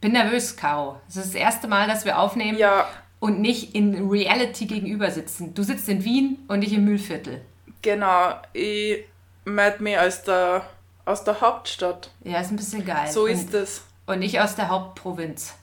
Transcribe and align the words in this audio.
Bin 0.00 0.12
nervös, 0.12 0.56
Caro. 0.56 1.00
Es 1.08 1.16
ist 1.16 1.26
das 1.28 1.34
erste 1.34 1.66
Mal, 1.68 1.86
dass 1.88 2.04
wir 2.04 2.18
aufnehmen 2.18 2.58
Ja, 2.58 2.88
und 3.20 3.40
nicht 3.40 3.74
in 3.74 4.08
Reality 4.08 4.66
gegenüber 4.66 5.10
sitzen. 5.10 5.54
Du 5.54 5.62
sitzt 5.64 5.88
in 5.88 6.04
Wien 6.04 6.38
und 6.48 6.62
ich 6.62 6.72
im 6.72 6.84
Mühlviertel. 6.84 7.40
genau. 7.82 8.34
Ich 8.52 9.04
melde 9.44 9.82
mich 9.82 9.98
aus 9.98 10.22
der, 10.22 10.68
aus 11.04 11.24
der 11.24 11.40
Hauptstadt. 11.40 12.10
Ja, 12.22 12.40
ist 12.40 12.50
ein 12.50 12.56
bisschen 12.56 12.84
geil. 12.86 13.10
So 13.10 13.24
und, 13.24 13.30
ist 13.30 13.52
es. 13.54 13.82
Und 14.06 14.20
nicht 14.20 14.40
aus 14.40 14.54
der 14.54 14.68
Hauptprovinz. 14.68 15.54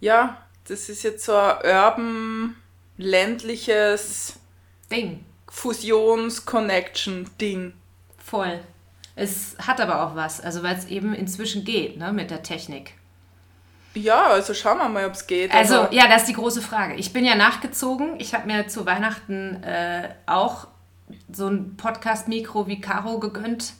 Ja, 0.00 0.38
das 0.66 0.88
ist 0.88 1.02
jetzt 1.04 1.24
so 1.24 1.36
ein 1.36 1.56
urban, 1.64 2.56
ländliches 2.96 4.38
Ding. 4.90 5.24
Fusions-Connection-Ding. 5.48 7.74
Voll. 8.18 8.60
Es 9.16 9.54
hat 9.58 9.80
aber 9.80 10.04
auch 10.04 10.16
was, 10.16 10.40
also 10.40 10.62
weil 10.64 10.76
es 10.76 10.86
eben 10.86 11.14
inzwischen 11.14 11.64
geht, 11.64 11.96
ne, 11.98 12.12
mit 12.12 12.30
der 12.30 12.42
Technik. 12.42 12.94
Ja, 13.94 14.26
also 14.28 14.54
schauen 14.54 14.78
wir 14.78 14.88
mal, 14.88 15.06
ob 15.06 15.12
es 15.14 15.26
geht. 15.26 15.52
Also, 15.54 15.82
aber- 15.82 15.92
ja, 15.94 16.08
das 16.08 16.22
ist 16.22 16.28
die 16.28 16.34
große 16.34 16.60
Frage. 16.62 16.94
Ich 16.94 17.12
bin 17.12 17.24
ja 17.24 17.34
nachgezogen. 17.36 18.18
Ich 18.18 18.34
habe 18.34 18.46
mir 18.46 18.66
zu 18.68 18.86
Weihnachten 18.86 19.62
äh, 19.62 20.08
auch 20.26 20.66
so 21.32 21.46
ein 21.48 21.76
Podcast-Mikro 21.76 22.66
wie 22.66 22.80
Caro 22.80 23.18
gegönnt, 23.20 23.74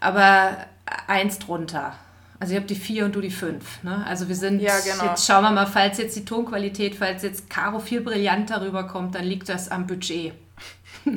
aber 0.00 0.56
eins 1.06 1.38
drunter. 1.38 1.94
Also 2.38 2.52
ich 2.52 2.56
habe 2.58 2.66
die 2.66 2.74
vier 2.76 3.06
und 3.06 3.14
du 3.16 3.20
die 3.20 3.30
fünf. 3.30 3.82
Ne? 3.82 4.04
Also 4.06 4.28
wir 4.28 4.36
sind, 4.36 4.60
Ja, 4.60 4.78
genau. 4.80 5.04
jetzt 5.10 5.26
schauen 5.26 5.42
wir 5.42 5.50
mal, 5.50 5.66
falls 5.66 5.98
jetzt 5.98 6.16
die 6.16 6.24
Tonqualität, 6.24 6.94
falls 6.94 7.22
jetzt 7.22 7.48
Caro 7.50 7.78
viel 7.78 8.00
brillanter 8.02 8.60
rüberkommt, 8.60 9.14
dann 9.14 9.24
liegt 9.24 9.48
das 9.48 9.70
am 9.70 9.86
Budget. 9.86 10.34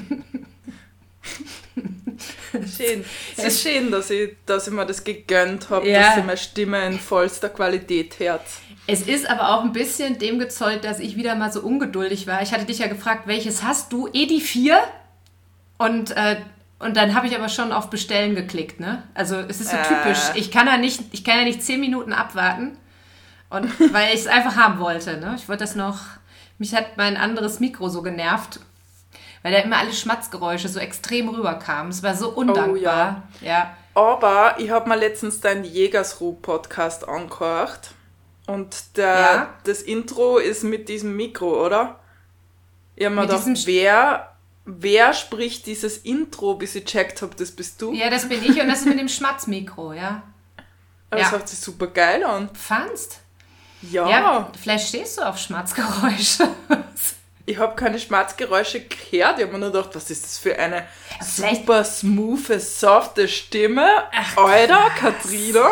Schön. 2.77 3.05
Es 3.37 3.43
ist 3.45 3.61
schön, 3.63 3.91
dass 3.91 4.09
ich, 4.09 4.35
dass 4.45 4.67
ich 4.67 4.73
mir 4.73 4.85
das 4.85 5.03
gegönnt 5.03 5.69
habe, 5.69 5.87
Ja. 5.89 6.01
dass 6.01 6.17
ich 6.17 6.23
meine 6.25 6.37
Stimme 6.37 6.85
in 6.85 6.99
vollster 6.99 7.49
Qualität 7.49 8.19
hört. 8.19 8.41
Es 8.87 9.01
ist 9.03 9.29
aber 9.29 9.49
auch 9.55 9.63
ein 9.63 9.71
bisschen 9.73 10.17
dem 10.17 10.39
gezollt, 10.39 10.83
dass 10.83 10.99
ich 10.99 11.15
wieder 11.15 11.35
mal 11.35 11.51
so 11.51 11.61
ungeduldig 11.61 12.25
war. 12.27 12.41
Ich 12.41 12.51
hatte 12.53 12.65
dich 12.65 12.79
ja 12.79 12.87
gefragt, 12.87 13.27
welches 13.27 13.63
hast 13.63 13.93
du? 13.93 14.07
Eh 14.13 14.25
die 14.25 14.41
vier? 14.41 14.81
Und, 15.77 16.11
äh, 16.11 16.37
und 16.79 16.97
dann 16.97 17.13
habe 17.13 17.27
ich 17.27 17.35
aber 17.35 17.49
schon 17.49 17.71
auf 17.71 17.89
Bestellen 17.89 18.35
geklickt, 18.35 18.79
ne? 18.79 19.03
Also 19.13 19.35
es 19.37 19.61
ist 19.61 19.69
so 19.71 19.77
Äh. 19.77 19.83
typisch. 19.83 20.19
Ich 20.35 20.49
kann 20.51 20.67
ja 20.67 20.77
nicht, 20.77 21.01
ich 21.11 21.23
kann 21.23 21.37
ja 21.37 21.43
nicht 21.43 21.61
zehn 21.63 21.79
Minuten 21.79 22.13
abwarten. 22.13 22.77
Und 23.49 23.69
weil 23.93 24.09
ich 24.13 24.21
es 24.21 24.27
einfach 24.27 24.55
haben 24.55 24.79
wollte, 24.79 25.17
ne? 25.17 25.35
Ich 25.37 25.47
wollte 25.47 25.63
das 25.63 25.75
noch. 25.75 25.99
Mich 26.57 26.73
hat 26.75 26.97
mein 26.97 27.15
anderes 27.15 27.59
Mikro 27.59 27.87
so 27.89 28.01
genervt, 28.01 28.59
weil 29.43 29.51
da 29.53 29.59
immer 29.59 29.77
alle 29.77 29.93
Schmatzgeräusche 29.93 30.67
so 30.69 30.79
extrem 30.79 31.29
rüberkamen. 31.29 31.91
Es 31.91 32.03
war 32.03 32.15
so 32.15 32.29
undankbar. 32.29 33.23
ja. 33.41 33.75
Aber 33.95 34.55
ich 34.59 34.69
habe 34.69 34.87
mir 34.87 34.95
letztens 34.95 35.41
deinen 35.41 35.63
Jägersruh-Podcast 35.65 37.07
angehört. 37.07 37.91
Und 38.47 38.97
der, 38.97 39.05
Ja. 39.19 39.49
das 39.65 39.81
Intro 39.81 40.37
ist 40.37 40.63
mit 40.63 40.89
diesem 40.89 41.15
Mikro, 41.15 41.65
oder? 41.65 41.99
Ich 42.95 43.05
habe 43.05 43.15
mir 43.15 43.21
Mit 43.21 43.29
gedacht, 43.29 43.65
wer, 43.65 44.35
wer 44.65 45.13
spricht 45.13 45.65
dieses 45.65 45.97
Intro, 45.97 46.55
bis 46.55 46.75
ich 46.75 46.85
checkt 46.85 47.21
habe, 47.21 47.35
das 47.35 47.51
bist 47.51 47.81
du? 47.81 47.93
Ja, 47.93 48.09
das 48.09 48.27
bin 48.29 48.41
ich 48.43 48.59
und 48.61 48.67
das 48.67 48.79
ist 48.79 48.85
mit 48.87 48.99
dem 48.99 49.09
Schmatzmikro, 49.09 49.93
ja. 49.93 50.23
Aber 51.09 51.19
Das 51.21 51.31
ja. 51.31 51.37
hört 51.37 51.49
sich 51.49 51.59
super 51.59 51.87
geil 51.87 52.23
an. 52.23 52.49
Fandst? 52.53 53.19
Ja, 53.81 54.09
Ja, 54.09 54.51
vielleicht 54.61 54.87
stehst 54.89 55.17
du 55.17 55.21
auf 55.23 55.37
Schmatzgeräusche. 55.37 56.47
ich 57.49 57.57
habe 57.57 57.75
keine 57.75 57.97
Schmerzgeräusche 57.99 58.81
gehört. 58.81 59.39
Ich 59.39 59.43
habe 59.45 59.51
mir 59.53 59.57
nur 59.59 59.71
gedacht, 59.71 59.89
was 59.95 60.09
ist 60.11 60.23
das 60.23 60.37
für 60.37 60.57
eine 60.57 60.85
vielleicht- 61.21 61.57
super 61.61 61.83
smooth, 61.83 62.61
softe 62.61 63.27
Stimme. 63.27 63.87
Alter, 64.35 64.89
Katrina. 64.97 65.69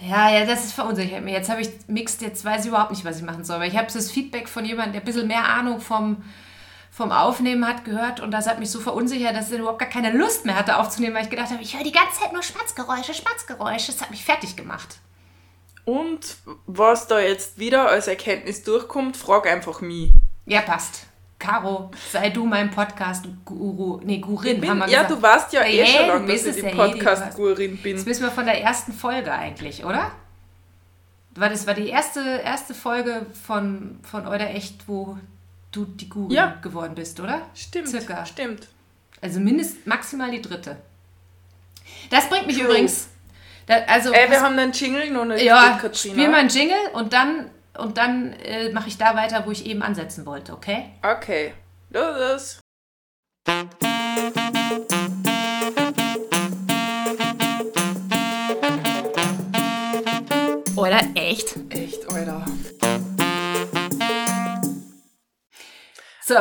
ja, 0.00 0.30
ja, 0.30 0.46
das 0.46 0.64
ist 0.64 0.72
verunsichert 0.72 1.22
mir. 1.22 1.32
Jetzt 1.32 1.50
habe 1.50 1.60
ich 1.60 1.70
mixed, 1.86 2.22
jetzt 2.22 2.44
weiß 2.44 2.62
ich 2.62 2.68
überhaupt 2.68 2.90
nicht, 2.92 3.04
was 3.04 3.18
ich 3.18 3.22
machen 3.22 3.44
soll. 3.44 3.60
Weil 3.60 3.68
ich 3.70 3.76
habe 3.76 3.92
das 3.92 4.10
Feedback 4.10 4.48
von 4.48 4.64
jemandem, 4.64 4.92
der 4.94 5.02
ein 5.02 5.04
bisschen 5.04 5.26
mehr 5.28 5.44
Ahnung 5.44 5.80
vom, 5.80 6.24
vom 6.90 7.12
Aufnehmen 7.12 7.66
hat, 7.68 7.84
gehört. 7.84 8.20
Und 8.20 8.30
das 8.30 8.46
hat 8.46 8.58
mich 8.58 8.70
so 8.70 8.80
verunsichert, 8.80 9.36
dass 9.36 9.50
ich 9.50 9.58
überhaupt 9.58 9.78
gar 9.80 9.88
keine 9.88 10.12
Lust 10.16 10.46
mehr 10.46 10.56
hatte 10.56 10.78
aufzunehmen, 10.78 11.14
weil 11.14 11.24
ich 11.24 11.30
gedacht 11.30 11.50
habe, 11.50 11.62
ich 11.62 11.76
höre 11.76 11.84
die 11.84 11.92
ganze 11.92 12.20
Zeit 12.20 12.32
nur 12.32 12.42
Schmatzgeräusche, 12.42 13.12
Schmatzgeräusche. 13.14 13.92
Das 13.92 14.00
hat 14.00 14.10
mich 14.10 14.24
fertig 14.24 14.56
gemacht. 14.56 14.96
Und 15.84 16.36
was 16.66 17.06
da 17.08 17.18
jetzt 17.20 17.58
wieder 17.58 17.88
als 17.88 18.06
Erkenntnis 18.08 18.62
durchkommt, 18.62 19.16
frag 19.16 19.46
einfach 19.46 19.80
mich. 19.80 20.10
Ja, 20.46 20.60
passt. 20.62 21.06
Caro, 21.38 21.90
sei 22.12 22.30
du 22.30 22.44
mein 22.46 22.70
Podcast-Guru. 22.70 24.00
Nee, 24.04 24.18
Gurin, 24.18 24.60
Bin, 24.60 24.70
haben 24.70 24.78
wir 24.78 24.88
ja, 24.88 25.02
gesagt. 25.02 25.10
du 25.10 25.22
weißt 25.22 25.52
ja 25.54 25.62
eh 25.64 25.80
Ja, 25.80 25.86
schon 25.86 26.06
lange, 26.08 26.32
dass 26.32 26.46
ich 26.46 26.54
die 26.56 26.60
eh, 26.68 26.74
Podcast-Gurin 26.74 27.72
Jetzt 27.72 27.82
bin. 27.82 28.06
wissen 28.06 28.22
wir 28.22 28.30
von 28.30 28.44
der 28.44 28.62
ersten 28.62 28.92
Folge 28.92 29.32
eigentlich, 29.32 29.84
oder? 29.84 30.12
War 31.34 31.48
das 31.48 31.66
war 31.66 31.74
die 31.74 31.88
erste, 31.88 32.20
erste 32.44 32.74
Folge 32.74 33.26
von, 33.46 33.98
von 34.02 34.26
Euer 34.26 34.40
Echt, 34.50 34.86
wo 34.86 35.16
du 35.72 35.84
die 35.84 36.08
Guru 36.08 36.32
Ja. 36.32 36.56
geworden 36.62 36.94
bist, 36.94 37.18
oder? 37.18 37.42
Stimmt, 37.54 37.88
Circa. 37.88 38.24
stimmt. 38.26 38.68
Also 39.20 39.40
mindest 39.40 39.86
maximal 39.86 40.30
die 40.30 40.42
dritte. 40.42 40.76
Das 42.10 42.28
bringt 42.28 42.46
mich 42.46 42.56
True. 42.58 42.66
übrigens. 42.66 43.08
Da, 43.66 43.76
also 43.88 44.12
Ey, 44.12 44.28
wir 44.28 44.36
pass- 44.36 44.44
haben 44.44 44.58
einen 44.58 44.72
Jingle 44.72 45.10
noch 45.10 45.24
nicht 45.24 45.42
ja, 45.42 45.80
spiel 45.92 46.28
mal 46.28 46.40
einen 46.40 46.48
Jingle 46.48 46.76
und 46.94 47.12
dann 47.12 47.50
und 47.78 47.98
dann 47.98 48.32
äh, 48.34 48.70
mache 48.70 48.88
ich 48.88 48.98
da 48.98 49.16
weiter, 49.16 49.46
wo 49.46 49.50
ich 49.50 49.66
eben 49.66 49.82
ansetzen 49.82 50.26
wollte, 50.26 50.52
okay? 50.52 50.90
Okay, 51.02 51.54
los. 51.90 52.60
Oder 60.76 61.00
echt? 61.14 61.56
Echt, 61.70 62.08
Alter. 62.10 62.44
So, 66.24 66.36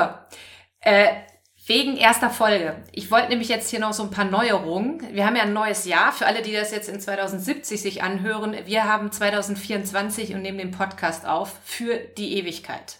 äh, 0.80 1.31
wegen 1.72 1.96
erster 1.96 2.30
Folge. 2.30 2.76
Ich 2.92 3.12
wollte 3.12 3.30
nämlich 3.30 3.48
jetzt 3.48 3.70
hier 3.70 3.80
noch 3.80 3.94
so 3.94 4.04
ein 4.04 4.12
paar 4.12 4.26
Neuerungen. 4.26 5.08
Wir 5.14 5.26
haben 5.26 5.38
ja 5.38 5.44
ein 5.44 5.54
neues 5.54 5.86
Jahr. 5.86 6.12
Für 6.12 6.26
alle, 6.26 6.42
die 6.42 6.52
das 6.52 6.72
jetzt 6.72 6.90
in 6.90 7.00
2070 7.00 7.82
sich 7.82 8.04
anhören, 8.04 8.58
wir 8.66 8.84
haben 8.84 9.10
2024 9.10 10.34
und 10.34 10.42
nehmen 10.42 10.58
den 10.58 10.72
Podcast 10.72 11.26
auf 11.26 11.54
für 11.64 11.96
die 11.96 12.38
Ewigkeit. 12.38 12.98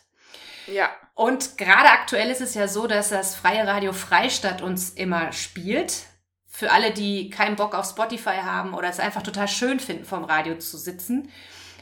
Ja, 0.68 0.90
Und 1.16 1.58
gerade 1.58 1.90
aktuell 1.90 2.30
ist 2.30 2.40
es 2.40 2.54
ja 2.54 2.70
so, 2.70 2.88
dass 2.88 3.10
das 3.10 3.36
Freie 3.36 3.68
Radio 3.68 3.92
Freistadt 3.92 4.62
uns 4.62 4.92
immer 4.92 5.34
spielt. 5.34 6.06
Für 6.48 6.72
alle, 6.72 6.92
die 6.92 7.30
keinen 7.30 7.58
Bock 7.58 7.76
auf 7.76 7.86
Spotify 7.86 8.38
haben 8.42 8.74
oder 8.74 8.88
es 8.88 9.02
einfach 9.02 9.22
total 9.22 9.50
schön 9.50 9.82
finden, 9.82 10.06
vom 10.06 10.24
Radio 10.24 10.58
zu 10.58 10.78
sitzen, 10.78 11.30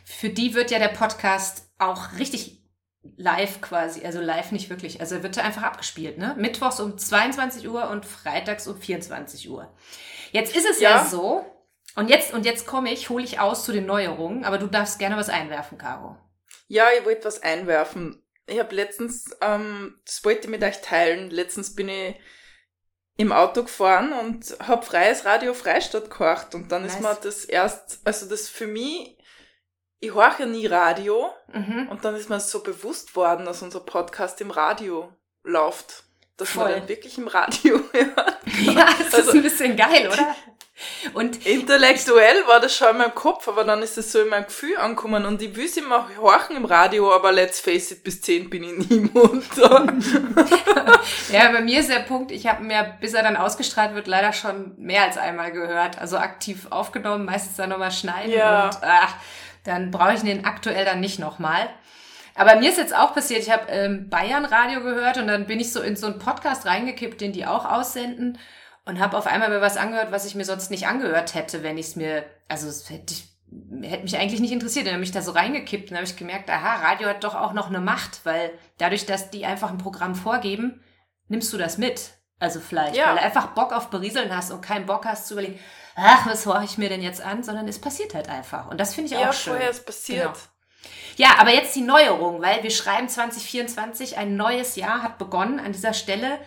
für 0.05 0.29
die 0.29 0.55
wird 0.55 0.71
ja 0.71 0.79
der 0.79 0.87
Podcast 0.87 1.69
auch 1.77 2.13
richtig 2.17 2.58
live 3.17 3.61
quasi, 3.61 4.05
also 4.05 4.19
live 4.19 4.51
nicht 4.51 4.69
wirklich, 4.69 4.99
also 5.01 5.23
wird 5.23 5.37
er 5.37 5.43
einfach 5.45 5.63
abgespielt, 5.63 6.17
ne? 6.17 6.35
Mittwochs 6.37 6.79
um 6.79 6.97
22 6.97 7.67
Uhr 7.69 7.89
und 7.89 8.05
freitags 8.05 8.67
um 8.67 8.79
24 8.79 9.49
Uhr. 9.49 9.73
Jetzt 10.31 10.55
ist 10.55 10.69
es 10.69 10.79
ja, 10.79 10.91
Ja. 10.97 11.05
so, 11.05 11.45
und 11.95 12.09
jetzt, 12.09 12.33
und 12.33 12.45
jetzt 12.45 12.67
komme 12.67 12.91
ich, 12.91 13.09
hole 13.09 13.23
ich 13.23 13.39
aus 13.39 13.63
zu 13.65 13.71
den 13.71 13.85
Neuerungen, 13.85 14.43
aber 14.45 14.57
du 14.57 14.67
darfst 14.67 14.99
gerne 14.99 15.17
was 15.17 15.29
einwerfen, 15.29 15.77
Caro. 15.77 16.17
ja, 16.67 16.85
ich 16.97 17.05
wollte 17.05 17.25
was 17.25 17.41
einwerfen. 17.41 18.21
Ich 18.45 18.59
habe 18.59 18.73
letztens, 18.75 19.29
ähm, 19.41 19.99
das 20.05 20.23
wollte 20.25 20.41
ich 20.41 20.47
mit 20.49 20.63
euch 20.63 20.81
teilen. 20.81 21.29
Letztens 21.29 21.75
bin 21.75 21.87
ich 21.87 22.15
im 23.15 23.31
Auto 23.31 23.61
gefahren 23.63 24.11
und 24.11 24.55
habe 24.65 24.83
freies 24.85 25.23
Radio 25.25 25.53
Freistadt 25.53 26.09
gehört. 26.09 26.55
Und 26.55 26.71
dann 26.71 26.83
ist 26.83 26.99
Nice. 26.99 27.03
mir 27.03 27.17
das 27.21 27.45
erst, 27.45 27.99
also 28.05 28.27
das 28.27 28.49
für 28.49 28.65
mich, 28.65 29.18
ich 29.99 30.13
höre 30.13 30.35
ja 30.39 30.45
nie 30.45 30.65
Radio. 30.67 31.29
Mhm. 31.53 31.87
Und 31.89 32.05
dann 32.05 32.15
ist 32.15 32.29
mir 32.29 32.39
so 32.39 32.61
bewusst 32.61 33.15
worden, 33.15 33.45
dass 33.45 33.61
unser 33.61 33.79
Podcast 33.81 34.39
im 34.41 34.51
Radio 34.51 35.11
läuft. 35.43 36.03
Dass 36.37 36.49
Voll. 36.51 36.69
man 36.69 36.73
den 36.81 36.87
wirklich 36.87 37.17
im 37.17 37.27
Radio 37.27 37.81
hört. 37.91 38.37
Ja, 38.61 38.87
das 38.97 39.13
Also- 39.13 39.29
ist 39.31 39.35
ein 39.35 39.43
bisschen 39.43 39.75
geil, 39.75 40.07
oder? 40.11 40.35
Und 41.13 41.45
Intellektuell 41.45 42.47
war 42.47 42.61
das 42.61 42.73
schon 42.73 42.91
in 42.91 42.97
meinem 42.99 43.13
Kopf, 43.13 43.49
aber 43.49 43.65
dann 43.65 43.81
ist 43.81 43.97
es 43.97 44.13
so 44.13 44.21
in 44.21 44.29
meinem 44.29 44.45
Gefühl 44.45 44.77
angekommen 44.77 45.25
und 45.25 45.41
ich 45.41 45.53
will 45.57 45.65
es 45.65 45.75
immer 45.75 46.07
horchen 46.17 46.55
im 46.55 46.63
Radio, 46.63 47.13
aber 47.13 47.33
let's 47.33 47.59
face 47.59 47.91
it, 47.91 48.01
bis 48.05 48.21
10 48.21 48.49
bin 48.49 48.63
ich 48.63 48.89
nie 48.89 48.99
munter. 49.13 49.85
ja, 51.33 51.51
bei 51.51 51.61
mir 51.61 51.81
ist 51.81 51.89
der 51.89 51.99
Punkt, 51.99 52.31
ich 52.31 52.47
habe 52.47 52.63
mir, 52.63 52.95
bis 53.01 53.13
er 53.13 53.23
dann 53.23 53.35
ausgestrahlt 53.35 53.93
wird, 53.93 54.07
leider 54.07 54.31
schon 54.31 54.73
mehr 54.77 55.03
als 55.03 55.17
einmal 55.17 55.51
gehört. 55.51 55.97
Also 55.99 56.17
aktiv 56.17 56.67
aufgenommen, 56.69 57.25
meistens 57.25 57.57
dann 57.57 57.69
nochmal 57.71 57.91
schneiden 57.91 58.31
Ja. 58.31 58.67
und 58.67 58.77
ach, 58.81 59.15
dann 59.63 59.91
brauche 59.91 60.13
ich 60.13 60.21
den 60.21 60.45
aktuell 60.45 60.85
dann 60.85 60.99
nicht 60.99 61.19
nochmal. 61.19 61.69
Aber 62.35 62.55
mir 62.55 62.69
ist 62.69 62.77
jetzt 62.77 62.95
auch 62.95 63.13
passiert, 63.13 63.41
ich 63.41 63.51
habe 63.51 63.69
ähm, 63.69 64.09
Bayern 64.09 64.45
Radio 64.45 64.81
gehört 64.81 65.17
und 65.17 65.27
dann 65.27 65.45
bin 65.45 65.59
ich 65.59 65.73
so 65.73 65.81
in 65.81 65.95
so 65.95 66.07
einen 66.07 66.19
Podcast 66.19 66.65
reingekippt, 66.65 67.19
den 67.19 67.33
die 67.33 67.45
auch 67.45 67.65
aussenden 67.65 68.37
und 68.85 68.99
habe 68.99 69.17
auf 69.17 69.27
einmal 69.27 69.49
mir 69.49 69.61
was 69.61 69.77
angehört, 69.77 70.11
was 70.11 70.25
ich 70.25 70.35
mir 70.35 70.45
sonst 70.45 70.71
nicht 70.71 70.87
angehört 70.87 71.35
hätte, 71.35 71.63
wenn 71.63 71.77
ich 71.77 71.87
es 71.87 71.95
mir, 71.95 72.23
also 72.47 72.67
es 72.67 72.89
hätte, 72.89 73.13
hätte 73.81 74.03
mich 74.03 74.17
eigentlich 74.17 74.39
nicht 74.39 74.53
interessiert. 74.53 74.87
Dann 74.87 74.93
habe 74.93 75.03
ich 75.03 75.11
da 75.11 75.21
so 75.21 75.31
reingekippt 75.31 75.91
und 75.91 75.97
habe 75.97 76.07
ich 76.07 76.15
gemerkt, 76.15 76.49
aha, 76.49 76.87
Radio 76.87 77.09
hat 77.09 77.23
doch 77.23 77.35
auch 77.35 77.53
noch 77.53 77.67
eine 77.67 77.81
Macht, 77.81 78.21
weil 78.23 78.51
dadurch, 78.77 79.05
dass 79.05 79.29
die 79.29 79.45
einfach 79.45 79.69
ein 79.69 79.77
Programm 79.77 80.15
vorgeben, 80.15 80.81
nimmst 81.27 81.51
du 81.53 81.57
das 81.57 81.77
mit. 81.77 82.11
Also 82.39 82.59
vielleicht, 82.59 82.95
Ja. 82.95 83.07
weil 83.07 83.15
du 83.15 83.21
einfach 83.21 83.47
Bock 83.47 83.73
auf 83.73 83.89
Berieseln 83.89 84.33
hast 84.35 84.51
und 84.51 84.61
keinen 84.61 84.85
Bock 84.85 85.05
hast 85.05 85.27
zu 85.27 85.33
überlegen, 85.33 85.59
ach, 85.95 86.25
was 86.25 86.45
horche 86.45 86.63
ich 86.65 86.77
mir 86.77 86.87
denn 86.89 87.01
jetzt 87.01 87.21
an, 87.21 87.43
sondern 87.43 87.67
es 87.67 87.79
passiert 87.79 88.13
halt 88.13 88.29
einfach. 88.29 88.67
Und 88.69 88.79
das 88.79 88.95
finde 88.95 89.13
ich 89.13 89.19
Ja, 89.19 89.29
auch 89.29 89.33
schön. 89.33 89.53
vorher 89.53 89.69
ist 89.69 89.85
passiert. 89.85 90.23
Genau. 90.33 90.37
Ja, 91.17 91.35
aber 91.39 91.49
jetzt 91.51 91.75
die 91.75 91.81
Neuerung, 91.81 92.41
weil 92.41 92.63
wir 92.63 92.71
schreiben 92.71 93.09
2024, 93.09 94.17
ein 94.17 94.37
neues 94.37 94.77
Jahr 94.77 95.03
hat 95.03 95.17
begonnen. 95.17 95.59
An 95.59 95.73
dieser 95.73 95.93
Stelle 95.93 96.39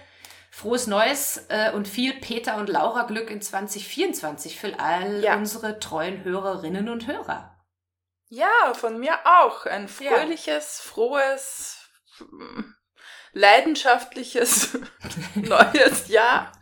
frohes 0.50 0.87
Neues 0.87 1.44
äh, 1.50 1.73
und 1.73 1.87
viel 1.87 2.15
Peter 2.15 2.56
und 2.56 2.69
Laura 2.71 3.03
Glück 3.03 3.31
in 3.31 3.43
2024 3.43 4.59
für 4.59 4.79
all 4.81 5.23
Ja. 5.23 5.35
unsere 5.37 5.79
treuen 5.79 6.25
Hörerinnen 6.25 6.89
und 6.89 7.06
Hörer. 7.06 7.55
Ja, 8.31 8.73
von 8.73 8.99
mir 8.99 9.19
auch. 9.27 9.67
Ein 9.67 9.89
Ja. 10.00 10.12
fröhliches, 10.17 10.81
frohes, 10.81 11.77
mm, 12.21 12.62
leidenschaftliches 13.32 14.79
neues 15.34 16.08
Jahr. 16.08 16.52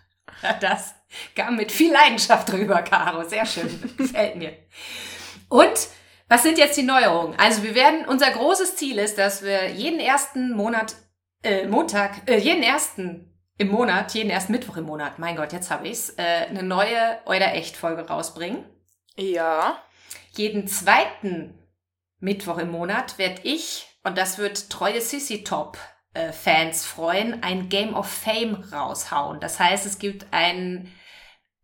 Ja, 0.43 0.53
Das 0.55 0.95
kam 1.35 1.57
mit 1.57 1.73
viel 1.73 1.93
Leidenschaft 1.93 2.51
drüber, 2.51 2.83
Caro. 2.83 3.29
Sehr 3.29 3.47
schön. 3.47 3.95
Gefällt 3.99 4.37
mir. 4.37 4.57
Und 5.49 5.89
was 6.29 6.45
sind 6.45 6.59
jetzt 6.59 6.77
die 6.77 6.85
Neuerungen? 6.85 7.39
Also 7.39 7.63
wir 7.63 7.75
werden, 7.75 8.07
unser 8.07 8.31
großes 8.31 8.77
Ziel 8.77 8.99
ist, 8.99 9.19
dass 9.19 9.43
wir 9.43 9.69
jeden 9.71 9.99
ersten 9.99 10.53
Monat, 10.53 10.95
äh, 11.43 11.67
Montag, 11.67 12.29
äh, 12.29 12.39
jeden 12.39 12.63
ersten 12.63 13.27
im 13.59 13.69
Monat, 13.69 14.15
jeden 14.15 14.31
ersten 14.31 14.53
Mittwoch 14.53 14.77
im 14.77 14.85
Monat, 14.85 15.19
mein 15.19 15.37
Gott, 15.37 15.53
jetzt 15.53 15.71
habe 15.71 15.89
ich's, 15.89 16.11
äh, 16.17 16.47
eine 16.49 16.63
neue 16.63 17.19
Euder 17.27 17.53
Echt-Folge 17.55 18.03
rausbringen. 18.09 18.65
Ja. 19.17 19.83
Jeden 20.33 20.69
zweiten 20.69 21.59
Mittwoch 22.21 22.59
im 22.59 22.71
Monat 22.71 23.19
werde 23.19 23.41
ich, 23.43 23.89
und 24.05 24.17
das 24.17 24.39
wird 24.39 24.71
treue 24.71 25.01
Sissy 25.01 25.43
Top 25.45 25.77
äh, 26.15 26.33
Fans 26.33 26.85
freuen, 26.87 27.43
ein 27.43 27.69
Game 27.69 27.95
of 27.95 28.11
Fame 28.11 28.55
raushauen. 28.73 29.41
Das 29.41 29.59
heißt, 29.61 29.87
es 29.87 29.99
gibt 29.99 30.27
einen 30.33 30.93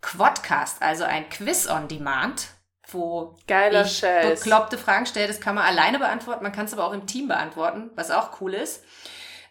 Quadcast, 0.03 0.83
also 0.83 1.05
ein 1.05 1.29
Quiz 1.29 1.69
on 1.69 1.89
Demand, 1.89 2.49
wo 2.89 3.37
Geiler 3.49 3.85
ich 3.85 3.99
Scheiß. 3.99 4.41
bekloppte 4.41 4.79
Fragen 4.79 5.07
stelle. 5.07 5.27
Das 5.27 5.41
kann 5.41 5.55
man 5.57 5.65
alleine 5.65 5.99
beantworten, 5.99 6.43
man 6.43 6.53
kann 6.53 6.67
es 6.67 6.73
aber 6.73 6.85
auch 6.85 6.93
im 6.93 7.07
Team 7.07 7.29
beantworten, 7.29 7.91
was 7.97 8.11
auch 8.11 8.41
cool 8.41 8.55
ist. 8.55 8.85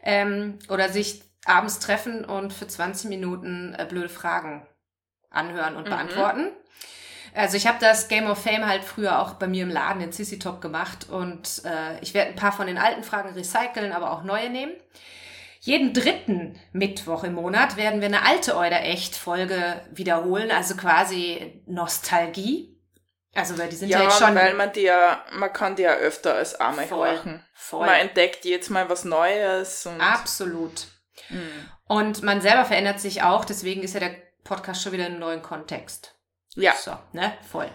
Ähm, 0.01 0.59
oder 0.69 0.89
sich 0.89 1.23
abends 1.45 1.79
treffen 1.79 2.23
und 2.25 2.53
für 2.53 2.67
20 2.67 3.09
Minuten 3.09 3.75
äh, 3.77 3.85
blöde 3.85 4.09
Fragen 4.09 4.65
anhören 5.29 5.75
und 5.75 5.85
Mhm. 5.85 5.89
beantworten. 5.89 6.51
Also 7.35 7.57
ich 7.57 7.67
habe 7.67 7.77
das 7.81 8.07
Game 8.07 8.27
of 8.27 8.41
Fame 8.41 8.65
halt 8.65 8.83
früher 8.83 9.19
auch 9.19 9.33
bei 9.33 9.47
mir 9.47 9.63
im 9.63 9.69
Laden 9.69 10.01
in 10.01 10.11
Sissy 10.11 10.39
Top 10.39 10.61
gemacht 10.61 11.09
und 11.09 11.61
äh, 11.65 11.99
ich 12.01 12.13
werde 12.13 12.31
ein 12.31 12.35
paar 12.35 12.53
von 12.53 12.67
den 12.67 12.77
alten 12.77 13.03
Fragen 13.03 13.33
recyceln, 13.33 13.91
aber 13.91 14.11
auch 14.11 14.23
neue 14.23 14.49
nehmen. 14.49 14.71
Jeden 15.59 15.93
dritten 15.93 16.59
Mittwoch 16.71 17.23
im 17.23 17.33
Monat 17.33 17.75
werden 17.75 17.99
wir 17.99 18.07
eine 18.07 18.23
alte 18.23 18.55
Euder 18.55 18.83
Echt 18.83 19.15
Folge 19.15 19.81
wiederholen, 19.91 20.51
also 20.51 20.75
quasi 20.75 21.61
Nostalgie. 21.65 22.79
Also 23.33 23.57
weil 23.57 23.67
die 23.67 23.75
sind 23.75 23.89
ja, 23.89 23.97
Ja, 23.97 24.03
jetzt 24.05 24.19
schon 24.19 24.33
weil 24.33 24.53
man 24.53 24.71
die 24.71 24.83
ja, 24.83 25.25
man 25.33 25.51
kann 25.51 25.75
die 25.75 25.81
ja 25.81 25.95
öfter 25.95 26.35
als 26.35 26.55
einmal 26.55 26.87
Voll. 26.87 27.09
horchen. 27.09 27.43
voll. 27.53 27.85
Man 27.85 27.95
entdeckt 27.95 28.45
jetzt 28.45 28.69
mal 28.69 28.87
was 28.89 29.03
Neues 29.03 29.87
Absolut. 29.99 30.87
Mhm. 31.29 31.69
Und 31.87 32.23
man 32.23 32.39
selber 32.39 32.63
verändert 32.63 33.01
sich 33.01 33.23
auch, 33.23 33.43
deswegen 33.43 33.83
ist 33.83 33.93
ja 33.93 33.99
der 33.99 34.15
Podcast 34.43 34.81
schon 34.81 34.93
wieder 34.93 35.07
in 35.07 35.13
einem 35.13 35.19
neuen 35.19 35.41
Kontext. 35.41 36.14
Ja. 36.55 36.73
So, 36.73 36.97
ne? 37.13 37.37
Voll. 37.49 37.69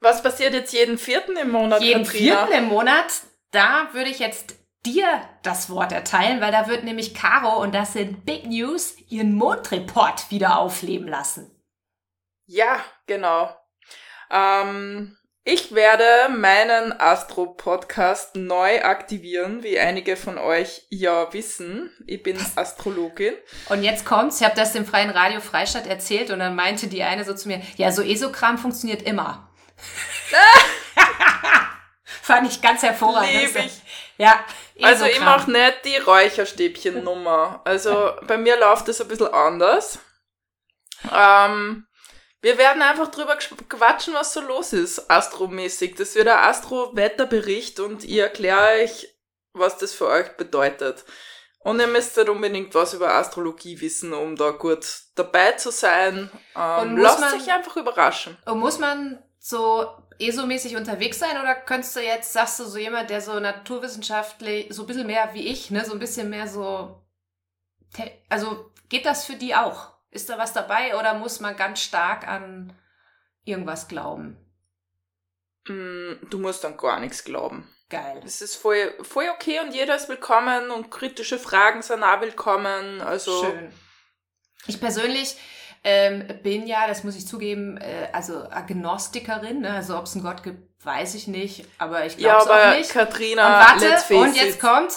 Was 0.00 0.22
passiert 0.22 0.52
jetzt 0.52 0.72
jeden 0.72 0.98
vierten 0.98 1.36
im 1.36 1.50
Monat, 1.50 1.80
Jeden 1.80 2.04
Katrina? 2.04 2.46
vierten 2.46 2.64
im 2.64 2.68
Monat, 2.68 3.22
da 3.52 3.88
würde 3.92 4.10
ich 4.10 4.18
jetzt 4.18 4.56
dir 4.84 5.26
das 5.42 5.70
Wort 5.70 5.92
erteilen, 5.92 6.40
weil 6.42 6.52
da 6.52 6.68
wird 6.68 6.84
nämlich 6.84 7.14
Caro, 7.14 7.62
und 7.62 7.74
das 7.74 7.94
sind 7.94 8.26
Big 8.26 8.44
News, 8.46 8.96
ihren 9.08 9.34
Mondreport 9.34 10.30
wieder 10.30 10.58
aufleben 10.58 11.08
lassen. 11.08 11.50
Ja, 12.46 12.84
genau. 13.06 13.56
Ähm, 14.30 15.16
ich 15.44 15.74
werde 15.74 16.04
meinen 16.34 16.98
Astro-Podcast 16.98 18.34
neu 18.36 18.82
aktivieren, 18.82 19.62
wie 19.62 19.78
einige 19.78 20.16
von 20.16 20.38
euch 20.38 20.86
ja 20.88 21.32
wissen. 21.34 21.90
Ich 22.06 22.22
bin 22.22 22.38
Astrologin. 22.56 23.34
Und 23.68 23.82
jetzt 23.82 24.06
kommt's, 24.06 24.40
ich 24.40 24.46
habe 24.46 24.56
das 24.56 24.72
dem 24.72 24.86
Freien 24.86 25.10
Radio 25.10 25.40
Freistadt 25.40 25.86
erzählt 25.86 26.30
und 26.30 26.38
dann 26.38 26.56
meinte 26.56 26.86
die 26.86 27.02
eine 27.02 27.24
so 27.24 27.34
zu 27.34 27.48
mir, 27.48 27.60
ja, 27.76 27.92
so 27.92 28.00
Esokram 28.02 28.56
funktioniert 28.58 29.02
immer. 29.02 29.50
Fand 32.22 32.50
ich 32.50 32.62
ganz 32.62 32.82
hervorragend. 32.82 33.32
Lieb 33.54 33.56
ich. 33.66 33.82
Ja, 34.16 34.42
Also 34.82 35.04
ich 35.04 35.16
Esokram. 35.16 35.38
mache 35.38 35.50
nicht 35.50 35.84
die 35.84 35.96
Räucherstäbchen-Nummer. 35.98 37.60
Also 37.64 38.12
bei 38.26 38.38
mir 38.38 38.58
läuft 38.58 38.88
es 38.88 39.00
ein 39.00 39.08
bisschen 39.08 39.32
anders. 39.34 39.98
Ähm, 41.14 41.86
wir 42.44 42.58
werden 42.58 42.82
einfach 42.82 43.08
drüber 43.10 43.36
quatschen, 43.68 44.12
was 44.12 44.34
so 44.34 44.40
los 44.42 44.74
ist, 44.74 45.10
astromäßig. 45.10 45.94
Das 45.96 46.14
wird 46.14 46.28
ein 46.28 46.38
Astro-Wetterbericht 46.38 47.80
und 47.80 48.04
ich 48.04 48.18
erkläre 48.18 48.82
euch, 48.82 49.08
was 49.54 49.78
das 49.78 49.94
für 49.94 50.06
euch 50.08 50.36
bedeutet. 50.36 51.04
Und 51.60 51.80
ihr 51.80 51.86
müsst 51.86 52.16
nicht 52.18 52.28
unbedingt 52.28 52.74
was 52.74 52.92
über 52.92 53.14
Astrologie 53.14 53.80
wissen, 53.80 54.12
um 54.12 54.36
da 54.36 54.50
gut 54.50 54.86
dabei 55.14 55.52
zu 55.52 55.70
sein. 55.70 56.30
Ähm, 56.54 56.98
lasst 56.98 57.20
man- 57.20 57.34
euch 57.34 57.50
einfach 57.50 57.76
überraschen. 57.78 58.36
Und 58.44 58.58
muss 58.60 58.78
man 58.78 59.22
so 59.38 59.88
ESO-mäßig 60.18 60.76
unterwegs 60.76 61.18
sein 61.18 61.40
oder 61.40 61.54
könntest 61.54 61.96
du 61.96 62.00
jetzt, 62.00 62.34
sagst 62.34 62.60
du, 62.60 62.64
so 62.64 62.76
jemand, 62.76 63.08
der 63.08 63.22
so 63.22 63.40
naturwissenschaftlich, 63.40 64.66
so 64.68 64.82
ein 64.82 64.86
bisschen 64.86 65.06
mehr 65.06 65.30
wie 65.32 65.48
ich, 65.48 65.70
ne, 65.70 65.82
so 65.84 65.92
ein 65.92 65.98
bisschen 65.98 66.28
mehr 66.28 66.46
so, 66.46 67.02
also 68.28 68.70
geht 68.90 69.06
das 69.06 69.24
für 69.24 69.34
die 69.36 69.54
auch? 69.54 69.93
Ist 70.14 70.30
da 70.30 70.38
was 70.38 70.52
dabei 70.52 70.96
oder 70.96 71.14
muss 71.14 71.40
man 71.40 71.56
ganz 71.56 71.80
stark 71.80 72.28
an 72.28 72.72
irgendwas 73.44 73.88
glauben? 73.88 74.36
Mm, 75.66 76.12
Du 76.30 76.38
musst 76.38 76.62
dann 76.62 76.76
gar 76.76 77.00
nichts 77.00 77.24
glauben. 77.24 77.68
Geil. 77.90 78.22
Es 78.24 78.40
ist 78.40 78.54
voll, 78.54 78.94
voll 79.02 79.26
okay 79.34 79.58
und 79.58 79.74
jeder 79.74 79.96
ist 79.96 80.08
willkommen 80.08 80.70
und 80.70 80.92
kritische 80.92 81.36
Fragen 81.36 81.82
sind 81.82 82.04
auch 82.04 82.20
willkommen. 82.20 83.00
Also 83.00 83.42
Schön. 83.42 83.72
Ich 84.68 84.78
persönlich 84.78 85.36
ähm, 85.82 86.28
bin 86.44 86.68
ja, 86.68 86.86
das 86.86 87.02
muss 87.02 87.16
ich 87.16 87.26
zugeben, 87.26 87.76
äh, 87.78 88.08
also 88.12 88.48
Agnostikerin, 88.48 89.62
ne? 89.62 89.72
also 89.74 89.98
ob 89.98 90.04
es 90.06 90.14
einen 90.14 90.22
Gott 90.22 90.44
gibt, 90.44 90.62
weiß 90.84 91.16
ich 91.16 91.26
nicht, 91.26 91.66
aber 91.78 92.06
ich 92.06 92.16
ja, 92.18 92.38
glaube 92.38 92.52
es 92.52 92.66
auch 92.66 92.78
nicht. 92.78 92.90
Katrina, 92.90 93.46
Und 93.46 93.82
warte, 93.82 94.14
und 94.14 94.36
jetzt 94.36 94.54
it. 94.54 94.60
kommt. 94.60 94.92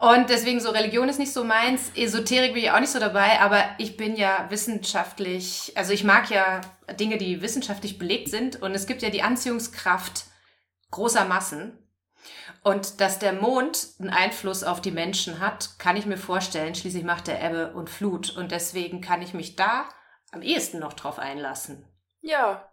Und 0.00 0.30
deswegen 0.30 0.60
so 0.60 0.70
Religion 0.70 1.10
ist 1.10 1.18
nicht 1.18 1.32
so 1.32 1.44
meins, 1.44 1.92
Esoterik 1.94 2.54
bin 2.54 2.62
ich 2.62 2.70
auch 2.70 2.80
nicht 2.80 2.90
so 2.90 2.98
dabei, 2.98 3.38
aber 3.40 3.62
ich 3.76 3.98
bin 3.98 4.16
ja 4.16 4.46
wissenschaftlich, 4.48 5.74
also 5.76 5.92
ich 5.92 6.04
mag 6.04 6.30
ja 6.30 6.62
Dinge, 6.98 7.18
die 7.18 7.42
wissenschaftlich 7.42 7.98
belegt 7.98 8.30
sind 8.30 8.62
und 8.62 8.74
es 8.74 8.86
gibt 8.86 9.02
ja 9.02 9.10
die 9.10 9.20
Anziehungskraft 9.20 10.24
großer 10.90 11.26
Massen. 11.26 11.76
Und 12.62 13.02
dass 13.02 13.18
der 13.18 13.34
Mond 13.34 13.88
einen 13.98 14.08
Einfluss 14.08 14.64
auf 14.64 14.80
die 14.80 14.90
Menschen 14.90 15.38
hat, 15.38 15.78
kann 15.78 15.98
ich 15.98 16.06
mir 16.06 16.18
vorstellen. 16.18 16.74
Schließlich 16.74 17.04
macht 17.04 17.28
er 17.28 17.42
Ebbe 17.42 17.72
und 17.72 17.88
Flut. 17.88 18.36
Und 18.36 18.52
deswegen 18.52 19.00
kann 19.00 19.22
ich 19.22 19.32
mich 19.32 19.56
da 19.56 19.88
am 20.32 20.42
ehesten 20.42 20.78
noch 20.78 20.92
drauf 20.92 21.18
einlassen. 21.18 21.86
Ja, 22.20 22.70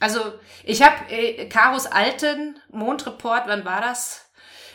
Also, 0.00 0.20
ich 0.64 0.80
habe 0.82 1.10
äh, 1.10 1.48
Karos 1.48 1.86
alten 1.86 2.58
Mondreport, 2.70 3.44
wann 3.46 3.64
war 3.64 3.80
das? 3.82 4.27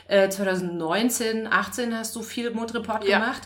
Äh, 0.08 0.30
2019, 0.30 1.48
18 1.52 1.98
hast 1.98 2.16
du 2.16 2.22
viel 2.22 2.52
Mondreport 2.52 3.04
Ja. 3.06 3.20
gemacht. 3.20 3.44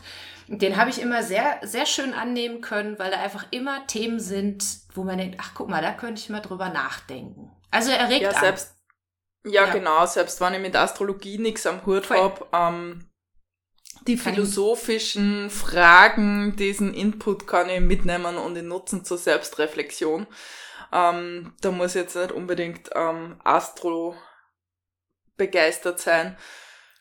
Den 0.50 0.78
habe 0.78 0.90
ich 0.90 1.02
immer 1.02 1.24
sehr, 1.24 1.60
sehr 1.64 1.86
schön 1.86 2.14
annehmen 2.14 2.62
können, 2.62 2.98
weil 3.00 3.12
da 3.12 3.18
einfach 3.20 3.46
immer 3.52 3.86
Themen 3.88 4.20
sind, 4.20 4.64
wo 4.94 5.04
man 5.04 5.18
denkt, 5.18 5.38
ach 5.42 5.52
guck 5.54 5.68
mal, 5.70 5.82
da 5.82 5.92
könnte 5.92 6.22
ich 6.22 6.30
mal 6.30 6.40
drüber 6.40 6.70
nachdenken. 6.70 7.52
Also 7.70 7.92
er 7.92 8.08
regt 8.10 8.22
ja, 8.22 8.40
selbst, 8.40 8.76
ja, 9.46 9.66
Ja. 9.66 9.74
genau, 9.74 10.06
selbst 10.06 10.40
wenn 10.40 10.54
ich 10.54 10.62
mit 10.62 10.76
Astrologie 10.76 11.38
nichts 11.38 11.66
am 11.68 11.86
Hut 11.86 12.06
Voll. 12.06 12.18
hab, 12.18 12.48
ähm, 12.54 13.10
die 14.08 14.16
philosophischen 14.16 15.50
Fragen, 15.50 16.56
diesen 16.56 16.94
Input 16.94 17.46
kann 17.46 17.68
ich 17.70 17.82
mitnehmen 17.82 18.38
und 18.38 18.56
ihn 18.58 18.70
nutzen 18.70 19.04
zur 19.04 19.18
Selbstreflexion. 19.18 20.28
Ähm, 20.94 21.54
da 21.60 21.72
muss 21.72 21.94
jetzt 21.94 22.16
nicht 22.16 22.32
unbedingt 22.32 22.90
ähm, 22.96 23.36
Astro 23.44 24.16
begeistert 25.38 26.00
sein. 26.00 26.38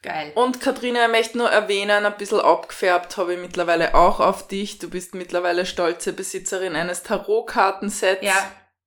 Geil. 0.02 0.30
Und 0.34 0.60
Katrina, 0.60 1.06
ich 1.06 1.10
möchte 1.10 1.38
nur 1.38 1.50
erwähnen, 1.50 2.04
ein 2.06 2.16
bisschen 2.16 2.40
abgefärbt 2.40 3.16
habe 3.16 3.34
ich 3.34 3.40
mittlerweile 3.40 3.94
auch 3.94 4.20
auf 4.20 4.46
dich. 4.46 4.78
Du 4.78 4.88
bist 4.88 5.14
mittlerweile 5.14 5.66
stolze 5.66 6.12
Besitzerin 6.12 6.76
eines 6.76 7.02
Tarotkartensets. 7.02 8.22
Ja, 8.24 8.34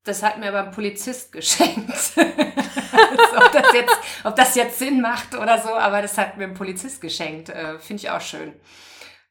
das 0.05 0.23
hat 0.23 0.37
mir 0.37 0.47
aber 0.49 0.59
ein 0.65 0.71
Polizist 0.71 1.31
geschenkt. 1.33 1.89
also, 1.91 3.37
ob, 3.37 3.51
das 3.51 3.73
jetzt, 3.73 3.97
ob 4.23 4.35
das 4.35 4.55
jetzt 4.55 4.79
Sinn 4.79 5.01
macht 5.01 5.35
oder 5.35 5.57
so, 5.59 5.69
aber 5.73 6.01
das 6.01 6.17
hat 6.17 6.37
mir 6.37 6.45
ein 6.45 6.53
Polizist 6.53 7.01
geschenkt. 7.01 7.49
Äh, 7.49 7.79
Finde 7.79 8.01
ich 8.03 8.09
auch 8.09 8.21
schön. 8.21 8.53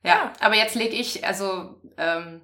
Ja, 0.02 0.10
Ja. 0.10 0.32
aber 0.40 0.56
jetzt 0.56 0.74
lege 0.74 0.94
ich, 0.94 1.24
also, 1.26 1.80
ähm, 1.96 2.42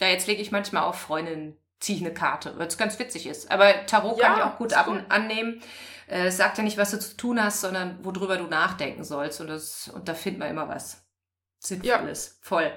ja, 0.00 0.08
jetzt 0.08 0.26
lege 0.26 0.42
ich 0.42 0.50
manchmal 0.50 0.82
auf 0.82 0.98
Freundin, 0.98 1.56
ziehe 1.80 1.98
ich 1.98 2.04
eine 2.04 2.12
Karte, 2.14 2.54
weil 2.58 2.66
es 2.66 2.76
ganz 2.78 2.98
witzig 2.98 3.26
ist. 3.26 3.50
Aber 3.50 3.86
Tarot 3.86 4.18
kann 4.18 4.32
Ja, 4.32 4.38
ich 4.38 4.52
auch 4.52 4.58
gut 4.58 4.72
ab 4.72 4.86
gut. 4.86 5.04
annehmen. 5.10 5.62
Äh, 6.08 6.26
Es 6.26 6.36
sagt 6.36 6.58
ja 6.58 6.64
nicht, 6.64 6.78
was 6.78 6.90
du 6.92 6.98
zu 6.98 7.16
tun 7.16 7.42
hast, 7.42 7.60
sondern 7.60 7.98
worüber 8.04 8.36
du 8.36 8.44
nachdenken 8.44 9.04
sollst. 9.04 9.40
Und, 9.40 9.48
das, 9.48 9.88
und 9.88 10.08
da 10.08 10.14
findet 10.14 10.40
man 10.40 10.50
immer 10.50 10.68
was 10.68 11.02
Sinnvolles. 11.58 12.38
Voll. 12.42 12.70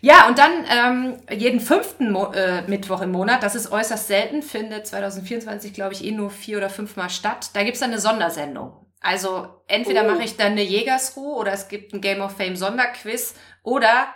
Ja, 0.00 0.26
und 0.26 0.36
dann 0.38 0.64
ähm, 0.68 1.16
jeden 1.30 1.60
fünften 1.60 2.10
Mo 2.10 2.32
äh, 2.32 2.62
Mittwoch 2.62 3.02
im 3.02 3.12
Monat, 3.12 3.44
das 3.44 3.54
ist 3.54 3.70
äußerst 3.70 4.08
selten, 4.08 4.42
findet 4.42 4.84
2024, 4.88 5.72
glaube 5.72 5.92
ich, 5.92 6.04
eh 6.04 6.10
nur 6.10 6.30
vier 6.30 6.56
oder 6.58 6.70
fünfmal 6.70 7.08
statt. 7.08 7.50
Da 7.54 7.62
gibt's 7.62 7.78
dann 7.78 7.90
eine 7.92 8.00
Sondersendung. 8.00 8.84
Also 9.00 9.62
entweder 9.68 10.04
Oh. 10.04 10.08
mache 10.10 10.24
ich 10.24 10.36
dann 10.36 10.52
eine 10.52 10.62
Jägersruhe 10.62 11.36
oder 11.36 11.52
es 11.52 11.68
gibt 11.68 11.92
ein 11.92 12.00
Game 12.00 12.20
of 12.20 12.36
Fame 12.36 12.56
Sonderquiz 12.56 13.34
oder 13.62 14.08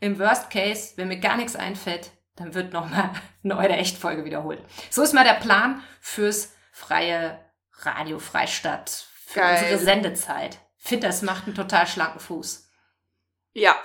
im 0.00 0.18
Worst 0.18 0.50
Case, 0.50 0.94
wenn 0.96 1.08
mir 1.08 1.18
gar 1.20 1.36
nichts 1.36 1.54
einfällt, 1.54 2.10
dann 2.34 2.54
wird 2.54 2.72
nochmal 2.72 3.10
eine 3.44 3.56
Eure 3.56 3.76
Echtfolge 3.76 4.24
wiederholt. 4.24 4.60
So 4.90 5.02
ist 5.02 5.12
mal 5.14 5.24
der 5.24 5.34
Plan 5.34 5.80
fürs 6.00 6.52
freie 6.72 7.38
Radio 7.86 8.18
Freistadt, 8.18 9.06
für 9.26 9.40
Geil. 9.40 9.62
unsere 9.62 9.78
Sendezeit. 9.78 10.58
Find, 10.78 11.04
das 11.04 11.22
macht 11.22 11.46
einen 11.46 11.54
total 11.54 11.86
schlanken 11.86 12.20
Fuß. 12.20 12.68
Ja, 13.52 13.76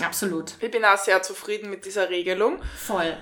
Absolut. 0.00 0.54
ich 0.60 0.70
bin 0.70 0.84
auch 0.84 0.98
sehr 0.98 1.22
zufrieden 1.22 1.70
mit 1.70 1.84
dieser 1.84 2.08
Regelung. 2.08 2.62
Voll. 2.78 3.16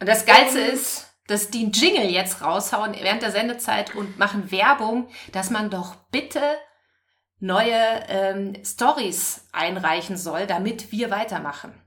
Und 0.00 0.08
das 0.08 0.24
Geilste 0.26 0.60
Und- 0.62 0.68
ist, 0.68 1.08
dass 1.26 1.50
die 1.50 1.60
einen 1.62 1.72
Jingle 1.72 2.10
jetzt 2.10 2.42
raushauen 2.42 2.94
während 3.00 3.22
der 3.22 3.30
Sendezeit 3.30 3.94
und 3.94 4.18
machen 4.18 4.50
Werbung, 4.50 5.08
dass 5.32 5.50
man 5.50 5.70
doch 5.70 5.94
bitte 6.10 6.42
neue 7.38 8.04
ähm, 8.08 8.62
Stories 8.64 9.46
einreichen 9.52 10.16
soll, 10.16 10.46
damit 10.46 10.92
wir 10.92 11.10
weitermachen. 11.10 11.78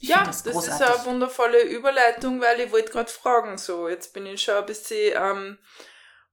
Ich 0.00 0.08
ja, 0.08 0.18
find 0.18 0.28
das, 0.28 0.46
ist 0.46 0.80
eine 0.82 1.04
wundervolle 1.04 1.60
Überleitung, 1.62 2.40
weil 2.40 2.60
ich 2.60 2.72
wollte 2.72 2.92
gerade 2.92 3.10
fragen, 3.10 3.58
so, 3.58 3.88
jetzt 3.88 4.12
bin 4.14 4.26
ich 4.26 4.42
schon 4.42 4.54
ein 4.56 4.66
bisschen 4.66 5.12
ähm, 5.16 5.58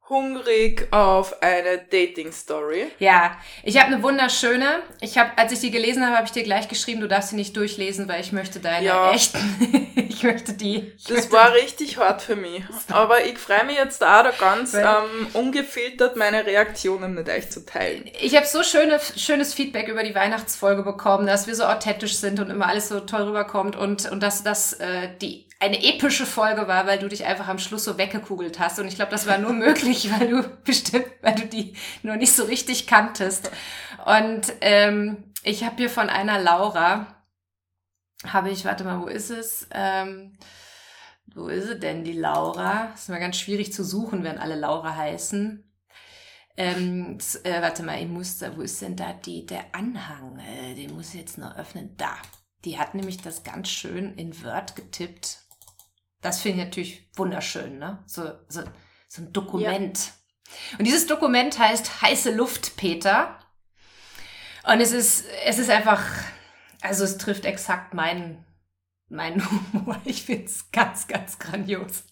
hungrig 0.10 0.88
auf 0.92 1.42
eine 1.42 1.80
Dating-Story. 1.80 2.88
Ja, 3.00 3.38
ich 3.64 3.78
habe 3.80 3.88
eine 3.94 4.04
wunderschöne. 4.04 4.82
Ich 5.02 5.18
habe, 5.18 5.32
als 5.36 5.52
ich 5.52 5.60
die 5.60 5.72
gelesen 5.72 6.06
habe, 6.06 6.16
habe 6.16 6.26
ich 6.28 6.32
dir 6.32 6.44
gleich 6.44 6.68
geschrieben, 6.68 7.02
du 7.02 7.08
darfst 7.08 7.30
sie 7.32 7.36
nicht 7.36 7.58
durchlesen, 7.58 8.08
weil 8.08 8.22
ich 8.22 8.32
möchte 8.32 8.60
deine 8.60 8.86
Ja. 8.86 9.12
echten, 9.12 9.40
ich 10.10 10.24
möchte 10.24 10.54
die. 10.54 10.94
Ich 10.98 11.06
Das 11.06 11.18
möchte 11.18 11.32
war 11.34 11.54
richtig 11.54 11.98
hart 11.98 12.22
für 12.22 12.36
mich. 12.36 12.64
Aber 12.92 13.26
ich 13.26 13.38
freue 13.38 13.66
mich 13.66 13.78
jetzt 13.78 14.04
auch 14.04 14.24
da 14.24 14.32
ganz 14.40 14.74
ähm, 14.76 15.28
ungefiltert 15.34 16.16
meine 16.16 16.46
Reaktionen 16.46 17.14
mit 17.16 17.28
euch 17.28 17.50
zu 17.50 17.66
teilen. 17.66 18.06
Ich 18.22 18.36
habe 18.36 18.46
so 18.46 18.62
schöne, 18.64 19.00
schönes 19.18 19.54
Feedback 19.54 19.88
über 19.88 20.04
die 20.04 20.14
Weihnachtsfolge 20.16 20.84
bekommen, 20.84 21.26
dass 21.26 21.48
wir 21.48 21.56
so 21.56 21.64
authentisch 21.64 22.16
sind 22.16 22.40
und 22.40 22.50
immer 22.50 22.68
alles 22.68 22.90
so 22.90 23.00
toll 23.00 23.24
rüberkommt 23.24 23.76
und, 23.76 24.10
und 24.12 24.22
dass 24.22 24.44
das 24.44 24.74
äh, 24.74 25.10
die 25.22 25.46
eine 25.66 25.84
epische 25.84 26.26
Folge 26.26 26.68
war, 26.68 26.88
weil 26.88 27.00
du 27.00 27.08
dich 27.08 27.26
einfach 27.26 27.48
am 27.48 27.60
Schluss 27.60 27.84
so 27.84 27.98
weggekugelt 27.98 28.60
hast. 28.60 28.80
Und 28.80 28.88
ich 28.88 28.96
glaube, 28.96 29.12
das 29.12 29.28
war 29.28 29.38
nur 29.38 29.54
möglich, 29.54 30.10
weil 30.12 30.30
du 30.30 30.44
bestimmt, 30.64 31.08
weil 31.22 31.36
du 31.36 31.46
die 31.46 31.76
nur 32.04 32.16
nicht 32.16 32.34
so 32.34 32.44
richtig 32.44 32.88
kanntest. 32.88 33.52
Und 34.06 34.54
ähm, 34.62 35.34
ich 35.44 35.64
habe 35.64 35.78
hier 35.78 35.90
von 35.90 36.10
einer 36.10 36.40
Laura, 36.40 37.08
habe 38.26 38.50
ich, 38.50 38.66
warte 38.66 38.84
mal, 38.84 39.02
wo 39.02 39.08
ist 39.08 39.30
es? 39.30 39.68
Ähm, 39.72 40.38
wo 41.34 41.48
ist 41.48 41.68
sie 41.68 41.80
denn, 41.80 42.04
die 42.04 42.14
Laura? 42.14 42.92
ist 42.94 43.10
immer 43.10 43.20
ganz 43.20 43.38
schwierig 43.38 43.74
zu 43.74 43.84
suchen, 43.84 44.24
wenn 44.24 44.38
alle 44.38 44.56
Laura 44.56 44.96
heißen. 44.96 45.64
Ähm, 46.58 47.18
äh, 47.44 47.62
warte 47.62 47.84
mal, 47.84 48.02
ich 48.02 48.08
muss 48.08 48.38
da, 48.38 48.56
wo 48.56 48.62
ist 48.62 48.82
denn 48.82 48.96
da 48.96 49.12
die, 49.14 49.46
der 49.46 49.76
Anhang? 49.76 50.40
Äh, 50.40 50.76
den 50.76 50.96
muss 50.96 51.14
ich 51.14 51.20
jetzt 51.20 51.38
noch 51.38 51.58
öffnen. 51.58 51.96
Da. 51.98 52.16
Die 52.64 52.80
hat 52.80 52.96
nämlich 52.96 53.22
das 53.22 53.44
ganz 53.44 53.70
schön 53.70 54.16
in 54.16 54.44
Word 54.44 54.76
getippt. 54.76 55.45
Das 56.26 56.42
finde 56.42 56.58
ich 56.58 56.66
natürlich 56.66 57.08
wunderschön, 57.14 57.78
ne? 57.78 58.04
So, 58.08 58.24
so, 58.48 58.64
so 59.08 59.22
ein 59.22 59.32
Dokument. 59.32 60.12
Und 60.80 60.86
dieses 60.86 61.06
Dokument 61.06 61.60
heißt 61.60 62.02
Heiße 62.02 62.32
Luft, 62.34 62.78
Peter. 62.78 63.38
Und 64.64 64.82
es 64.82 64.92
ist, 64.92 65.26
es 65.46 65.60
ist 65.60 65.70
einfach, 65.70 66.04
also 66.82 67.04
es 67.04 67.20
trifft 67.20 67.46
exakt 67.46 67.94
meinen, 67.94 68.44
meinen 69.08 69.48
Humor. 69.74 70.02
Ich 70.04 70.24
finde 70.24 70.46
es 70.46 70.72
ganz, 70.72 71.08
ganz 71.08 71.38
grandios. 71.38 72.06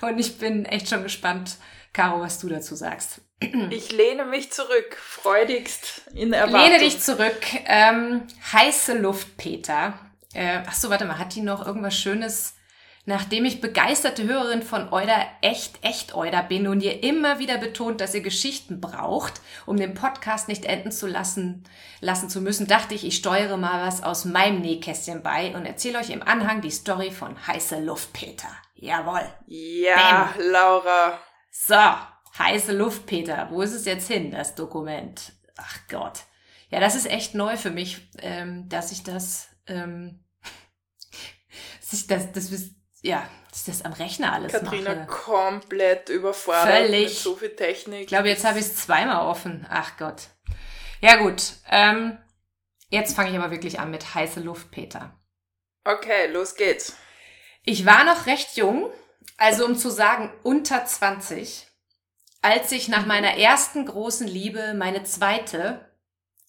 Und 0.00 0.18
ich 0.18 0.38
bin 0.38 0.64
echt 0.64 0.88
schon 0.88 1.04
gespannt, 1.04 1.56
Caro, 1.92 2.20
was 2.20 2.40
du 2.40 2.48
dazu 2.48 2.74
sagst. 2.74 3.20
Ich 3.70 3.92
lehne 3.92 4.24
mich 4.24 4.50
zurück, 4.50 4.96
freudigst 4.98 6.02
in 6.14 6.32
Erwartung. 6.32 6.68
Lehne 6.68 6.78
dich 6.80 6.98
zurück. 6.98 7.40
Ähm, 7.66 8.26
heiße 8.52 8.98
Luft, 8.98 9.36
Peter. 9.36 10.00
Äh, 10.34 10.62
ach 10.66 10.74
so, 10.74 10.90
warte 10.90 11.04
mal, 11.04 11.18
hat 11.18 11.36
die 11.36 11.42
noch 11.42 11.64
irgendwas 11.64 11.96
Schönes? 11.96 12.54
Nachdem 13.04 13.44
ich 13.44 13.60
begeisterte 13.60 14.22
Hörerin 14.22 14.62
von 14.62 14.92
Euda, 14.92 15.26
echt, 15.40 15.84
echt 15.84 16.14
Euda 16.14 16.40
bin 16.42 16.68
und 16.68 16.82
ihr 16.82 17.02
immer 17.02 17.40
wieder 17.40 17.58
betont, 17.58 18.00
dass 18.00 18.14
ihr 18.14 18.20
Geschichten 18.20 18.80
braucht, 18.80 19.40
um 19.66 19.76
den 19.76 19.94
Podcast 19.94 20.46
nicht 20.46 20.64
enden 20.66 20.92
zu 20.92 21.08
lassen, 21.08 21.64
lassen 22.00 22.28
zu 22.30 22.40
müssen, 22.40 22.68
dachte 22.68 22.94
ich, 22.94 23.04
ich 23.04 23.16
steuere 23.16 23.56
mal 23.56 23.84
was 23.84 24.04
aus 24.04 24.24
meinem 24.24 24.60
Nähkästchen 24.60 25.20
bei 25.24 25.52
und 25.56 25.66
erzähle 25.66 25.98
euch 25.98 26.10
im 26.10 26.22
Anhang 26.22 26.60
die 26.60 26.70
Story 26.70 27.10
von 27.10 27.44
Heiße 27.44 27.80
Luft, 27.80 28.12
Peter. 28.12 28.48
Jawohl. 28.76 29.26
Ja, 29.46 30.32
Laura. 30.38 31.18
So, 31.50 31.74
heiße 32.38 32.72
Luft, 32.72 33.06
Peter. 33.06 33.48
Wo 33.50 33.62
ist 33.62 33.74
es 33.74 33.84
jetzt 33.84 34.06
hin, 34.06 34.30
das 34.30 34.54
Dokument? 34.54 35.32
Ach 35.56 35.78
Gott. 35.90 36.20
Ja, 36.70 36.78
das 36.78 36.94
ist 36.94 37.10
echt 37.10 37.34
neu 37.34 37.56
für 37.56 37.70
mich, 37.70 38.08
ähm, 38.18 38.68
dass 38.68 38.92
ich 38.92 39.02
das, 39.02 39.48
ähm, 39.66 40.20
dass 41.80 41.92
ich 41.92 42.06
das, 42.06 42.30
das, 42.30 42.50
ist- 42.52 42.76
ja, 43.02 43.28
dass 43.50 43.60
ich 43.60 43.66
das 43.66 43.84
am 43.84 43.92
Rechner 43.92 44.32
alles 44.32 44.52
Katrina 44.52 44.94
mache. 44.94 45.06
komplett 45.06 46.08
überfordert 46.08 46.86
Völlig. 46.86 47.08
mit 47.08 47.18
so 47.18 47.36
viel 47.36 47.54
Technik. 47.54 48.02
Ich 48.02 48.06
glaube, 48.06 48.28
jetzt 48.28 48.44
habe 48.44 48.58
ich 48.58 48.64
es 48.64 48.76
zweimal 48.76 49.26
offen. 49.26 49.66
Ach 49.68 49.96
Gott. 49.98 50.28
Ja 51.00 51.16
gut, 51.16 51.42
ähm, 51.68 52.16
jetzt 52.88 53.14
fange 53.14 53.30
ich 53.30 53.36
aber 53.36 53.50
wirklich 53.50 53.80
an 53.80 53.90
mit 53.90 54.14
heiße 54.14 54.40
Luft, 54.40 54.70
Peter. 54.70 55.18
Okay, 55.84 56.28
los 56.28 56.54
geht's. 56.54 56.96
Ich 57.64 57.84
war 57.84 58.04
noch 58.04 58.26
recht 58.26 58.56
jung, 58.56 58.90
also 59.36 59.66
um 59.66 59.76
zu 59.76 59.90
sagen 59.90 60.32
unter 60.44 60.84
20, 60.84 61.66
als 62.40 62.72
ich 62.72 62.88
nach 62.88 63.06
meiner 63.06 63.36
ersten 63.36 63.86
großen 63.86 64.26
Liebe 64.26 64.74
meine 64.74 65.02
zweite, 65.02 65.92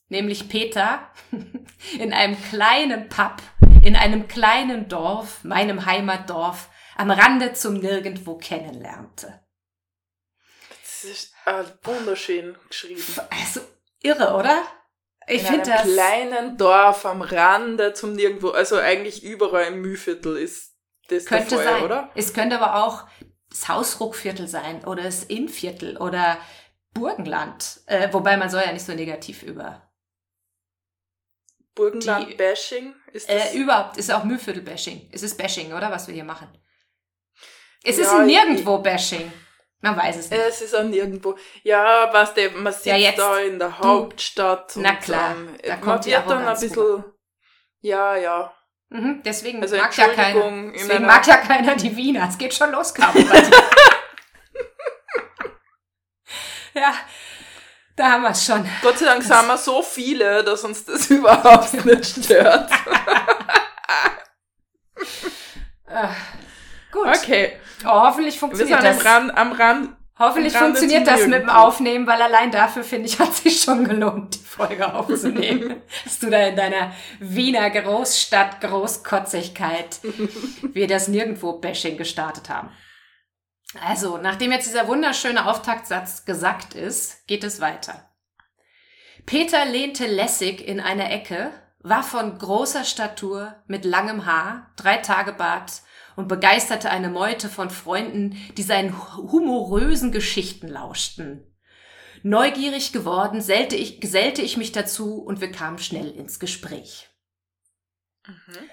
nämlich 0.10 0.50
Peter, 0.50 1.10
in 2.00 2.14
einem 2.14 2.40
kleinen 2.50 3.10
Pub, 3.10 3.42
in 3.84 3.96
einem 3.96 4.28
kleinen 4.28 4.88
Dorf, 4.88 5.44
meinem 5.44 5.86
Heimatdorf, 5.86 6.70
am 6.96 7.12
Rande 7.12 7.54
zum 7.54 7.76
Nirgendwo 7.76 8.36
kennenlernte. 8.38 9.42
Das 10.84 11.04
ist 11.04 11.34
äh, 11.46 11.64
wunderschön 11.84 12.56
geschrieben. 12.70 13.04
Also 13.30 13.62
irre, 14.02 14.36
oder? 14.36 14.64
Ich 15.28 15.42
in 15.42 15.48
finde 15.48 15.74
einem 15.74 15.86
das. 15.86 15.94
kleinen 15.94 16.58
Dorf 16.58 17.06
am 17.06 17.22
Rande 17.22 17.94
zum 17.94 18.14
Nirgendwo, 18.14 18.50
also 18.50 18.78
eigentlich 18.78 19.24
überall 19.24 19.66
im 19.66 19.82
Mühlviertel 19.82 20.38
ist 20.38 20.74
das 21.10 21.26
Könnte 21.26 21.56
der 21.56 21.60
Fall, 21.60 21.74
sein. 21.76 21.84
oder? 21.84 22.10
Es 22.16 22.34
könnte 22.34 22.60
aber 22.60 22.84
auch 22.86 23.06
das 23.50 23.68
Hausruckviertel 23.68 24.48
sein 24.48 24.84
oder 24.86 25.04
das 25.04 25.24
Innviertel 25.24 25.98
oder 25.98 26.38
Burgenland. 26.94 27.82
Äh, 27.88 28.12
wobei 28.12 28.38
man 28.38 28.50
soll 28.50 28.64
ja 28.66 28.72
nicht 28.72 28.86
so 28.86 28.94
negativ 28.94 29.44
über. 29.44 29.83
Burgenland-Bashing 31.76 32.94
ist 33.14 33.30
das? 33.30 33.54
Äh, 33.54 33.58
überhaupt 33.58 33.98
ist 33.98 34.12
auch 34.12 34.24
Mühlviertel-Bashing. 34.24 35.10
Es 35.12 35.24
ist 35.24 35.38
Bashing, 35.38 35.74
oder? 35.74 35.90
Was 35.92 36.08
wir 36.08 36.14
hier 36.14 36.24
machen. 36.24 36.48
Es 37.84 37.98
ist 37.98 38.12
Ja, 38.12 38.20
ein 38.20 38.30
ich- 38.30 38.36
Nirgendwo-Bashing. 38.38 39.32
Man 39.82 39.98
weiß 39.98 40.16
es 40.16 40.30
nicht. 40.30 40.40
es 40.42 40.62
ist 40.62 40.74
auch 40.76 40.84
nirgendwo. 40.84 41.36
Ja, 41.64 42.08
was 42.14 42.34
der, 42.34 42.52
man 42.52 42.72
sitzt 42.72 42.86
Ja, 42.86 42.96
jetzt. 42.96 43.20
da 43.20 43.38
in 43.40 43.60
der 43.60 43.78
Hauptstadt. 43.80 44.72
Na 44.78 44.92
und, 44.92 45.02
klar, 45.02 45.32
ähm, 45.32 45.58
da 45.62 45.70
man 45.72 45.82
kommt 45.82 46.06
die 46.06 46.12
wird 46.12 46.30
dann 46.30 46.48
ein 46.48 46.58
bisschen. 46.60 47.04
Ja, 47.82 48.16
ja. 48.16 48.54
Mhm, 48.88 49.22
deswegen 49.26 49.62
Also 49.62 49.76
mag 49.76 49.98
ja 49.98 50.08
keiner. 50.08 50.72
Deswegen 50.74 51.06
mag 51.06 51.28
ja 51.28 51.36
keiner 51.38 51.76
die 51.76 51.94
Wiener. 51.98 52.30
Es 52.30 52.38
geht 52.38 52.54
schon 52.54 52.72
los, 52.72 52.94
Caro. 52.94 53.20
ja, 56.76 56.94
da 57.96 58.12
haben 58.12 58.24
wir 58.24 58.32
es 58.32 58.46
schon. 58.46 58.66
Gott 58.82 58.98
sei 58.98 59.06
Dank 59.06 59.24
sind 59.24 59.48
wir 59.48 59.58
so 59.58 59.82
viele, 59.82 60.44
dass 60.44 60.64
uns 60.64 60.86
das 60.86 61.08
überhaupt 61.10 61.86
nicht 61.86 62.06
stört. 62.06 62.70
Äh, 65.88 66.08
gut. 66.92 67.08
Okay, 67.08 67.54
Oh, 67.86 68.02
hoffentlich 68.04 68.36
wir 68.36 68.40
funktioniert 68.40 68.82
sind 68.82 68.90
am 68.90 68.98
das. 68.98 69.06
Rand, 69.06 69.38
am 69.38 69.52
Rand. 69.54 69.90
Hoffentlich 70.20 70.56
am 70.56 70.66
funktioniert 70.66 71.08
das 71.08 71.26
mit 71.28 71.42
dem. 71.42 71.50
Aufnehmen, 71.50 72.06
weil 72.08 72.22
allein 72.22 72.52
dafür, 72.52 72.84
finde 72.84 73.08
ich, 73.08 73.20
hat 73.20 73.34
sich 73.34 73.62
schon 73.62 73.84
gelohnt, 73.84 74.36
die 74.36 74.40
Folge 74.40 74.94
aufzunehmen. 74.94 75.82
Dass 76.04 76.20
du 76.20 76.30
da 76.30 76.48
in 76.48 76.56
deiner 76.56 76.94
Wiener 77.20 77.70
Großstadt 77.70 78.62
Großkotzigkeit 78.62 80.00
wir 80.62 80.88
das 80.88 81.08
Nirgendwo-Bashing 81.08 81.98
gestartet 81.98 82.50
haben. 82.50 82.70
Also, 83.82 84.18
nachdem 84.18 84.52
jetzt 84.52 84.68
dieser 84.68 84.88
wunderschöne 84.88 85.48
Auftaktsatz 85.48 86.26
gesagt 86.26 86.76
ist, 86.76 87.26
geht 87.28 87.44
es 87.44 87.60
weiter. 87.60 88.10
Peter 89.26 89.66
lehnte 89.66 90.06
lässig 90.06 90.66
in 90.68 90.80
einer 90.80 91.10
Ecke, 91.12 91.52
war 91.80 92.04
von 92.04 92.38
großer 92.38 92.86
Statur, 92.86 93.56
mit 93.68 93.84
langem 93.84 94.26
Haar, 94.26 94.72
drei 94.76 94.98
Tage 94.98 95.34
Bart 95.34 95.82
und 96.16 96.28
begeisterte 96.28 96.90
eine 96.90 97.10
Meute 97.10 97.50
von 97.50 97.70
Freunden, 97.70 98.38
die 98.58 98.64
seinen 98.64 98.94
hu- 98.96 99.32
humorösen 99.32 100.12
Geschichten 100.12 100.68
lauschten. 100.68 101.50
Neugierig 102.22 102.94
geworden, 102.94 103.38
gesellte 103.40 103.76
ich, 103.76 104.00
gesellte 104.00 104.42
ich 104.42 104.56
mich 104.56 104.72
dazu 104.72 105.22
und 105.22 105.42
wir 105.42 105.52
kamen 105.52 105.78
schnell 105.80 106.10
ins 106.12 106.40
Gespräch. 106.40 107.10
Mhm. 108.26 108.70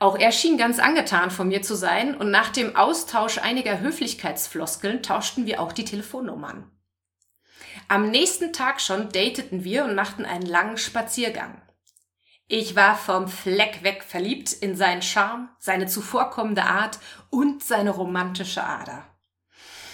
Auch 0.00 0.18
er 0.18 0.32
schien 0.32 0.56
ganz 0.56 0.78
angetan 0.78 1.30
von 1.30 1.48
mir 1.48 1.60
zu 1.60 1.74
sein 1.76 2.16
und 2.16 2.30
nach 2.30 2.48
dem 2.48 2.74
Austausch 2.74 3.36
einiger 3.36 3.80
Höflichkeitsfloskeln 3.80 5.02
tauschten 5.02 5.44
wir 5.44 5.60
auch 5.60 5.72
die 5.72 5.84
Telefonnummern. 5.84 6.70
Am 7.86 8.10
nächsten 8.10 8.54
Tag 8.54 8.80
schon 8.80 9.10
dateten 9.10 9.62
wir 9.62 9.84
und 9.84 9.94
machten 9.94 10.24
einen 10.24 10.46
langen 10.46 10.78
Spaziergang. 10.78 11.60
Ich 12.48 12.74
war 12.76 12.96
vom 12.96 13.28
Fleck 13.28 13.82
weg 13.82 14.02
verliebt 14.02 14.54
in 14.54 14.74
seinen 14.74 15.02
Charme, 15.02 15.50
seine 15.58 15.86
zuvorkommende 15.86 16.62
Art 16.62 16.98
und 17.28 17.62
seine 17.62 17.90
romantische 17.90 18.64
Ader. 18.64 19.06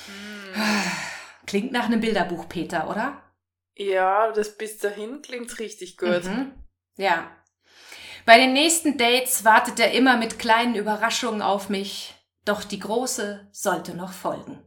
Hm. 0.06 0.62
Klingt 1.46 1.72
nach 1.72 1.86
einem 1.86 2.00
Bilderbuch, 2.00 2.48
Peter, 2.48 2.88
oder? 2.88 3.20
Ja, 3.74 4.30
das 4.30 4.56
bis 4.56 4.78
dahin 4.78 5.20
klingt 5.20 5.58
richtig 5.58 5.96
gut. 5.96 6.24
Mhm. 6.24 6.52
Ja. 6.96 7.28
Bei 8.26 8.38
den 8.38 8.54
nächsten 8.54 8.98
Dates 8.98 9.44
wartet 9.44 9.78
er 9.78 9.92
immer 9.92 10.16
mit 10.16 10.40
kleinen 10.40 10.74
Überraschungen 10.74 11.42
auf 11.42 11.68
mich, 11.68 12.12
doch 12.44 12.64
die 12.64 12.80
große 12.80 13.48
sollte 13.52 13.94
noch 13.94 14.12
folgen. 14.12 14.58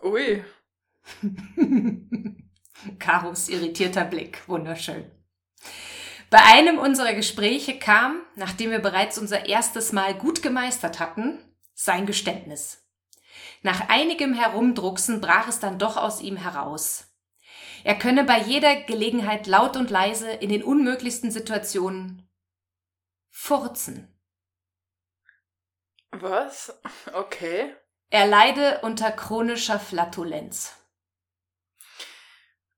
Ui. 0.00 0.44
Karos 3.00 3.48
irritierter 3.48 4.04
Blick, 4.04 4.46
wunderschön. 4.46 5.10
Bei 6.30 6.44
einem 6.44 6.78
unserer 6.78 7.12
Gespräche 7.14 7.76
kam, 7.76 8.20
nachdem 8.36 8.70
wir 8.70 8.78
bereits 8.78 9.18
unser 9.18 9.46
erstes 9.46 9.90
Mal 9.90 10.14
gut 10.14 10.40
gemeistert 10.40 11.00
hatten, 11.00 11.40
sein 11.74 12.06
Geständnis. 12.06 12.86
Nach 13.62 13.88
einigem 13.88 14.32
Herumdrucksen 14.32 15.20
brach 15.20 15.48
es 15.48 15.58
dann 15.58 15.80
doch 15.80 15.96
aus 15.96 16.20
ihm 16.20 16.36
heraus. 16.36 17.12
Er 17.82 17.96
könne 17.96 18.22
bei 18.22 18.38
jeder 18.38 18.76
Gelegenheit 18.76 19.48
laut 19.48 19.76
und 19.76 19.90
leise 19.90 20.30
in 20.30 20.50
den 20.50 20.62
unmöglichsten 20.62 21.32
Situationen 21.32 22.28
furzen. 23.32 24.08
Was? 26.12 26.78
Okay. 27.12 27.74
Er 28.10 28.26
leide 28.26 28.80
unter 28.82 29.10
chronischer 29.10 29.80
Flatulenz. 29.80 30.76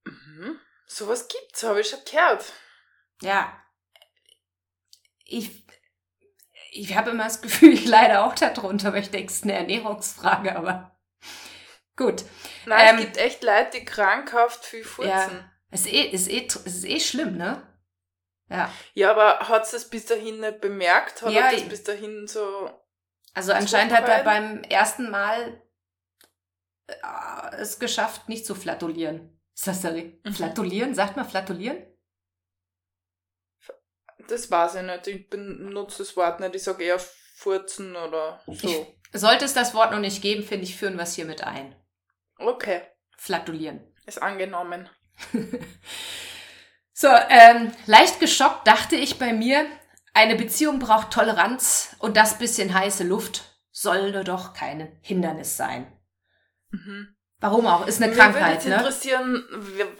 Mhm. 0.04 0.61
Sowas 0.87 1.26
gibt's, 1.28 1.64
habe 1.64 1.80
ich 1.80 1.88
schon 1.88 1.99
gehört. 2.08 2.52
Ja. 3.20 3.61
Ich, 5.25 5.66
ich 6.70 6.96
habe 6.96 7.11
immer 7.11 7.25
das 7.25 7.42
Gefühl, 7.42 7.73
ich 7.75 7.84
leide 7.84 8.23
auch 8.23 8.34
darunter, 8.34 8.88
aber 8.88 8.99
ich 8.99 9.11
denke, 9.11 9.30
es 9.30 9.38
ist 9.38 9.44
eine 9.44 9.54
Ernährungsfrage, 9.54 10.54
aber 10.54 10.96
gut. 11.96 12.25
Nein, 12.66 12.88
ähm, 12.90 12.96
es 12.96 13.02
gibt 13.02 13.16
echt 13.16 13.42
Leute, 13.42 13.80
die 13.80 13.84
krankhaft 13.84 14.64
viel 14.64 14.84
furzen. 14.84 15.11
Ja, 15.11 15.50
es 15.70 15.87
ist 15.87 15.92
eh, 15.92 16.02
ist 16.02 16.28
eh, 16.28 16.46
es 16.46 16.56
ist 16.56 16.84
eh 16.84 17.00
schlimm, 17.00 17.37
ne? 17.37 17.74
Ja. 18.49 18.73
Ja, 18.95 19.11
aber 19.11 19.49
hat 19.49 19.73
es 19.73 19.89
bis 19.89 20.07
dahin 20.07 20.41
nicht 20.41 20.61
bemerkt? 20.61 21.23
Hat 21.23 21.33
ja, 21.33 21.47
er 21.47 21.53
das 21.53 21.69
bis 21.69 21.83
dahin 21.83 22.27
so. 22.27 22.71
Also 23.33 23.53
anscheinend 23.53 23.93
hat 23.93 24.09
er 24.09 24.23
beim 24.23 24.63
ersten 24.63 25.11
Mal 25.11 25.61
äh, 26.87 27.57
es 27.57 27.79
geschafft, 27.79 28.29
nicht 28.29 28.47
zu 28.47 28.55
flatulieren. 28.55 29.41
Ist 29.55 29.67
das 29.67 29.83
sorry? 29.83 30.21
Mhm. 30.25 30.33
Flatulieren? 30.35 30.95
Sagt 30.95 31.17
man 31.17 31.29
flatulieren? 31.29 31.79
Das 34.29 34.51
weiß 34.51 34.77
ich 34.77 34.83
nicht. 34.83 35.07
Ich 35.07 35.31
benutze 35.31 35.99
das 35.99 36.17
Wort 36.17 36.41
nicht. 36.41 36.55
Ich 36.55 36.63
sage 36.63 36.85
eher 36.85 36.99
furzen 36.99 37.97
oder 37.97 38.41
so. 38.47 38.69
Ich, 38.69 38.87
sollte 39.21 39.45
es 39.45 39.55
das 39.55 39.75
Wort 39.75 39.93
noch 39.93 40.01
nicht 40.01 40.23
geben, 40.23 40.43
finde 40.43 40.65
ich, 40.65 40.77
führen 40.77 40.97
wir 40.97 41.03
es 41.03 41.15
hier 41.15 41.25
mit 41.25 41.45
ein. 41.45 41.75
Okay. 42.39 42.83
Flatulieren. 43.17 43.81
Ist 44.07 44.21
angenommen. 44.21 44.89
so, 46.95 47.09
ähm, 47.09 47.73
leicht 47.87 48.21
geschockt 48.21 48.67
dachte 48.67 48.95
ich 48.95 49.19
bei 49.19 49.33
mir, 49.33 49.67
eine 50.15 50.37
Beziehung 50.37 50.79
braucht 50.79 51.11
Toleranz 51.11 51.97
und 51.99 52.17
das 52.17 52.39
bisschen 52.39 52.73
heiße 52.73 53.03
Luft 53.03 53.43
sollte 53.73 54.23
doch 54.23 54.55
kein 54.55 54.97
Hindernis 55.03 55.57
sein. 55.57 55.93
Mhm. 56.71 57.15
Warum 57.41 57.67
auch? 57.67 57.87
Ist 57.87 58.01
eine 58.01 58.13
Mir 58.13 58.17
Krankheit, 58.17 58.65
würde 58.65 58.71
ne? 58.71 58.77
interessieren, 58.77 59.45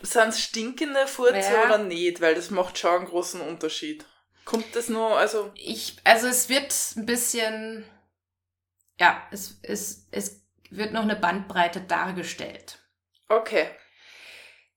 sind 0.03 0.29
es 0.29 0.41
stinkende 0.41 1.07
Furze 1.09 1.53
ja. 1.53 1.65
oder 1.65 1.79
nicht? 1.79 2.21
Weil 2.21 2.37
das 2.37 2.51
macht 2.51 2.79
schon 2.79 3.01
einen 3.01 3.07
großen 3.07 3.41
Unterschied. 3.41 4.07
Kommt 4.45 4.77
das 4.77 4.89
nur, 4.89 5.19
also? 5.19 5.51
Ich, 5.57 5.97
also 6.05 6.29
es 6.29 6.49
wird 6.49 6.73
ein 6.97 7.07
bisschen, 7.07 7.85
ja, 9.01 9.21
es, 9.33 9.59
es, 9.63 10.07
es 10.13 10.47
wird 10.71 10.93
noch 10.93 11.03
eine 11.03 11.17
Bandbreite 11.17 11.81
dargestellt. 11.81 12.79
Okay. 13.29 13.69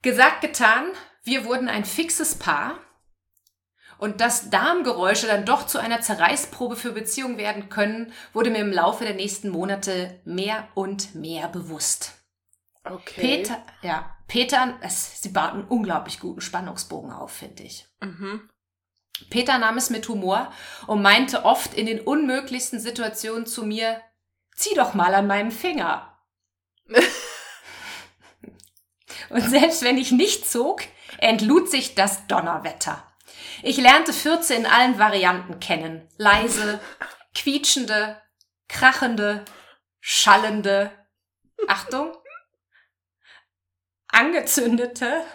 Gesagt, 0.02 0.42
getan, 0.42 0.92
wir 1.28 1.46
wurden 1.46 1.70
ein 1.70 1.86
fixes 1.86 2.36
Paar. 2.36 2.80
Und 4.00 4.22
dass 4.22 4.50
Darmgeräusche 4.50 5.28
dann 5.28 5.46
doch 5.46 5.66
zu 5.66 5.80
einer 5.80 6.02
Zerreißprobe 6.02 6.76
für 6.76 6.92
Beziehungen 6.92 7.38
werden 7.38 7.70
können, 7.70 8.14
wurde 8.32 8.50
mir 8.52 8.60
im 8.60 8.72
Laufe 8.72 9.04
der 9.04 9.16
nächsten 9.16 9.50
Monate 9.50 10.20
mehr 10.24 10.68
und 10.76 11.16
mehr 11.16 11.48
bewusst. 11.48 12.14
Okay. 12.84 13.22
Peter, 13.22 13.64
ja, 13.82 14.16
Peter, 14.28 14.78
es, 14.82 15.22
sie 15.22 15.30
baut 15.30 15.54
einen 15.54 15.64
unglaublich 15.66 16.20
guten 16.20 16.42
Spannungsbogen 16.42 17.12
auf, 17.12 17.32
finde 17.32 17.64
ich. 17.64 17.88
Mhm. 18.02 18.50
Peter 19.30 19.58
nahm 19.58 19.78
es 19.78 19.90
mit 19.90 20.08
Humor 20.08 20.52
und 20.86 21.02
meinte 21.02 21.44
oft 21.44 21.74
in 21.74 21.88
den 21.88 22.00
unmöglichsten 22.00 22.80
Situationen 22.80 23.48
zu 23.48 23.66
mir, 23.66 24.00
zieh 24.56 24.76
doch 24.76 24.94
mal 24.94 25.16
an 25.16 25.28
meinem 25.28 25.52
Finger. 25.52 26.18
Und 29.30 29.42
selbst 29.42 29.82
wenn 29.82 29.98
ich 29.98 30.12
nicht 30.12 30.50
zog, 30.50 30.84
entlud 31.20 31.70
sich 31.70 31.96
das 31.96 32.28
Donnerwetter. 32.28 33.04
Ich 33.64 33.78
lernte 33.78 34.14
Fürze 34.14 34.54
in 34.56 34.66
allen 34.66 35.00
Varianten 35.00 35.60
kennen. 35.60 36.08
Leise, 36.18 36.80
quietschende, 37.34 38.22
krachende, 38.68 39.46
schallende, 40.00 40.92
Achtung, 41.68 42.16
angezündete, 44.08 45.26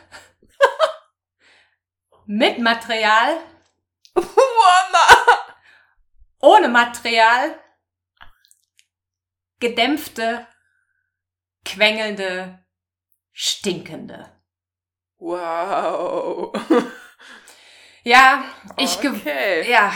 mit 2.26 2.58
Material, 2.58 3.40
ohne 6.40 6.68
Material, 6.68 7.58
gedämpfte, 9.58 10.46
quengelnde, 11.64 12.64
stinkende. 13.32 14.41
Wow. 15.22 16.52
Ja, 18.02 18.42
ich 18.76 18.98
okay. 18.98 19.70
ja. 19.70 19.92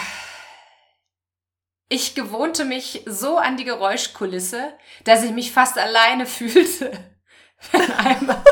Ich 1.88 2.14
gewohnte 2.14 2.64
mich 2.64 3.02
so 3.06 3.36
an 3.36 3.56
die 3.56 3.64
Geräuschkulisse, 3.64 4.78
dass 5.02 5.24
ich 5.24 5.32
mich 5.32 5.50
fast 5.50 5.78
alleine 5.78 6.26
fühlte, 6.26 6.92
wenn 7.72 7.90
einmal, 7.92 8.44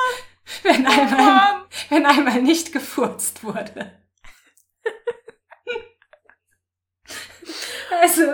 wenn 0.62 0.86
einmal, 0.86 1.66
wenn 1.90 2.06
einmal 2.06 2.40
nicht 2.40 2.72
gefurzt 2.72 3.44
wurde. 3.44 4.02
Also, 8.00 8.32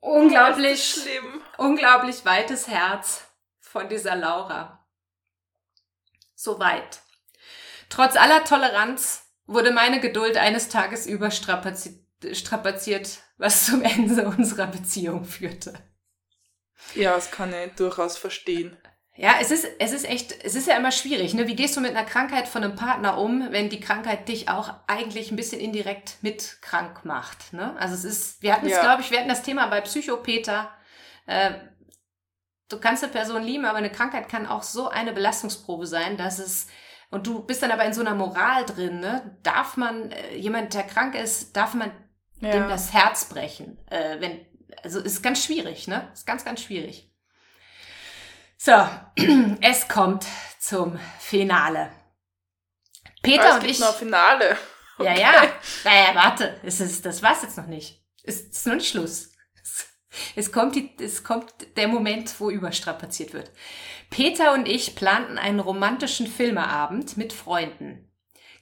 unglaublich, 0.00 0.82
schlimm. 0.82 1.42
unglaublich 1.58 2.24
weites 2.24 2.68
Herz 2.68 3.22
von 3.60 3.88
dieser 3.88 4.16
Laura. 4.16 4.79
Soweit. 6.42 7.02
Trotz 7.90 8.16
aller 8.16 8.44
Toleranz 8.44 9.24
wurde 9.44 9.72
meine 9.72 10.00
Geduld 10.00 10.38
eines 10.38 10.70
Tages 10.70 11.06
überstrapaziert, 11.06 11.98
was 13.36 13.66
zum 13.66 13.82
Ende 13.82 14.26
unserer 14.26 14.68
Beziehung 14.68 15.26
führte. 15.26 15.74
Ja, 16.94 17.14
das 17.14 17.30
kann 17.30 17.52
ich 17.52 17.74
durchaus 17.74 18.16
verstehen. 18.16 18.78
Ja, 19.16 19.34
es 19.38 19.50
ist, 19.50 19.66
es 19.78 19.92
ist 19.92 20.08
echt, 20.08 20.32
es 20.42 20.54
ist 20.54 20.66
ja 20.66 20.78
immer 20.78 20.92
schwierig. 20.92 21.34
Ne? 21.34 21.46
Wie 21.46 21.56
gehst 21.56 21.76
du 21.76 21.82
mit 21.82 21.90
einer 21.90 22.06
Krankheit 22.06 22.48
von 22.48 22.64
einem 22.64 22.74
Partner 22.74 23.18
um, 23.18 23.48
wenn 23.50 23.68
die 23.68 23.80
Krankheit 23.80 24.26
dich 24.26 24.48
auch 24.48 24.72
eigentlich 24.86 25.30
ein 25.30 25.36
bisschen 25.36 25.60
indirekt 25.60 26.16
mit 26.22 26.62
krank 26.62 27.04
macht? 27.04 27.52
Ne? 27.52 27.76
Also 27.78 27.94
es 27.94 28.04
ist, 28.04 28.42
wir 28.42 28.54
hatten 28.54 28.64
es, 28.64 28.72
ja. 28.72 28.80
glaube 28.80 29.02
ich, 29.02 29.10
wir 29.10 29.18
hatten 29.18 29.28
das 29.28 29.42
Thema 29.42 29.66
bei 29.66 29.82
Psychopeter. 29.82 30.70
Äh, 31.26 31.50
du 32.70 32.78
kannst 32.78 33.02
eine 33.02 33.12
Person 33.12 33.42
lieben, 33.42 33.66
aber 33.66 33.78
eine 33.78 33.90
Krankheit 33.90 34.28
kann 34.28 34.46
auch 34.46 34.62
so 34.62 34.88
eine 34.88 35.12
Belastungsprobe 35.12 35.86
sein, 35.86 36.16
dass 36.16 36.38
es 36.38 36.66
und 37.10 37.26
du 37.26 37.42
bist 37.42 37.62
dann 37.62 37.72
aber 37.72 37.84
in 37.84 37.92
so 37.92 38.00
einer 38.00 38.14
Moral 38.14 38.64
drin, 38.64 39.00
ne? 39.00 39.36
Darf 39.42 39.76
man 39.76 40.12
äh, 40.12 40.36
jemand, 40.36 40.74
der 40.74 40.84
krank 40.84 41.16
ist, 41.16 41.56
darf 41.56 41.74
man 41.74 41.90
ja. 42.40 42.52
dem 42.52 42.68
das 42.68 42.92
Herz 42.92 43.24
brechen? 43.24 43.78
Äh, 43.90 44.20
wenn, 44.20 44.46
also 44.84 45.00
ist 45.00 45.20
ganz 45.22 45.44
schwierig, 45.44 45.88
ne? 45.88 46.08
Ist 46.12 46.26
ganz, 46.26 46.44
ganz 46.44 46.62
schwierig. 46.62 47.10
So, 48.56 48.72
es 49.60 49.88
kommt 49.88 50.24
zum 50.60 51.00
Finale. 51.18 51.90
Peter 53.22 53.48
es 53.48 53.54
und 53.54 53.60
gibt 53.60 53.72
ich. 53.72 53.80
Noch 53.80 53.96
Finale. 53.96 54.56
Okay. 54.96 55.20
Ja, 55.20 55.32
ja. 55.32 55.52
Naja, 55.84 56.14
warte. 56.14 56.60
Es 56.62 56.80
ist, 56.80 57.04
das 57.04 57.22
war's 57.22 57.42
jetzt 57.42 57.56
noch 57.56 57.66
nicht. 57.66 58.04
Es 58.22 58.40
ist 58.42 58.66
noch 58.66 58.74
nicht 58.74 58.88
Schluss. 58.88 59.29
Es 60.36 60.52
kommt, 60.52 60.74
die, 60.74 60.90
es 61.00 61.24
kommt 61.24 61.52
der 61.76 61.88
Moment, 61.88 62.40
wo 62.40 62.50
überstrapaziert 62.50 63.32
wird. 63.32 63.50
Peter 64.10 64.52
und 64.54 64.68
ich 64.68 64.96
planten 64.96 65.38
einen 65.38 65.60
romantischen 65.60 66.26
Filmeabend 66.26 67.16
mit 67.16 67.32
Freunden. 67.32 68.10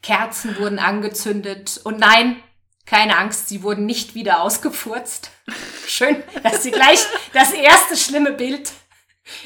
Kerzen 0.02 0.58
wurden 0.58 0.78
angezündet 0.78 1.80
und 1.84 1.98
nein, 1.98 2.42
Keine 2.88 3.18
Angst, 3.18 3.50
sie 3.50 3.62
wurden 3.62 3.84
nicht 3.84 4.14
wieder 4.14 4.40
ausgefurzt. 4.40 5.30
Schön, 5.86 6.22
dass 6.42 6.62
sie 6.62 6.70
gleich 6.70 7.04
das 7.34 7.52
erste 7.52 7.98
schlimme 7.98 8.32
Bild. 8.32 8.72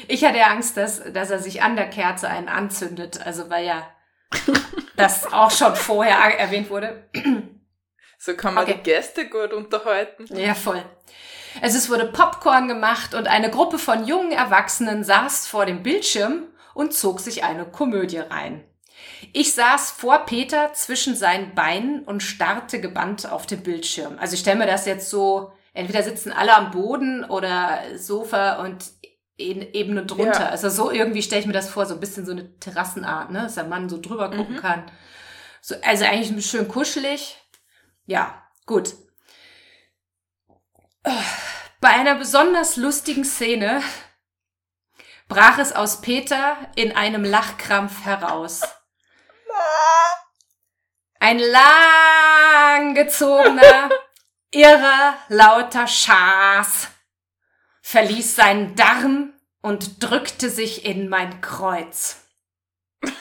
Ich 0.07 0.23
hatte 0.23 0.45
Angst, 0.45 0.77
dass, 0.77 1.01
dass 1.11 1.29
er 1.29 1.39
sich 1.39 1.61
an 1.61 1.75
der 1.75 1.89
Kerze 1.89 2.29
einen 2.29 2.47
anzündet. 2.47 3.19
Also 3.25 3.49
weil 3.49 3.65
ja 3.65 3.85
das 4.95 5.33
auch 5.33 5.51
schon 5.51 5.75
vorher 5.75 6.17
erwähnt 6.39 6.69
wurde. 6.69 7.09
So 8.17 8.33
kann 8.35 8.53
man 8.53 8.63
okay. 8.63 8.75
die 8.77 8.83
Gäste 8.83 9.27
gut 9.27 9.51
unterhalten. 9.51 10.25
Ja, 10.37 10.55
voll. 10.55 10.81
Also 11.61 11.77
es 11.77 11.89
wurde 11.89 12.05
Popcorn 12.05 12.67
gemacht 12.67 13.13
und 13.13 13.27
eine 13.27 13.49
Gruppe 13.49 13.77
von 13.77 14.05
jungen 14.05 14.31
Erwachsenen 14.31 15.03
saß 15.03 15.47
vor 15.47 15.65
dem 15.65 15.83
Bildschirm 15.83 16.43
und 16.73 16.93
zog 16.93 17.19
sich 17.19 17.43
eine 17.43 17.65
Komödie 17.65 18.19
rein. 18.19 18.63
Ich 19.31 19.53
saß 19.53 19.91
vor 19.91 20.25
Peter 20.25 20.73
zwischen 20.73 21.15
seinen 21.15 21.55
Beinen 21.55 22.03
und 22.03 22.21
starrte 22.21 22.81
gebannt 22.81 23.29
auf 23.29 23.45
den 23.45 23.63
Bildschirm. 23.63 24.17
Also 24.19 24.33
ich 24.33 24.41
stelle 24.41 24.57
mir 24.57 24.67
das 24.67 24.85
jetzt 24.85 25.09
so, 25.09 25.53
entweder 25.73 26.03
sitzen 26.03 26.31
alle 26.31 26.55
am 26.55 26.71
Boden 26.71 27.23
oder 27.23 27.79
Sofa 27.97 28.63
und 28.63 28.85
Ebene 29.37 30.05
drunter. 30.05 30.41
Ja. 30.41 30.49
Also 30.49 30.69
so 30.69 30.91
irgendwie 30.91 31.23
stelle 31.23 31.41
ich 31.41 31.47
mir 31.47 31.53
das 31.53 31.69
vor, 31.69 31.85
so 31.85 31.95
ein 31.95 31.99
bisschen 31.99 32.25
so 32.25 32.31
eine 32.31 32.57
Terrassenart, 32.59 33.31
ne? 33.31 33.43
dass 33.43 33.55
der 33.55 33.63
Mann 33.63 33.89
so 33.89 33.99
drüber 33.99 34.29
gucken 34.29 34.55
mhm. 34.55 34.59
kann. 34.59 34.91
So, 35.61 35.75
also 35.83 36.05
eigentlich 36.05 36.45
schön 36.45 36.67
kuschelig. 36.67 37.37
Ja, 38.05 38.43
gut. 38.65 38.93
Bei 41.83 41.89
einer 41.89 42.15
besonders 42.15 42.77
lustigen 42.77 43.25
Szene 43.25 43.83
brach 45.27 45.57
es 45.57 45.73
aus 45.73 45.99
Peter 45.99 46.55
in 46.77 46.95
einem 46.95 47.25
Lachkrampf 47.25 48.05
heraus. 48.05 48.61
Ein 51.19 51.39
langgezogener, 51.39 53.89
irrer, 54.51 55.17
lauter 55.27 55.85
Schaß 55.85 56.87
verließ 57.81 58.33
seinen 58.33 58.77
Darm 58.77 59.33
und 59.61 60.01
drückte 60.01 60.49
sich 60.49 60.85
in 60.85 61.09
mein 61.09 61.41
Kreuz. 61.41 62.21
so 63.03 63.11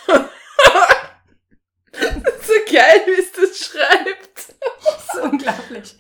geil, 2.71 3.03
wie 3.07 3.21
es 3.21 3.33
das 3.33 3.59
schreibt. 3.59 4.55
das 4.85 5.09
ist 5.09 5.17
unglaublich. 5.21 5.97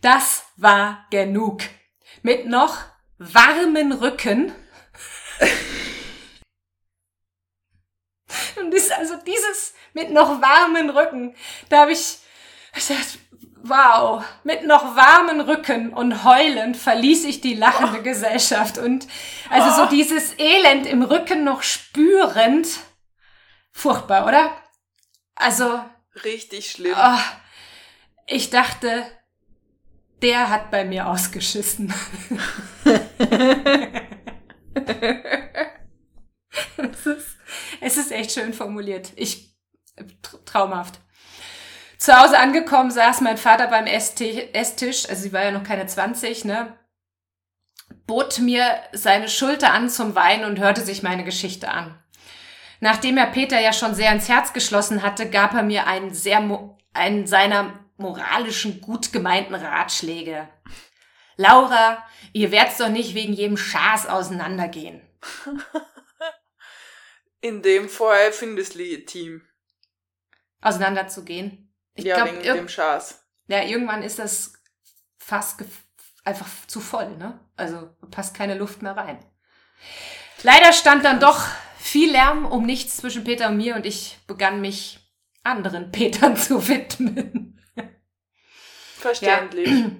Das 0.00 0.43
war 0.56 1.06
genug. 1.10 1.62
Mit 2.22 2.46
noch 2.46 2.78
warmen 3.18 3.92
Rücken. 3.92 4.52
Und 8.60 8.72
ist 8.72 8.92
also 8.92 9.16
dieses 9.26 9.74
mit 9.94 10.10
noch 10.10 10.42
warmen 10.42 10.90
Rücken, 10.90 11.34
da 11.68 11.82
habe 11.82 11.92
ich 11.92 12.18
gesagt, 12.74 13.18
wow, 13.62 14.22
mit 14.42 14.66
noch 14.66 14.96
warmen 14.96 15.40
Rücken 15.40 15.94
und 15.94 16.24
heulend 16.24 16.76
verließ 16.76 17.24
ich 17.24 17.40
die 17.40 17.54
lachende 17.54 18.00
oh. 18.00 18.02
Gesellschaft 18.02 18.76
und 18.76 19.06
also 19.48 19.68
oh. 19.70 19.84
so 19.84 19.90
dieses 19.90 20.38
Elend 20.38 20.86
im 20.86 21.02
Rücken 21.02 21.44
noch 21.44 21.62
spürend. 21.62 22.68
Furchtbar, 23.72 24.26
oder? 24.26 24.54
Also. 25.34 25.82
Richtig 26.24 26.70
schlimm. 26.70 26.94
Oh, 26.96 27.18
ich 28.26 28.50
dachte, 28.50 29.04
der 30.22 30.50
hat 30.50 30.70
bei 30.70 30.84
mir 30.84 31.08
ausgeschissen. 31.08 31.92
es, 36.76 37.06
ist, 37.06 37.36
es 37.80 37.96
ist 37.96 38.12
echt 38.12 38.32
schön 38.32 38.52
formuliert. 38.52 39.12
Ich, 39.16 39.56
traumhaft. 40.44 41.00
Zu 41.98 42.18
Hause 42.18 42.38
angekommen 42.38 42.90
saß 42.90 43.20
mein 43.20 43.38
Vater 43.38 43.68
beim 43.68 43.86
Esstisch, 43.86 45.08
also 45.08 45.22
sie 45.22 45.32
war 45.32 45.44
ja 45.44 45.50
noch 45.50 45.64
keine 45.64 45.86
20, 45.86 46.44
ne? 46.44 46.78
bot 48.06 48.38
mir 48.38 48.80
seine 48.92 49.28
Schulter 49.28 49.72
an 49.72 49.88
zum 49.88 50.14
Weinen 50.14 50.44
und 50.44 50.58
hörte 50.58 50.82
sich 50.82 51.02
meine 51.02 51.24
Geschichte 51.24 51.70
an. 51.70 51.98
Nachdem 52.80 53.16
er 53.16 53.26
Peter 53.26 53.60
ja 53.60 53.72
schon 53.72 53.94
sehr 53.94 54.12
ins 54.12 54.28
Herz 54.28 54.52
geschlossen 54.52 55.02
hatte, 55.02 55.30
gab 55.30 55.54
er 55.54 55.62
mir 55.62 55.86
einen 55.86 56.12
sehr, 56.12 56.42
einen 56.92 57.26
seiner 57.26 57.83
moralischen, 57.96 58.80
gut 58.80 59.12
gemeinten 59.12 59.54
Ratschläge. 59.54 60.48
Laura, 61.36 62.04
ihr 62.32 62.50
werdet 62.50 62.78
doch 62.78 62.88
nicht 62.88 63.14
wegen 63.14 63.32
jedem 63.32 63.56
Schaß 63.56 64.06
auseinandergehen. 64.06 65.00
In 67.40 67.62
dem 67.62 67.88
Fall 67.88 68.32
finde 68.32 68.62
ich 68.62 68.68
es 68.68 68.74
legitim. 68.74 69.42
Auseinanderzugehen? 70.62 71.74
Ich 71.94 72.04
ja, 72.04 72.16
glaub, 72.16 72.28
wegen 72.28 72.42
dem 72.42 72.68
Schaß. 72.68 73.22
Ja, 73.48 73.62
irgendwann 73.62 74.02
ist 74.02 74.18
das 74.18 74.54
fast 75.18 75.62
einfach 76.24 76.48
zu 76.66 76.80
voll, 76.80 77.16
ne? 77.16 77.38
Also 77.56 77.90
passt 78.10 78.34
keine 78.34 78.54
Luft 78.54 78.82
mehr 78.82 78.96
rein. 78.96 79.18
Leider 80.42 80.72
stand 80.72 81.04
dann 81.04 81.20
doch 81.20 81.46
viel 81.78 82.10
Lärm 82.12 82.46
um 82.46 82.64
nichts 82.64 82.96
zwischen 82.96 83.24
Peter 83.24 83.48
und 83.48 83.58
mir 83.58 83.76
und 83.76 83.84
ich 83.84 84.18
begann 84.26 84.60
mich 84.60 85.00
anderen 85.42 85.90
Petern 85.92 86.36
zu 86.36 86.66
widmen. 86.68 87.53
Verständlich. 89.04 89.68
Ja. 89.68 89.90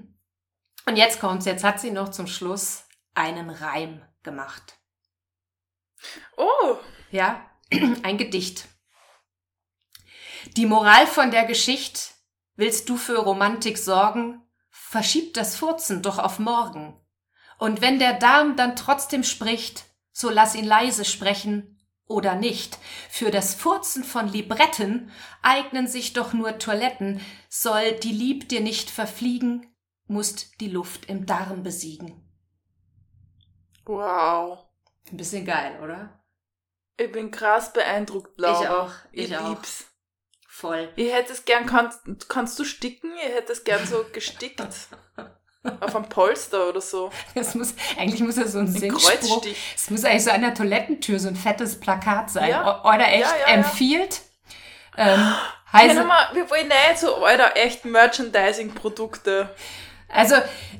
Und 0.86 0.96
jetzt 0.96 1.20
kommt's, 1.20 1.44
jetzt 1.44 1.62
hat 1.62 1.78
sie 1.78 1.90
noch 1.90 2.08
zum 2.08 2.26
Schluss 2.26 2.84
einen 3.12 3.50
Reim 3.50 4.02
gemacht. 4.22 4.78
Oh. 6.38 6.78
Ja, 7.10 7.50
ein 8.02 8.16
Gedicht. 8.16 8.66
Die 10.56 10.64
Moral 10.64 11.06
von 11.06 11.30
der 11.30 11.44
Geschichte, 11.44 12.00
willst 12.56 12.88
du 12.88 12.96
für 12.96 13.18
Romantik 13.18 13.76
sorgen, 13.76 14.42
verschiebt 14.70 15.36
das 15.36 15.54
Furzen 15.54 16.00
doch 16.00 16.18
auf 16.18 16.38
morgen. 16.38 16.98
Und 17.58 17.82
wenn 17.82 17.98
der 17.98 18.14
Darm 18.14 18.56
dann 18.56 18.74
trotzdem 18.74 19.22
spricht, 19.22 19.84
so 20.12 20.30
lass 20.30 20.54
ihn 20.54 20.64
leise 20.64 21.04
sprechen, 21.04 21.73
oder 22.06 22.34
nicht. 22.34 22.78
Für 23.08 23.30
das 23.30 23.54
Furzen 23.54 24.04
von 24.04 24.28
Libretten 24.28 25.10
eignen 25.42 25.86
sich 25.86 26.12
doch 26.12 26.32
nur 26.32 26.58
Toiletten. 26.58 27.20
Soll 27.48 27.92
die 27.92 28.12
Lieb 28.12 28.48
dir 28.48 28.60
nicht 28.60 28.90
verfliegen, 28.90 29.74
musst 30.06 30.60
die 30.60 30.68
Luft 30.68 31.06
im 31.06 31.26
Darm 31.26 31.62
besiegen. 31.62 32.20
Wow. 33.84 34.66
Ein 35.10 35.16
bisschen 35.16 35.44
geil, 35.44 35.78
oder? 35.82 36.24
Ich 36.96 37.10
bin 37.10 37.30
krass 37.30 37.72
beeindruckt, 37.72 38.38
Laura. 38.38 38.62
Ich 38.62 38.68
auch. 38.68 38.92
Ich, 39.12 39.30
ich 39.30 39.48
lieb's. 39.48 39.86
Voll. 40.46 40.92
Ich 40.94 41.12
hätte 41.12 41.32
es 41.32 41.44
gern, 41.44 41.66
kannst, 41.66 42.28
kannst 42.28 42.58
du 42.58 42.64
sticken? 42.64 43.12
Ich 43.16 43.34
hätte 43.34 43.52
es 43.52 43.64
gern 43.64 43.84
so 43.86 44.04
gestickt. 44.12 44.62
Auf 45.80 45.96
einem 45.96 46.08
Polster 46.08 46.68
oder 46.68 46.80
so. 46.80 47.10
Das 47.34 47.54
muss, 47.54 47.74
eigentlich 47.98 48.20
muss 48.20 48.34
das 48.34 48.52
so 48.52 48.58
ein, 48.58 48.66
ein 48.66 48.72
Sinnspruch. 48.72 49.46
Es 49.74 49.90
muss 49.90 50.04
eigentlich 50.04 50.24
so 50.24 50.30
an 50.30 50.42
der 50.42 50.54
Toilettentür 50.54 51.18
so 51.18 51.28
ein 51.28 51.36
fettes 51.36 51.80
Plakat 51.80 52.30
sein. 52.30 52.50
Ja. 52.50 52.84
Oder 52.84 53.08
echt 53.08 53.20
ja, 53.22 53.48
ja, 53.48 53.54
empfiehlt. 53.54 54.20
Ähm, 54.96 55.34
heißt, 55.72 55.96
mal, 56.04 56.28
wir 56.34 56.48
wollen 56.50 56.68
nicht 56.68 56.98
so 56.98 57.16
oder 57.16 57.56
echt 57.56 57.84
Merchandising-Produkte. 57.84 59.48
Also, 60.08 60.36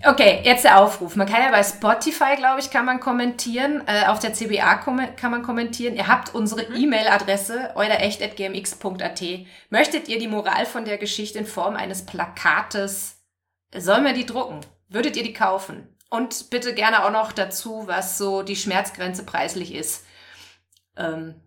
okay, 0.06 0.42
jetzt 0.44 0.64
der 0.64 0.78
Aufruf. 0.78 1.16
Man 1.16 1.26
kann 1.26 1.42
ja 1.42 1.50
bei 1.50 1.62
Spotify, 1.62 2.36
glaube 2.36 2.60
ich, 2.60 2.70
kann 2.70 2.84
man 2.84 3.00
kommentieren. 3.00 3.82
Äh, 3.86 4.06
auf 4.06 4.20
der 4.20 4.32
CBA 4.32 4.76
kann 4.76 5.30
man 5.30 5.42
kommentieren. 5.42 5.96
Ihr 5.96 6.06
habt 6.06 6.34
unsere 6.34 6.68
mhm. 6.70 6.76
E-Mail-Adresse 6.76 7.72
eurerecht.gmx.at. 7.74 9.22
Möchtet 9.70 10.08
ihr 10.08 10.18
die 10.18 10.28
Moral 10.28 10.66
von 10.66 10.84
der 10.84 10.98
Geschichte 10.98 11.38
in 11.38 11.46
Form 11.46 11.74
eines 11.74 12.06
Plakates? 12.06 13.16
Sollen 13.76 14.04
wir 14.04 14.12
die 14.12 14.26
drucken? 14.26 14.60
Würdet 14.94 15.16
ihr 15.16 15.24
die 15.24 15.32
kaufen? 15.32 15.88
Und 16.08 16.50
bitte 16.50 16.74
gerne 16.74 17.04
auch 17.04 17.10
noch 17.10 17.32
dazu, 17.32 17.82
was 17.86 18.16
so 18.16 18.42
die 18.42 18.56
Schmerzgrenze 18.56 19.24
preislich 19.24 19.74
ist. 19.74 20.04
Ähm, 20.96 21.40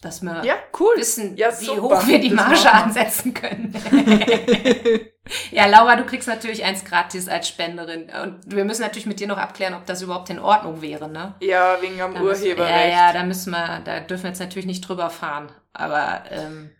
dass 0.00 0.22
wir 0.22 0.44
ja, 0.44 0.54
cool. 0.78 0.94
wissen, 0.96 1.36
ja, 1.36 1.48
wie 1.60 1.70
hoch 1.70 2.06
wir 2.06 2.20
die 2.20 2.30
Marge 2.30 2.72
ansetzen 2.72 3.34
können. 3.34 3.74
ja, 5.50 5.66
Laura, 5.66 5.96
du 5.96 6.04
kriegst 6.04 6.28
natürlich 6.28 6.64
eins 6.64 6.84
gratis 6.84 7.28
als 7.28 7.48
Spenderin. 7.48 8.08
Und 8.22 8.38
wir 8.46 8.64
müssen 8.64 8.82
natürlich 8.82 9.06
mit 9.06 9.18
dir 9.18 9.26
noch 9.26 9.38
abklären, 9.38 9.74
ob 9.74 9.86
das 9.86 10.00
überhaupt 10.00 10.30
in 10.30 10.38
Ordnung 10.38 10.80
wäre, 10.82 11.08
ne? 11.08 11.34
Ja, 11.40 11.82
wegen 11.82 12.00
am 12.00 12.14
da 12.14 12.20
Urheberrecht. 12.20 12.56
Wir, 12.56 12.68
ja, 12.68 12.86
ja, 12.86 13.12
da 13.12 13.24
müssen 13.24 13.50
wir, 13.50 13.80
da 13.84 14.00
dürfen 14.00 14.22
wir 14.22 14.30
jetzt 14.30 14.40
natürlich 14.40 14.66
nicht 14.66 14.82
drüber 14.82 15.10
fahren. 15.10 15.50
Aber 15.72 16.22
ähm, 16.30 16.70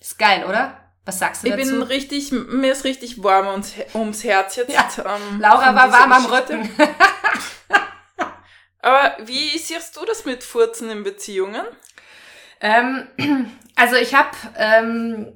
ist 0.00 0.18
geil, 0.18 0.44
oder? 0.44 0.87
Was 1.08 1.20
sagst 1.20 1.42
du 1.42 1.46
ich 1.46 1.54
dazu? 1.54 1.62
Ich 1.62 1.70
bin 1.70 1.82
richtig, 1.84 2.32
mir 2.32 2.70
ist 2.70 2.84
richtig 2.84 3.22
warm 3.22 3.46
ums, 3.46 3.72
ums 3.94 4.24
Herz 4.24 4.56
jetzt. 4.56 4.70
Ja. 4.70 4.86
Ähm, 4.98 5.40
Laura 5.40 5.74
war 5.74 5.90
warm 5.90 6.12
am 6.12 6.26
Rücken. 6.26 6.68
Aber 8.80 9.16
wie 9.26 9.56
siehst 9.56 9.96
du 9.96 10.04
das 10.04 10.26
mit 10.26 10.44
Furzen 10.44 10.90
in 10.90 11.04
Beziehungen? 11.04 11.64
Ähm, 12.60 13.08
also 13.74 13.96
ich 13.96 14.14
habe, 14.14 14.36
ähm, 14.58 15.34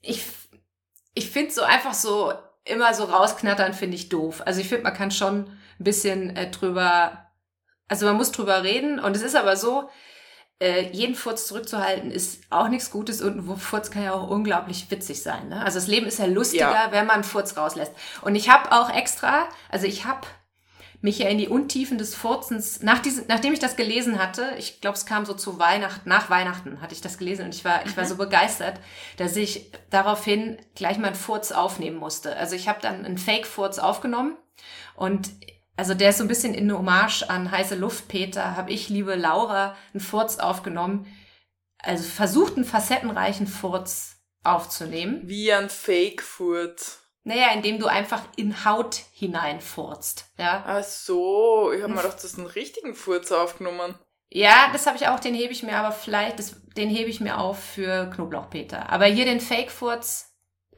ich, 0.00 0.24
ich 1.14 1.30
finde 1.30 1.52
so 1.52 1.62
einfach 1.62 1.94
so 1.94 2.32
immer 2.64 2.92
so 2.92 3.04
rausknattern 3.04 3.72
finde 3.72 3.94
ich 3.94 4.08
doof. 4.08 4.42
Also 4.46 4.60
ich 4.60 4.68
finde, 4.68 4.82
man 4.82 4.94
kann 4.94 5.12
schon 5.12 5.46
ein 5.78 5.84
bisschen 5.84 6.34
äh, 6.34 6.50
drüber, 6.50 7.30
also 7.86 8.04
man 8.04 8.16
muss 8.16 8.32
drüber 8.32 8.64
reden 8.64 8.98
und 8.98 9.14
es 9.14 9.22
ist 9.22 9.36
aber 9.36 9.56
so, 9.56 9.90
äh, 10.60 10.90
jeden 10.90 11.14
Furz 11.14 11.46
zurückzuhalten 11.46 12.10
ist 12.10 12.42
auch 12.50 12.68
nichts 12.68 12.90
Gutes 12.90 13.22
und 13.22 13.38
ein 13.38 13.56
Furz 13.56 13.90
kann 13.90 14.02
ja 14.02 14.12
auch 14.12 14.28
unglaublich 14.28 14.90
witzig 14.90 15.22
sein. 15.22 15.48
Ne? 15.48 15.64
Also 15.64 15.78
das 15.78 15.86
Leben 15.86 16.06
ist 16.06 16.18
ja 16.18 16.26
lustiger, 16.26 16.72
ja. 16.72 16.88
wenn 16.90 17.06
man 17.06 17.16
einen 17.16 17.24
Furz 17.24 17.56
rauslässt. 17.56 17.92
Und 18.22 18.34
ich 18.34 18.48
habe 18.48 18.72
auch 18.72 18.90
extra, 18.90 19.48
also 19.70 19.86
ich 19.86 20.04
habe 20.04 20.26
mich 21.00 21.20
ja 21.20 21.28
in 21.28 21.38
die 21.38 21.46
Untiefen 21.46 21.96
des 21.96 22.16
Furzens, 22.16 22.82
nach 22.82 22.98
diesem, 22.98 23.24
nachdem 23.28 23.52
ich 23.52 23.60
das 23.60 23.76
gelesen 23.76 24.18
hatte, 24.18 24.50
ich 24.58 24.80
glaube, 24.80 24.96
es 24.96 25.06
kam 25.06 25.26
so 25.26 25.34
zu 25.34 25.60
Weihnachten, 25.60 26.08
nach 26.08 26.28
Weihnachten 26.28 26.80
hatte 26.80 26.92
ich 26.92 27.00
das 27.00 27.18
gelesen 27.18 27.44
und 27.44 27.54
ich 27.54 27.64
war, 27.64 27.86
ich 27.86 27.96
war 27.96 28.04
so 28.04 28.16
begeistert, 28.16 28.80
dass 29.16 29.36
ich 29.36 29.70
daraufhin 29.90 30.58
gleich 30.74 30.98
mal 30.98 31.08
einen 31.08 31.16
Furz 31.16 31.52
aufnehmen 31.52 31.98
musste. 31.98 32.34
Also 32.36 32.56
ich 32.56 32.68
habe 32.68 32.80
dann 32.82 33.04
einen 33.04 33.18
Fake-Furz 33.18 33.78
aufgenommen 33.78 34.36
und 34.96 35.30
also 35.78 35.94
der 35.94 36.10
ist 36.10 36.18
so 36.18 36.24
ein 36.24 36.28
bisschen 36.28 36.54
in 36.54 36.72
Hommage 36.72 37.22
an 37.28 37.52
heiße 37.52 37.76
Luft, 37.76 38.08
Peter, 38.08 38.56
habe 38.56 38.72
ich, 38.72 38.88
liebe 38.88 39.14
Laura, 39.14 39.76
einen 39.94 40.00
Furz 40.00 40.40
aufgenommen. 40.40 41.06
Also 41.78 42.02
versucht 42.02 42.56
einen 42.56 42.64
facettenreichen 42.64 43.46
Furz 43.46 44.16
aufzunehmen. 44.42 45.20
Wie 45.28 45.52
ein 45.52 45.70
Fake-Furz. 45.70 47.00
Naja, 47.22 47.52
indem 47.54 47.78
du 47.78 47.86
einfach 47.86 48.22
in 48.34 48.64
Haut 48.64 49.02
hineinfurzt. 49.12 50.24
Ja. 50.36 50.64
Ach 50.66 50.82
so, 50.82 51.70
ich 51.70 51.80
habe 51.80 51.92
mir 51.92 52.02
doch 52.02 52.14
das 52.14 52.36
einen 52.36 52.48
richtigen 52.48 52.96
Furz 52.96 53.30
aufgenommen. 53.30 53.94
Ja, 54.30 54.70
das 54.72 54.84
habe 54.88 54.96
ich 54.96 55.06
auch, 55.06 55.20
den 55.20 55.34
hebe 55.34 55.52
ich 55.52 55.62
mir 55.62 55.76
aber 55.76 55.92
vielleicht, 55.92 56.40
das, 56.40 56.56
den 56.76 56.90
hebe 56.90 57.08
ich 57.08 57.20
mir 57.20 57.38
auf 57.38 57.62
für 57.62 58.10
Knoblauchpeter. 58.10 58.90
Aber 58.90 59.04
hier 59.04 59.26
den 59.26 59.40
Fake-Furz, 59.40 60.34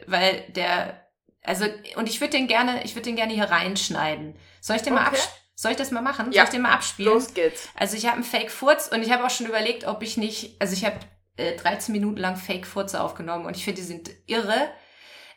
weil 0.06 0.44
der, 0.50 1.10
also, 1.42 1.66
und 1.96 2.09
ich 2.09 2.20
würde 2.20 2.33
den 2.33 2.46
gerne, 2.46 2.85
ich 2.85 2.94
würde 2.94 3.05
den 3.05 3.16
gerne 3.16 3.33
hier 3.33 3.44
reinschneiden. 3.44 4.37
Soll 4.61 4.76
ich 4.76 4.83
den 4.83 4.92
okay. 4.92 5.03
mal 5.03 5.09
abspielen? 5.09 5.40
Soll 5.55 5.70
ich 5.72 5.76
das 5.76 5.90
mal 5.90 6.00
machen? 6.00 6.33
Ja. 6.33 6.42
Soll 6.42 6.44
ich 6.44 6.50
den 6.50 6.62
mal 6.62 6.72
abspielen? 6.72 7.12
Los 7.12 7.35
geht's. 7.35 7.68
Also 7.74 7.96
ich 7.96 8.07
habe 8.07 8.14
einen 8.14 8.24
Fake-Furz 8.24 8.88
und 8.88 9.03
ich 9.03 9.11
habe 9.11 9.24
auch 9.24 9.31
schon 9.31 9.46
überlegt, 9.46 9.87
ob 9.87 10.03
ich 10.03 10.16
nicht, 10.16 10.57
also 10.59 10.72
ich 10.72 10.87
habe 10.87 10.96
äh, 11.37 11.57
13 11.57 11.92
Minuten 11.92 12.18
lang 12.18 12.37
Fake-Furze 12.37 13.00
aufgenommen 13.00 13.44
und 13.44 13.57
ich 13.57 13.64
finde, 13.64 13.81
die 13.81 13.87
sind 13.87 14.11
irre. 14.26 14.70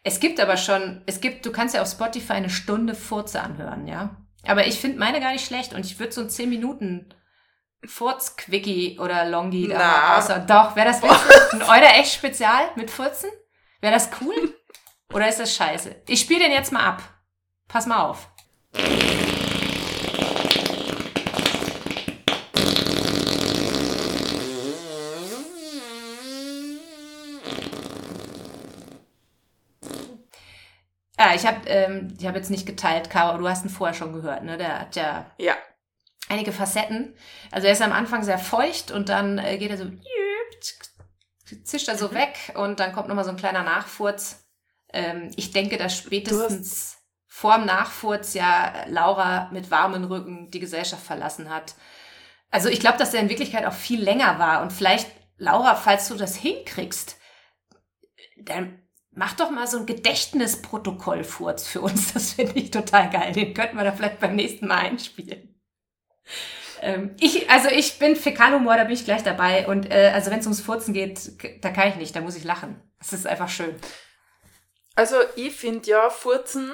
Es 0.03 0.19
gibt 0.19 0.39
aber 0.39 0.57
schon, 0.57 1.03
es 1.07 1.19
gibt, 1.19 1.45
du 1.45 1.51
kannst 1.51 1.75
ja 1.75 1.81
auf 1.81 1.89
Spotify 1.89 2.33
eine 2.33 2.49
Stunde 2.49 2.95
Furze 2.95 3.41
anhören, 3.41 3.87
ja. 3.87 4.17
Aber 4.45 4.67
ich 4.67 4.79
finde 4.79 4.99
meine 4.99 5.19
gar 5.19 5.31
nicht 5.31 5.45
schlecht 5.45 5.73
und 5.73 5.85
ich 5.85 5.99
würde 5.99 6.11
so 6.11 6.21
ein 6.21 6.29
10 6.29 6.49
Minuten 6.49 7.13
Furz-Quickie 7.85 8.99
oder 8.99 9.25
Longi 9.25 9.67
da 9.67 10.17
außer. 10.17 10.39
Doch, 10.39 10.75
wäre 10.75 10.87
das 11.01 11.03
ein 11.03 11.63
Euder 11.63 11.95
echt 11.95 12.13
Spezial 12.13 12.63
mit 12.75 12.91
Furzen? 12.91 13.29
Wäre 13.81 13.93
das 13.93 14.09
cool? 14.21 14.53
Oder 15.13 15.29
ist 15.29 15.39
das 15.39 15.55
scheiße? 15.55 15.95
Ich 16.07 16.21
spiele 16.21 16.39
den 16.39 16.51
jetzt 16.51 16.71
mal 16.71 16.83
ab. 16.83 17.03
Pass 17.67 17.85
mal 17.85 18.01
auf. 18.01 18.29
Ja, 31.19 31.35
ich 31.35 31.45
habe 31.45 31.67
ähm, 31.67 32.17
ich 32.19 32.25
hab 32.25 32.35
jetzt 32.35 32.49
nicht 32.49 32.65
geteilt, 32.65 33.09
Caro, 33.09 33.37
du 33.37 33.47
hast 33.47 33.63
ihn 33.63 33.69
vorher 33.69 33.93
schon 33.93 34.13
gehört, 34.13 34.43
ne? 34.43 34.57
Der 34.57 34.79
hat 34.79 34.95
ja, 34.95 35.31
ja. 35.37 35.55
einige 36.27 36.51
Facetten. 36.51 37.15
Also 37.51 37.67
er 37.67 37.73
ist 37.73 37.81
am 37.81 37.93
Anfang 37.93 38.23
sehr 38.23 38.39
feucht 38.39 38.91
und 38.91 39.09
dann 39.09 39.37
äh, 39.37 39.57
geht 39.57 39.69
er 39.69 39.77
so, 39.77 39.85
zischt 41.63 41.87
er 41.87 41.97
so 41.97 42.09
mhm. 42.09 42.15
weg 42.15 42.53
und 42.55 42.79
dann 42.79 42.93
kommt 42.93 43.07
nochmal 43.07 43.25
so 43.25 43.29
ein 43.29 43.37
kleiner 43.37 43.63
Nachfurz. 43.63 44.42
Ähm, 44.93 45.31
ich 45.35 45.51
denke, 45.51 45.77
dass 45.77 45.97
spätestens 45.97 46.97
vorm 47.27 47.65
Nachfurz 47.65 48.33
ja 48.33 48.85
Laura 48.87 49.49
mit 49.51 49.71
warmen 49.71 50.03
Rücken 50.03 50.51
die 50.51 50.59
Gesellschaft 50.59 51.05
verlassen 51.05 51.49
hat. 51.49 51.75
Also 52.51 52.69
ich 52.69 52.79
glaube, 52.79 52.99
dass 52.99 53.13
er 53.13 53.21
in 53.21 53.29
Wirklichkeit 53.29 53.65
auch 53.65 53.73
viel 53.73 54.01
länger 54.01 54.39
war 54.39 54.61
und 54.61 54.71
vielleicht, 54.71 55.09
Laura, 55.37 55.75
falls 55.75 56.07
du 56.07 56.15
das 56.15 56.35
hinkriegst, 56.35 57.17
dann 58.37 58.83
Mach 59.15 59.33
doch 59.33 59.51
mal 59.51 59.67
so 59.67 59.77
ein 59.77 59.85
Gedächtnisprotokoll-Furz 59.85 61.67
für 61.67 61.81
uns. 61.81 62.13
Das 62.13 62.33
finde 62.33 62.59
ich 62.59 62.71
total 62.71 63.09
geil. 63.09 63.31
Den 63.31 63.53
könnten 63.53 63.77
wir 63.77 63.83
da 63.83 63.91
vielleicht 63.91 64.19
beim 64.19 64.35
nächsten 64.35 64.67
Mal 64.67 64.79
einspielen. 64.79 65.55
Ähm, 66.81 67.15
ich, 67.19 67.49
also 67.49 67.69
ich 67.69 67.99
bin 67.99 68.15
Fäkalhumor, 68.15 68.75
da 68.75 68.85
bin 68.85 68.93
ich 68.93 69.05
gleich 69.05 69.23
dabei. 69.23 69.67
Und 69.67 69.91
äh, 69.91 70.11
also 70.13 70.31
wenn 70.31 70.39
es 70.39 70.45
ums 70.45 70.61
Furzen 70.61 70.93
geht, 70.93 71.31
da 71.63 71.69
kann 71.69 71.89
ich 71.89 71.95
nicht, 71.95 72.15
da 72.15 72.21
muss 72.21 72.35
ich 72.35 72.43
lachen. 72.43 72.81
Das 72.97 73.13
ist 73.13 73.27
einfach 73.27 73.49
schön. 73.49 73.75
Also 74.95 75.17
ich 75.35 75.55
finde 75.55 75.89
ja, 75.89 76.09
Furzen, 76.09 76.71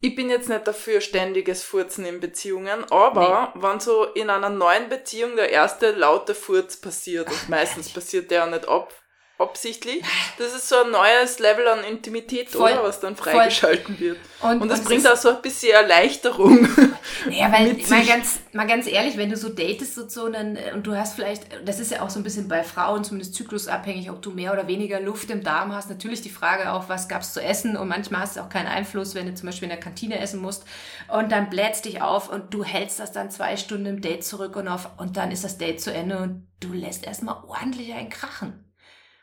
ich 0.00 0.14
bin 0.14 0.28
jetzt 0.28 0.48
nicht 0.48 0.66
dafür 0.66 1.00
ständiges 1.00 1.62
Furzen 1.62 2.04
in 2.04 2.20
Beziehungen, 2.20 2.84
aber 2.90 3.52
nee. 3.54 3.62
wenn 3.62 3.80
so 3.80 4.04
in 4.04 4.30
einer 4.30 4.50
neuen 4.50 4.88
Beziehung 4.88 5.36
der 5.36 5.50
erste 5.50 5.92
laute 5.92 6.34
Furz 6.34 6.76
passiert, 6.76 7.28
und 7.28 7.48
meistens 7.48 7.92
passiert 7.92 8.30
der 8.30 8.40
ja 8.40 8.46
nicht 8.46 8.68
ab, 8.68 8.92
absichtlich. 9.38 10.02
Das 10.38 10.54
ist 10.54 10.68
so 10.68 10.76
ein 10.76 10.90
neues 10.90 11.38
Level 11.38 11.66
an 11.68 11.84
Intimität, 11.84 12.48
voll, 12.48 12.72
oder? 12.72 12.84
Was 12.84 13.00
dann 13.00 13.16
freigeschalten 13.16 13.98
wird. 13.98 14.18
Und, 14.40 14.62
und 14.62 14.68
das 14.68 14.80
und 14.80 14.86
bringt 14.86 15.04
das 15.04 15.18
auch 15.18 15.30
so 15.30 15.36
ein 15.36 15.42
bisschen 15.42 15.72
Erleichterung. 15.72 16.68
Naja, 17.24 17.50
weil 17.50 17.76
mal 17.88 18.04
ganz, 18.04 18.40
mal 18.52 18.66
ganz 18.66 18.86
ehrlich, 18.86 19.16
wenn 19.16 19.30
du 19.30 19.36
so 19.36 19.48
datest 19.48 19.98
und 19.98 20.12
so, 20.12 20.28
dann, 20.28 20.58
und 20.74 20.86
du 20.86 20.94
hast 20.94 21.14
vielleicht, 21.14 21.44
das 21.64 21.80
ist 21.80 21.90
ja 21.90 22.02
auch 22.02 22.10
so 22.10 22.20
ein 22.20 22.22
bisschen 22.22 22.46
bei 22.46 22.62
Frauen 22.62 23.04
zumindest 23.04 23.34
zyklusabhängig, 23.34 24.10
ob 24.10 24.22
du 24.22 24.30
mehr 24.30 24.52
oder 24.52 24.68
weniger 24.68 25.00
Luft 25.00 25.30
im 25.30 25.42
Darm 25.42 25.74
hast. 25.74 25.88
Natürlich 25.88 26.20
die 26.20 26.30
Frage 26.30 26.72
auch, 26.72 26.88
was 26.88 27.08
gab's 27.08 27.32
zu 27.32 27.42
essen? 27.42 27.76
Und 27.76 27.88
manchmal 27.88 28.20
hast 28.20 28.36
du 28.36 28.42
auch 28.42 28.48
keinen 28.48 28.68
Einfluss, 28.68 29.14
wenn 29.14 29.26
du 29.26 29.34
zum 29.34 29.46
Beispiel 29.46 29.66
in 29.66 29.74
der 29.74 29.80
Kantine 29.80 30.20
essen 30.20 30.40
musst. 30.40 30.64
Und 31.08 31.32
dann 31.32 31.50
blätst 31.50 31.84
dich 31.84 32.02
auf 32.02 32.28
und 32.28 32.52
du 32.52 32.62
hältst 32.62 33.00
das 33.00 33.12
dann 33.12 33.30
zwei 33.30 33.56
Stunden 33.56 33.86
im 33.86 34.00
Date 34.00 34.24
zurück 34.24 34.54
und 34.56 34.68
auf, 34.68 34.90
und 34.98 35.16
dann 35.16 35.30
ist 35.30 35.44
das 35.44 35.58
Date 35.58 35.80
zu 35.80 35.92
Ende 35.92 36.18
und 36.18 36.46
du 36.60 36.72
lässt 36.72 37.04
erstmal 37.06 37.36
ordentlich 37.46 37.92
einen 37.94 38.10
krachen 38.10 38.65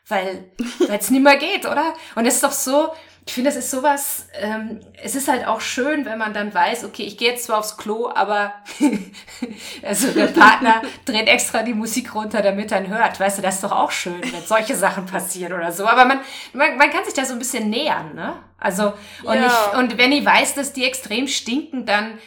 weil 0.08 0.50
es 0.88 1.10
nicht 1.10 1.22
mehr 1.22 1.36
geht, 1.36 1.66
oder? 1.66 1.94
Und 2.14 2.26
es 2.26 2.34
ist 2.34 2.44
doch 2.44 2.52
so, 2.52 2.92
ich 3.26 3.32
finde, 3.32 3.48
es 3.48 3.56
ist 3.56 3.70
sowas, 3.70 4.28
ähm, 4.34 4.80
es 5.02 5.14
ist 5.14 5.28
halt 5.28 5.46
auch 5.46 5.62
schön, 5.62 6.04
wenn 6.04 6.18
man 6.18 6.34
dann 6.34 6.52
weiß, 6.52 6.84
okay, 6.84 7.04
ich 7.04 7.16
gehe 7.16 7.30
jetzt 7.30 7.44
zwar 7.44 7.58
aufs 7.58 7.78
Klo, 7.78 8.10
aber 8.14 8.52
also 9.82 10.08
der 10.08 10.26
Partner 10.26 10.82
dreht 11.06 11.26
extra 11.26 11.62
die 11.62 11.72
Musik 11.72 12.14
runter, 12.14 12.42
damit 12.42 12.70
er 12.70 12.84
ihn 12.84 12.88
hört. 12.88 13.18
Weißt 13.18 13.38
du, 13.38 13.42
das 13.42 13.56
ist 13.56 13.64
doch 13.64 13.72
auch 13.72 13.90
schön, 13.90 14.20
wenn 14.20 14.42
solche 14.42 14.76
Sachen 14.76 15.06
passieren 15.06 15.54
oder 15.54 15.72
so. 15.72 15.86
Aber 15.86 16.04
man, 16.04 16.20
man, 16.52 16.76
man 16.76 16.90
kann 16.90 17.04
sich 17.04 17.14
da 17.14 17.24
so 17.24 17.32
ein 17.32 17.38
bisschen 17.38 17.70
nähern, 17.70 18.14
ne? 18.14 18.34
Also, 18.58 18.92
und, 19.24 19.36
ja. 19.36 19.46
ich, 19.46 19.78
und 19.78 19.96
wenn 19.96 20.12
ich 20.12 20.24
weiß, 20.24 20.54
dass 20.54 20.74
die 20.74 20.84
extrem 20.84 21.26
stinken, 21.26 21.86
dann 21.86 22.18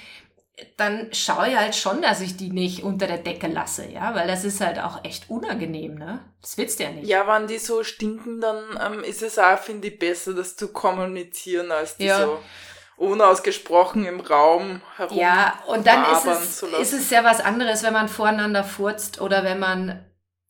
dann 0.75 1.13
schaue 1.13 1.49
ich 1.49 1.55
halt 1.55 1.75
schon, 1.75 2.01
dass 2.01 2.21
ich 2.21 2.35
die 2.35 2.49
nicht 2.49 2.83
unter 2.83 3.05
der 3.05 3.19
Decke 3.19 3.47
lasse, 3.47 3.87
ja, 3.87 4.15
weil 4.15 4.27
das 4.27 4.43
ist 4.43 4.59
halt 4.59 4.79
auch 4.79 5.03
echt 5.03 5.29
unangenehm, 5.29 5.95
ne? 5.95 6.23
Das 6.41 6.57
willst 6.57 6.79
du 6.79 6.83
ja 6.83 6.89
nicht. 6.89 7.07
Ja, 7.07 7.27
wenn 7.27 7.47
die 7.47 7.59
so 7.59 7.83
stinken, 7.83 8.41
dann 8.41 8.63
ähm, 8.83 9.03
ist 9.03 9.21
es 9.21 9.37
auch, 9.37 9.59
finde 9.59 9.89
ich, 9.89 9.99
besser, 9.99 10.33
das 10.33 10.55
zu 10.55 10.69
kommunizieren, 10.73 11.71
als 11.71 11.97
die 11.97 12.05
ja. 12.05 12.25
so 12.25 12.39
unausgesprochen 12.97 14.05
im 14.05 14.19
Raum 14.19 14.81
herum. 14.95 15.17
Ja, 15.17 15.61
und 15.67 15.85
dann 15.85 16.03
ist 16.11 16.25
es, 16.25 16.63
ist 16.63 16.93
es 16.93 17.09
ja 17.11 17.23
was 17.23 17.39
anderes, 17.39 17.83
wenn 17.83 17.93
man 17.93 18.07
voreinander 18.07 18.63
furzt 18.63 19.21
oder 19.21 19.43
wenn 19.43 19.59
man 19.59 20.05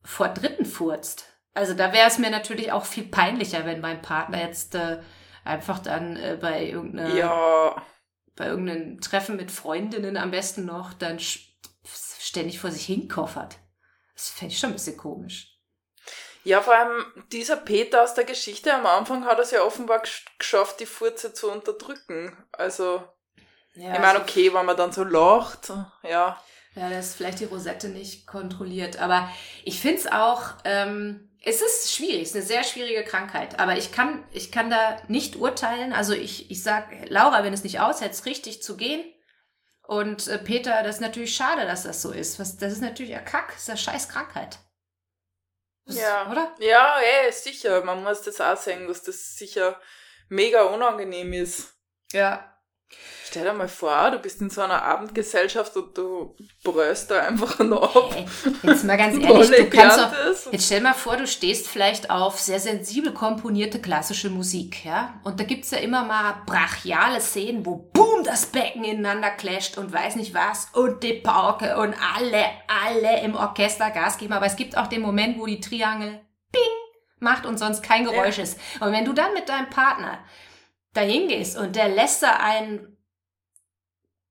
vor 0.06 0.30
Dritten 0.30 0.66
furzt. 0.66 1.26
Also 1.54 1.74
da 1.74 1.92
wäre 1.92 2.08
es 2.08 2.18
mir 2.18 2.30
natürlich 2.30 2.72
auch 2.72 2.86
viel 2.86 3.04
peinlicher, 3.04 3.66
wenn 3.66 3.82
mein 3.82 4.02
Partner 4.02 4.42
jetzt 4.42 4.76
äh, 4.76 5.00
einfach 5.44 5.80
dann 5.80 6.16
äh, 6.16 6.38
bei 6.40 6.64
irgendeiner 6.64 7.14
ja 7.14 7.76
bei 8.38 8.48
irgendeinem 8.48 9.02
Treffen 9.02 9.36
mit 9.36 9.52
Freundinnen 9.52 10.16
am 10.16 10.32
besten 10.32 10.66
noch 10.66 10.94
dann 10.94 11.20
ständig 11.20 12.60
vor 12.60 12.72
sich 12.72 12.86
hinkoffert. 12.86 13.58
Das 14.16 14.30
fände 14.30 14.54
ich 14.54 14.60
schon 14.60 14.70
ein 14.70 14.74
bisschen 14.74 14.98
komisch. 14.98 15.58
Ja, 16.44 16.62
vor 16.62 16.76
allem 16.76 17.04
dieser 17.34 17.58
Peter 17.58 18.04
aus 18.04 18.14
der 18.14 18.24
Geschichte 18.24 18.74
am 18.74 18.86
Anfang 18.86 19.26
hat 19.26 19.40
es 19.40 19.52
ja 19.52 19.64
offenbar 19.64 20.02
geschafft, 20.40 20.80
die 20.80 20.86
Furze 20.86 21.34
zu 21.34 21.52
unterdrücken. 21.52 22.38
Also, 22.54 23.04
ja, 23.74 23.94
ich 23.94 24.00
meine, 24.00 24.08
also 24.08 24.22
okay, 24.22 24.54
wenn 24.54 24.66
man 24.66 24.78
dann 24.78 24.94
so 24.94 25.04
lacht, 25.04 25.74
ja. 26.04 26.42
Ja, 26.76 26.90
das 26.90 27.08
ist 27.08 27.16
vielleicht 27.16 27.40
die 27.40 27.46
Rosette 27.46 27.90
nicht 27.90 28.28
kontrolliert. 28.28 29.00
Aber 29.00 29.30
ich 29.66 29.82
finde 29.82 29.98
es 29.98 30.08
auch, 30.08 30.54
ähm, 30.64 31.27
es 31.48 31.62
ist 31.62 31.96
schwierig, 31.96 32.24
es 32.24 32.30
ist 32.30 32.36
eine 32.36 32.46
sehr 32.46 32.64
schwierige 32.64 33.06
Krankheit, 33.06 33.58
aber 33.58 33.78
ich 33.78 33.94
kann, 33.94 34.28
ich 34.32 34.52
kann 34.52 34.70
da 34.70 35.02
nicht 35.08 35.38
urteilen. 35.38 35.94
Also 35.94 36.12
ich, 36.12 36.52
ich 36.52 36.62
sag, 36.62 36.90
Laura, 37.08 37.44
wenn 37.44 37.54
es 37.54 37.64
nicht 37.64 37.80
aushält, 37.80 38.26
richtig 38.26 38.62
zu 38.62 38.76
gehen. 38.76 39.14
Und 39.84 40.28
äh, 40.28 40.40
Peter, 40.40 40.84
das 40.84 40.96
ist 40.96 41.02
natürlich 41.02 41.34
schade, 41.34 41.66
dass 41.66 41.84
das 41.84 42.02
so 42.02 42.12
ist. 42.12 42.38
Was, 42.38 42.58
das 42.58 42.74
ist 42.74 42.82
natürlich 42.82 43.16
ein 43.16 43.24
Kack, 43.24 43.54
das 43.54 43.62
ist 43.62 43.70
eine 43.70 43.78
scheiß 43.78 44.10
Krankheit. 44.10 44.60
ja. 45.86 46.30
Oder? 46.30 46.54
Ja, 46.60 47.00
ey, 47.00 47.32
sicher. 47.32 47.82
Man 47.86 48.04
muss 48.04 48.24
das 48.24 48.42
auch 48.42 48.58
sagen, 48.58 48.86
dass 48.90 49.04
das 49.04 49.36
sicher 49.38 49.80
mega 50.28 50.64
unangenehm 50.64 51.32
ist. 51.32 51.78
Ja. 52.12 52.57
Stell 53.30 53.44
dir 53.44 53.54
mal 53.54 53.68
vor, 53.68 54.12
du 54.12 54.20
bist 54.20 54.40
in 54.40 54.50
so 54.50 54.62
einer 54.62 54.82
Abendgesellschaft 54.82 55.76
und 55.76 55.98
du 55.98 56.34
bröst 56.64 57.12
da 57.12 57.24
einfach 57.24 57.60
noch 57.64 57.94
ab. 57.94 58.16
Hey, 58.16 58.26
jetzt 58.64 58.86
mal 58.86 58.96
ganz 58.96 59.22
ehrlich, 59.22 59.50
du 59.50 59.70
kannst 59.70 60.00
doch, 60.00 60.52
jetzt 60.54 60.66
stell 60.66 60.80
mal 60.80 60.94
vor, 60.94 61.18
du 61.18 61.28
stehst 61.28 61.68
vielleicht 61.68 62.10
auf 62.10 62.40
sehr 62.40 62.62
sensibel 62.62 63.14
komponierte 63.14 63.80
klassische 63.80 64.30
Musik, 64.30 64.86
ja? 64.86 65.20
Und 65.26 65.42
da 65.42 65.44
gibt's 65.44 65.72
ja 65.72 65.80
immer 65.80 66.06
mal 66.06 66.36
brachiale 66.46 67.20
Szenen, 67.20 67.66
wo 67.66 67.76
boom, 67.94 68.24
das 68.24 68.46
Becken 68.46 68.86
ineinander 68.86 69.32
clasht 69.32 69.78
und 69.78 69.92
weiß 69.92 70.16
nicht 70.16 70.34
was 70.34 70.70
und 70.74 71.04
die 71.04 71.14
Pauke 71.14 71.78
und 71.78 71.96
alle, 72.16 72.46
alle 72.86 73.22
im 73.24 73.36
Orchester 73.36 73.92
Gas 73.92 74.18
geben. 74.18 74.34
Aber 74.34 74.46
es 74.46 74.56
gibt 74.56 74.78
auch 74.78 74.88
den 74.88 75.02
Moment, 75.02 75.38
wo 75.38 75.46
die 75.46 75.60
Triangel 75.60 76.22
Bing 76.54 76.62
macht 77.20 77.46
und 77.46 77.58
sonst 77.58 77.84
kein 77.84 78.06
Geräusch 78.06 78.38
ja. 78.38 78.44
ist. 78.44 78.58
Und 78.80 78.94
wenn 78.94 79.04
du 79.06 79.12
dann 79.12 79.34
mit 79.34 79.50
deinem 79.50 79.70
Partner 79.70 80.20
dahin 80.98 81.28
gehst 81.28 81.58
und 81.58 81.76
der 81.76 81.90
lässt 81.90 82.24
da 82.24 82.38
einen 82.38 82.98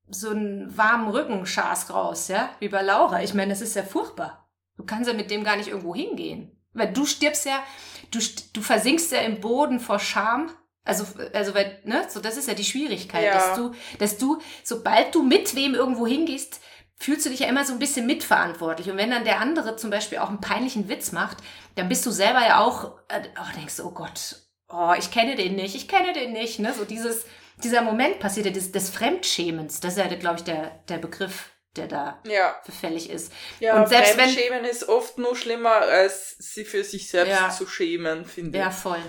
so 0.09 0.31
einen 0.31 0.77
warmen 0.77 1.09
Rückenschaß 1.09 1.93
raus, 1.93 2.29
ja, 2.29 2.51
wie 2.61 2.69
bei 2.69 2.83
Laura. 2.83 3.23
Ich 3.23 3.35
meine, 3.35 3.51
das 3.51 3.61
ist 3.61 3.75
ja 3.75 3.83
furchtbar. 3.83 4.49
Du 4.77 4.85
kannst 4.85 5.09
ja 5.09 5.17
mit 5.17 5.31
dem 5.31 5.43
gar 5.43 5.57
nicht 5.57 5.69
irgendwo 5.69 5.95
hingehen. 5.95 6.53
Weil 6.75 6.93
du 6.93 7.07
stirbst 7.07 7.47
ja, 7.47 7.63
du, 8.11 8.21
du 8.53 8.61
versinkst 8.61 9.11
ja 9.13 9.21
im 9.21 9.41
Boden 9.41 9.81
vor 9.81 9.99
Scham. 9.99 10.51
Also, 10.85 11.05
also, 11.33 11.55
weil, 11.55 11.81
ne, 11.85 12.07
so, 12.09 12.21
das 12.21 12.37
ist 12.37 12.47
ja 12.47 12.55
die 12.55 12.65
Schwierigkeit, 12.65 13.25
ja. 13.25 13.35
dass 13.35 13.57
du, 13.57 13.73
dass 13.99 14.19
du, 14.19 14.41
sobald 14.63 15.15
du 15.15 15.23
mit 15.23 15.57
wem 15.57 15.75
irgendwo 15.75 16.07
hingehst, 16.07 16.61
fühlst 16.95 17.27
du 17.27 17.31
dich 17.31 17.41
ja 17.41 17.49
immer 17.49 17.65
so 17.65 17.73
ein 17.73 17.81
bisschen 17.81 18.07
mitverantwortlich. 18.07 18.91
Und 18.91 18.97
wenn 18.97 19.11
dann 19.11 19.25
der 19.25 19.41
andere 19.41 19.77
zum 19.77 19.91
Beispiel 19.91 20.19
auch 20.19 20.29
einen 20.29 20.41
peinlichen 20.41 20.89
Witz 20.89 21.11
macht, 21.11 21.39
dann 21.75 21.89
bist 21.89 22.07
du 22.07 22.11
selber 22.11 22.41
ja 22.41 22.61
auch, 22.61 22.99
äh, 23.09 23.23
oh, 23.37 23.57
denkst 23.57 23.79
du, 23.79 23.85
oh 23.85 23.91
Gott, 23.91 24.46
oh, 24.69 24.95
ich 24.99 25.11
kenne 25.11 25.37
den 25.37 25.57
nicht, 25.57 25.75
ich 25.75 25.89
kenne 25.89 26.13
den 26.13 26.33
nicht, 26.33 26.59
ne, 26.59 26.73
so 26.73 26.85
dieses, 26.85 27.25
dieser 27.63 27.83
Moment 27.83 28.19
passiert 28.19 28.47
ja 28.47 28.53
des, 28.53 28.73
des 28.73 28.91
Fremdschämens. 28.91 29.81
Das 29.81 29.97
ist 29.97 29.99
ja, 29.99 30.15
glaube 30.17 30.37
ich, 30.39 30.45
der, 30.45 30.81
der 30.89 30.99
Begriff, 30.99 31.51
der 31.77 31.87
da 31.87 32.21
ja. 32.27 32.55
fällig 32.81 33.11
ist. 33.11 33.33
Ja, 33.61 33.81
und 33.81 33.89
selbst 33.89 34.15
Fremdschämen 34.15 34.63
wenn, 34.63 34.71
ist 34.71 34.89
oft 34.89 35.19
nur 35.19 35.37
schlimmer, 35.37 35.73
als 35.73 36.37
sie 36.39 36.65
für 36.65 36.85
sich 36.85 37.09
selbst 37.09 37.31
ja, 37.31 37.51
zu 37.51 37.67
schämen, 37.67 38.25
finde 38.25 38.59
ich. 38.59 38.65
Ja, 38.65 38.71
voll. 38.71 39.01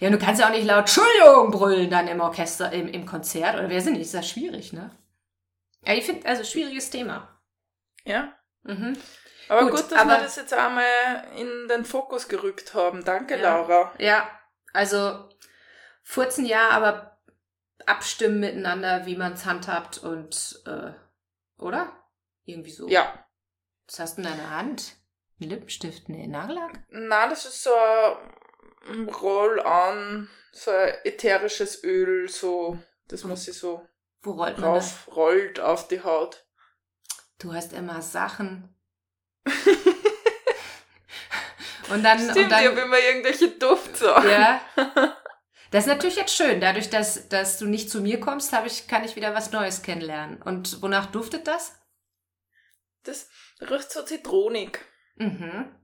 Ja, 0.00 0.08
und 0.08 0.12
du 0.12 0.18
kannst 0.18 0.40
ja 0.40 0.48
auch 0.48 0.52
nicht 0.52 0.64
laut 0.64 0.80
Entschuldigung 0.80 1.50
brüllen 1.50 1.90
dann 1.90 2.08
im 2.08 2.20
Orchester, 2.20 2.72
im, 2.72 2.88
im 2.88 3.06
Konzert. 3.06 3.56
Oder 3.56 3.68
wer 3.68 3.80
sind 3.80 3.94
die? 3.94 4.00
Ist 4.00 4.14
ja 4.14 4.22
schwierig, 4.22 4.72
ne? 4.72 4.90
Ja, 5.86 5.92
ich 5.92 6.04
finde, 6.04 6.26
also 6.26 6.42
schwieriges 6.42 6.88
Thema. 6.88 7.38
Ja. 8.04 8.34
Mhm. 8.62 8.96
Aber 9.48 9.62
gut, 9.62 9.72
gut 9.72 9.92
dass 9.92 10.00
aber, 10.00 10.12
wir 10.12 10.22
das 10.22 10.36
jetzt 10.36 10.54
einmal 10.54 10.86
in 11.36 11.68
den 11.68 11.84
Fokus 11.84 12.28
gerückt 12.28 12.72
haben. 12.72 13.04
Danke, 13.04 13.36
ja, 13.36 13.42
Laura. 13.42 13.92
Ja, 13.98 14.26
also 14.74 15.28
Furzen 16.02 16.44
ja, 16.44 16.68
aber 16.70 17.18
abstimmen 17.86 18.40
miteinander, 18.40 19.06
wie 19.06 19.16
man 19.16 19.32
es 19.32 19.46
handhabt 19.46 19.98
und, 19.98 20.62
äh, 20.66 20.92
oder? 21.58 21.92
Irgendwie 22.44 22.70
so. 22.70 22.86
Ja. 22.88 23.26
Was 23.86 23.98
hast 24.00 24.18
du 24.18 24.22
in 24.22 24.28
deiner 24.28 24.50
Hand? 24.50 24.96
Ein 25.40 25.48
Lippenstift? 25.48 26.08
Nee, 26.08 26.26
Nagellack? 26.26 26.82
Nein, 26.90 27.30
das 27.30 27.44
ist 27.46 27.62
so 27.62 27.70
ein 28.88 29.08
Roll-on, 29.08 30.28
so 30.52 30.70
ein 30.70 30.94
ätherisches 31.04 31.82
Öl, 31.84 32.28
so, 32.28 32.78
das 33.08 33.24
muss 33.24 33.48
ich 33.48 33.58
so 33.58 33.86
Wo 34.22 34.32
rollt 34.32 34.58
man 34.58 34.72
drauf, 34.72 35.04
das? 35.06 35.16
rollt 35.16 35.60
auf 35.60 35.88
die 35.88 36.02
Haut. 36.02 36.46
Du 37.38 37.52
hast 37.52 37.72
immer 37.72 38.00
Sachen. 38.02 38.74
und 41.90 42.02
dann, 42.02 42.18
Stimmt, 42.18 42.36
und 42.36 42.50
dann, 42.50 42.62
ich 42.62 42.68
habe 42.68 42.80
immer 42.80 42.98
irgendwelche 42.98 43.48
Duftsachen. 43.48 44.30
Ja. 44.30 44.60
Das 45.70 45.86
ist 45.86 45.88
natürlich 45.88 46.14
jetzt 46.14 46.36
schön. 46.36 46.60
Dadurch, 46.60 46.88
dass, 46.88 47.28
dass 47.28 47.58
du 47.58 47.66
nicht 47.66 47.90
zu 47.90 48.00
mir 48.00 48.20
kommst, 48.20 48.52
habe 48.52 48.68
ich, 48.68 48.86
kann 48.86 49.02
ich 49.02 49.16
wieder 49.16 49.34
was 49.34 49.50
Neues 49.50 49.82
kennenlernen. 49.82 50.40
Und 50.40 50.80
wonach 50.82 51.06
duftet 51.06 51.48
das? 51.48 51.72
Das 53.02 53.28
riecht 53.60 53.90
so 53.90 54.04
zitronig. 54.04 54.78
Mhm. 55.16 55.74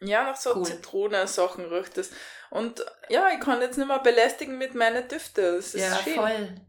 Ja, 0.00 0.24
nach 0.24 0.36
so 0.36 0.56
cool. 0.56 0.66
Zitronensachen 0.66 1.64
riecht 1.72 1.96
das. 1.96 2.10
Und 2.50 2.84
ja, 3.08 3.30
ich 3.32 3.40
kann 3.40 3.62
jetzt 3.62 3.78
nicht 3.78 3.86
mehr 3.86 4.00
belästigen 4.00 4.58
mit 4.58 4.74
meinen 4.74 5.08
Düften. 5.08 5.56
Das 5.56 5.74
ist 5.74 5.80
ja, 5.80 5.96
schön. 5.96 6.14
voll. 6.14 6.60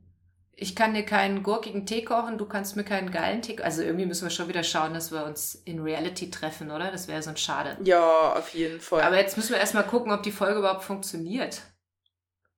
Ich 0.55 0.75
kann 0.75 0.93
dir 0.93 1.03
keinen 1.03 1.41
gurkigen 1.41 1.85
Tee 1.85 2.03
kochen, 2.03 2.37
du 2.37 2.45
kannst 2.45 2.75
mir 2.75 2.83
keinen 2.83 3.11
geilen 3.11 3.41
Tee 3.41 3.55
kochen. 3.55 3.65
Also 3.65 3.81
irgendwie 3.81 4.05
müssen 4.05 4.23
wir 4.25 4.29
schon 4.29 4.47
wieder 4.47 4.63
schauen, 4.63 4.93
dass 4.93 5.11
wir 5.11 5.25
uns 5.25 5.55
in 5.65 5.81
Reality 5.81 6.29
treffen, 6.29 6.69
oder? 6.69 6.91
Das 6.91 7.07
wäre 7.07 7.21
so 7.23 7.31
ein 7.31 7.37
Schade. 7.37 7.77
Ja, 7.83 8.33
auf 8.33 8.53
jeden 8.53 8.79
Fall. 8.79 9.01
Aber 9.01 9.17
jetzt 9.17 9.35
müssen 9.35 9.51
wir 9.53 9.59
erstmal 9.59 9.85
gucken, 9.85 10.11
ob 10.11 10.21
die 10.23 10.31
Folge 10.31 10.59
überhaupt 10.59 10.83
funktioniert. 10.83 11.61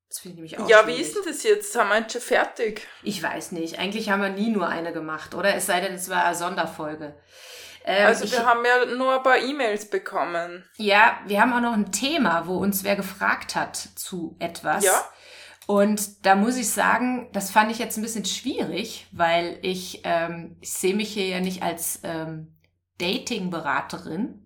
Das 0.09 0.19
finde 0.19 0.33
ich 0.33 0.51
nämlich 0.51 0.59
auch 0.59 0.69
Ja, 0.69 0.83
schwierig. 0.83 0.97
wie 0.97 1.01
ist 1.01 1.15
denn 1.15 1.23
das 1.25 1.43
jetzt? 1.43 1.75
Haben 1.77 1.89
wir 1.89 2.09
schon 2.09 2.21
fertig? 2.21 2.87
Ich 3.01 3.21
weiß 3.23 3.53
nicht. 3.53 3.79
Eigentlich 3.79 4.09
haben 4.09 4.21
wir 4.21 4.29
nie 4.29 4.49
nur 4.49 4.67
eine 4.67 4.93
gemacht, 4.93 5.33
oder? 5.33 5.55
Es 5.55 5.65
sei 5.65 5.79
denn, 5.81 5.95
es 5.95 6.09
war 6.09 6.25
eine 6.25 6.35
Sonderfolge. 6.35 7.15
Ähm, 7.85 8.07
also 8.07 8.29
wir 8.29 8.39
ich, 8.39 8.45
haben 8.45 8.65
ja 8.65 8.85
nur 8.95 9.15
ein 9.15 9.23
paar 9.23 9.37
E-Mails 9.37 9.89
bekommen. 9.89 10.67
Ja, 10.77 11.19
wir 11.27 11.41
haben 11.41 11.53
auch 11.53 11.61
noch 11.61 11.73
ein 11.73 11.91
Thema, 11.91 12.47
wo 12.47 12.57
uns 12.57 12.83
wer 12.83 12.95
gefragt 12.95 13.55
hat 13.55 13.75
zu 13.75 14.35
etwas. 14.39 14.83
Ja. 14.83 15.09
Und 15.67 16.25
da 16.25 16.35
muss 16.35 16.57
ich 16.57 16.69
sagen, 16.69 17.29
das 17.33 17.49
fand 17.51 17.71
ich 17.71 17.79
jetzt 17.79 17.97
ein 17.97 18.03
bisschen 18.03 18.25
schwierig, 18.25 19.07
weil 19.11 19.57
ich, 19.61 20.01
ähm, 20.03 20.57
ich 20.61 20.73
sehe 20.73 20.95
mich 20.95 21.13
hier 21.13 21.27
ja 21.27 21.39
nicht 21.39 21.63
als 21.63 22.01
ähm, 22.03 22.55
Dating-Beraterin. 22.99 24.41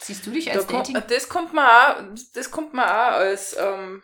Siehst 0.00 0.26
du 0.26 0.30
dich 0.30 0.52
als 0.52 0.66
da 0.66 0.78
Dating? 0.78 0.94
Kommt, 0.94 1.10
das 1.10 1.28
kommt 1.28 1.58
auch, 1.58 1.94
das 2.34 2.50
kommt 2.50 2.74
mir 2.74 2.84
auch 2.84 3.12
als 3.12 3.56
ähm, 3.58 4.02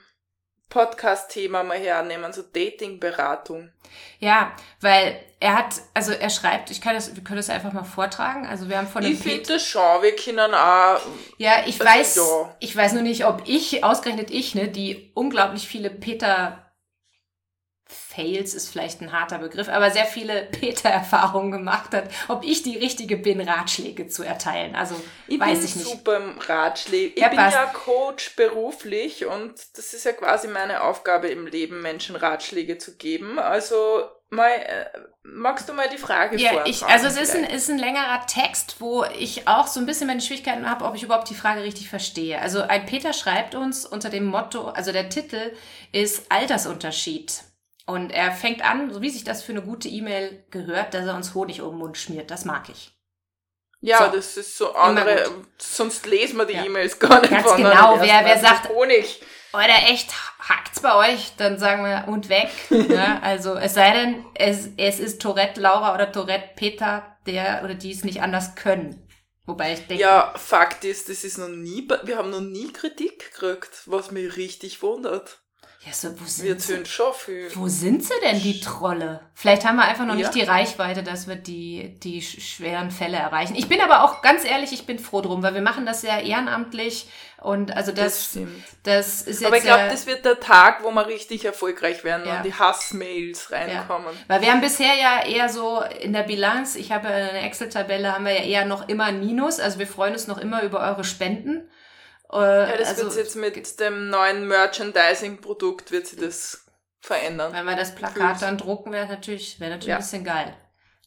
Podcast-Thema 0.69 1.63
mal 1.63 1.79
hernehmen, 1.79 2.33
so 2.33 2.43
Dating-Beratung. 2.43 3.71
Ja, 4.19 4.53
weil 4.81 5.21
er 5.39 5.57
hat, 5.57 5.75
also 5.93 6.13
er 6.13 6.31
schreibt, 6.31 6.71
ich 6.71 6.81
kann 6.81 6.95
das, 6.95 7.15
wir 7.15 7.23
können 7.23 7.37
das 7.37 7.51
einfach 7.51 7.73
mal 7.73 7.85
vortragen. 7.85 8.47
Also 8.47 8.69
wir 8.69 8.79
haben 8.79 8.89
von 8.89 9.05
Ich 9.05 9.19
finde 9.19 9.55
das 9.55 9.67
schon, 9.67 10.03
wir 10.03 10.17
können 10.17 10.55
auch. 10.55 11.01
Ja, 11.39 11.63
ich 11.67 11.81
also 11.81 11.85
weiß, 11.85 12.17
ja. 12.17 12.57
ich 12.61 12.77
weiß 12.77 12.95
nur 12.95 13.03
nicht, 13.03 13.27
ob 13.27 13.43
ich, 13.47 13.85
ausgerechnet 13.85 14.31
ich, 14.31 14.55
ne, 14.55 14.69
die 14.69 15.11
unglaublich 15.15 15.69
viele 15.69 15.91
Peter 15.91 16.64
Fails 17.95 18.55
ist 18.55 18.69
vielleicht 18.69 19.01
ein 19.01 19.13
harter 19.13 19.39
Begriff, 19.39 19.69
aber 19.69 19.91
sehr 19.91 20.05
viele 20.05 20.43
Peter-Erfahrungen 20.61 21.53
gemacht 21.53 21.95
hat, 21.95 22.11
ob 22.29 22.45
ich 22.45 22.63
die 22.63 22.79
richtige 22.79 23.17
bin, 23.17 23.41
Ratschläge 23.41 24.09
zu 24.09 24.23
erteilen. 24.23 24.75
Also 24.75 24.95
ich 25.27 25.39
weiß 25.39 25.65
ich 25.65 25.77
nicht. 25.77 25.89
super 25.89 26.17
im 26.17 26.39
Ratschläge. 26.39 27.15
Ich 27.15 27.21
ja, 27.21 27.29
bin 27.29 27.39
passt. 27.39 27.57
ja 27.57 27.67
Coach 27.67 28.37
beruflich 28.37 29.27
und 29.27 29.55
das 29.77 29.95
ist 29.95 30.05
ja 30.05 30.13
quasi 30.13 30.49
meine 30.49 30.83
Aufgabe 30.83 31.29
im 31.29 31.47
Leben, 31.47 31.83
Menschen 31.83 32.17
Ratschläge 32.17 32.79
zu 32.79 32.97
geben. 32.97 33.39
Also 33.39 34.05
mal, 34.31 34.51
äh, 34.51 34.87
magst 35.23 35.69
du 35.69 35.73
mal 35.73 35.89
die 35.89 35.99
Frage 35.99 36.37
ja, 36.37 36.65
ich, 36.67 36.85
Also 36.85 37.07
es 37.07 37.17
ist 37.17 37.35
ein, 37.35 37.45
ist 37.45 37.71
ein 37.71 37.79
längerer 37.79 38.27
Text, 38.27 38.77
wo 38.81 39.05
ich 39.19 39.49
auch 39.49 39.67
so 39.67 39.81
ein 39.81 39.87
bisschen 39.87 40.07
meine 40.07 40.21
Schwierigkeiten 40.21 40.69
habe, 40.69 40.85
ob 40.85 40.95
ich 40.95 41.03
überhaupt 41.03 41.31
die 41.31 41.35
Frage 41.35 41.63
richtig 41.63 41.89
verstehe. 41.89 42.41
Also 42.41 42.63
ein 42.63 42.87
Peter 42.87 43.13
schreibt 43.13 43.55
uns 43.55 43.87
unter 43.87 44.11
dem 44.11 44.27
Motto, 44.27 44.69
also 44.69 44.93
der 44.93 45.09
Titel 45.09 45.53
ist 45.93 46.31
Altersunterschied. 46.31 47.45
Und 47.87 48.11
er 48.11 48.33
fängt 48.33 48.65
an, 48.65 48.93
so 48.93 49.03
wie 49.03 49.11
sich 49.11 49.25
das 49.25 49.43
für 49.43 49.53
eine 49.53 49.63
gute 49.63 49.89
E-Mail 49.89 50.45
gehört, 50.51 50.95
dass 50.95 51.07
er 51.07 51.17
uns 51.17 51.35
Honig 51.35 51.61
um 51.61 51.71
den 51.71 51.79
Mund 51.79 51.99
schmiert. 51.99 52.31
Das 52.31 52.45
mag 52.45 52.69
ich. 52.71 52.93
Ja, 53.81 54.07
so. 54.07 54.17
das 54.17 54.39
ist 54.39 54.57
so 54.57 54.75
andere, 54.75 55.31
sonst 55.59 56.07
lesen 56.07 56.39
wir 56.39 56.47
die 56.47 56.55
ja. 56.55 56.65
E-Mails 56.65 56.99
gar 56.99 57.21
nicht. 57.21 57.31
Ganz 57.31 57.55
genau, 57.55 58.01
wer, 58.01 58.25
wer 58.25 58.39
sagt, 58.39 58.71
Honig. 58.71 59.21
Oder 59.53 59.91
echt, 59.91 60.11
hackt's 60.41 60.81
bei 60.81 61.13
euch, 61.13 61.33
dann 61.37 61.59
sagen 61.59 61.85
wir, 61.85 62.09
und 62.09 62.31
weg. 62.31 62.49
ja, 62.71 63.21
also, 63.23 63.55
es 63.55 63.75
sei 63.75 63.93
denn, 63.93 64.25
es, 64.35 64.71
es 64.79 64.99
ist 64.99 65.21
Tourette 65.21 65.61
Laura 65.61 65.95
oder 65.95 66.11
Tourette 66.11 66.55
Peter, 66.57 67.19
der 67.27 67.61
oder 67.63 67.75
die 67.75 67.93
es 67.93 68.05
nicht 68.05 68.23
anders 68.23 68.55
können. 68.55 69.07
Wobei 69.47 69.75
ich 69.75 69.87
denke. 69.87 70.03
Ja, 70.03 70.33
Fakt 70.35 70.85
ist, 70.85 71.11
das 71.11 71.23
ist 71.23 71.37
noch 71.37 71.49
nie, 71.49 71.87
wir 72.05 72.17
haben 72.17 72.31
noch 72.31 72.41
nie 72.41 72.73
Kritik 72.73 73.33
gekriegt, 73.33 73.83
was 73.85 74.11
mich 74.11 74.37
richtig 74.37 74.83
wundert. 74.83 75.44
Ja, 75.87 75.93
so, 75.93 76.19
wo 76.19 76.25
sind 76.25 76.47
wir 76.47 76.59
sind 76.59 76.89
schon 76.89 77.13
viel. 77.13 77.51
Wo 77.55 77.69
sind 77.69 78.03
sie 78.03 78.15
denn, 78.23 78.41
die 78.41 78.61
Trolle? 78.61 79.21
Vielleicht 79.35 79.67
haben 79.67 79.77
wir 79.77 79.85
einfach 79.85 80.07
noch 80.07 80.15
ja. 80.15 80.21
nicht 80.21 80.35
die 80.35 80.43
Reichweite, 80.43 81.03
dass 81.03 81.29
wir 81.29 81.37
die, 81.37 81.99
die 82.03 82.23
schweren 82.23 82.91
Fälle 82.91 83.19
erreichen. 83.19 83.55
Ich 83.55 83.69
bin 83.69 83.83
aber 83.83 84.03
auch 84.03 84.23
ganz 84.23 84.45
ehrlich, 84.47 84.73
ich 84.73 84.87
bin 84.87 84.99
froh 84.99 85.21
drum, 85.21 85.43
weil 85.43 85.53
wir 85.53 85.61
machen 85.61 85.85
das 85.85 86.03
ja 86.03 86.19
ehrenamtlich 86.19 87.09
und 87.45 87.77
also 87.77 87.93
das, 87.93 88.33
das, 88.33 88.47
das 88.85 89.23
ist 89.23 89.43
jetzt. 89.43 89.47
Aber 89.47 89.59
ich 89.59 89.65
glaube, 89.65 89.89
das 89.91 90.07
wird 90.07 90.25
der 90.25 90.41
Tag, 90.41 90.83
wo 90.83 90.91
wir 90.91 91.07
richtig 91.07 91.45
erfolgreich 91.45 92.03
werden, 92.03 92.27
ja. 92.27 92.37
wenn 92.37 92.43
die 92.43 92.55
Hassmails 92.55 93.53
reinkommen. 93.53 94.15
Ja. 94.15 94.25
Weil 94.29 94.41
wir 94.41 94.51
haben 94.51 94.63
bisher 94.63 94.95
ja 94.95 95.27
eher 95.27 95.51
so 95.51 95.83
in 96.01 96.15
der 96.15 96.23
Bilanz, 96.23 96.75
ich 96.77 96.93
habe 96.93 97.09
eine 97.09 97.41
Excel-Tabelle, 97.41 98.15
haben 98.15 98.25
wir 98.25 98.33
ja 98.33 98.45
eher 98.45 98.65
noch 98.65 98.89
immer 98.89 99.05
ein 99.05 99.21
Minus. 99.21 99.61
Also 99.61 99.79
wir 99.79 99.87
freuen 99.87 100.15
uns 100.15 100.27
noch 100.27 100.39
immer 100.39 100.63
über 100.63 100.81
eure 100.81 101.05
Spenden. 101.05 101.69
Äh, 102.33 102.37
ja, 102.71 102.77
das 102.77 102.89
also, 102.89 103.05
wird 103.05 103.17
jetzt 103.17 103.37
mit 103.37 103.81
dem 103.81 104.11
neuen 104.11 104.49
Merchandising-Produkt 104.49 105.91
wird 105.91 106.07
sich 106.07 106.19
das 106.19 106.67
verändern. 107.01 107.53
Wenn 107.53 107.67
wir 107.67 107.77
das 107.77 107.95
Plakat 107.95 108.43
dann 108.43 108.59
drucken, 108.59 108.93
wäre 108.93 109.07
natürlich, 109.07 109.61
wäre 109.61 109.73
natürlich 109.73 109.89
ja. 109.89 109.97
ein 109.97 110.03
bisschen 110.03 110.25
geil. 110.25 110.57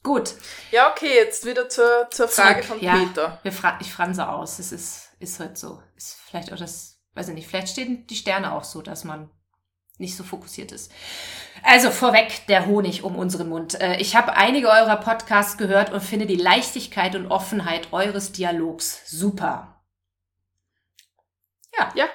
Gut. 0.03 0.35
Ja, 0.71 0.91
okay, 0.91 1.15
jetzt 1.15 1.45
wieder 1.45 1.67
zur, 1.69 2.07
zur 2.11 2.27
Frage 2.27 2.61
Zurück. 2.61 2.79
von 2.79 2.79
ja, 2.79 2.95
Peter. 2.95 3.39
Wir 3.43 3.51
fra 3.51 3.77
ich 3.81 3.91
franse 3.91 4.29
aus. 4.29 4.59
Es 4.59 4.71
ist, 4.71 5.09
ist 5.19 5.39
halt 5.39 5.57
so. 5.57 5.81
Ist 5.95 6.17
vielleicht 6.29 6.53
auch 6.53 6.57
das, 6.57 6.99
weiß 7.13 7.29
ich 7.29 7.35
nicht, 7.35 7.47
vielleicht 7.47 7.69
stehen 7.69 8.07
die 8.07 8.15
Sterne 8.15 8.53
auch 8.53 8.63
so, 8.63 8.81
dass 8.81 9.03
man 9.03 9.29
nicht 9.97 10.15
so 10.15 10.23
fokussiert 10.23 10.71
ist. 10.71 10.91
Also 11.63 11.89
vorweg 11.89 12.45
der 12.47 12.67
Honig 12.67 13.03
um 13.03 13.15
unseren 13.15 13.49
Mund. 13.49 13.79
Äh, 13.81 13.97
ich 13.97 14.15
habe 14.15 14.33
einige 14.33 14.69
eurer 14.69 14.97
Podcasts 14.97 15.57
gehört 15.57 15.91
und 15.91 16.01
finde 16.01 16.27
die 16.27 16.35
Leichtigkeit 16.35 17.15
und 17.15 17.27
Offenheit 17.27 17.91
eures 17.91 18.31
Dialogs 18.31 19.01
super. 19.07 19.76
Ja. 21.77 21.91
Ja. 21.95 22.09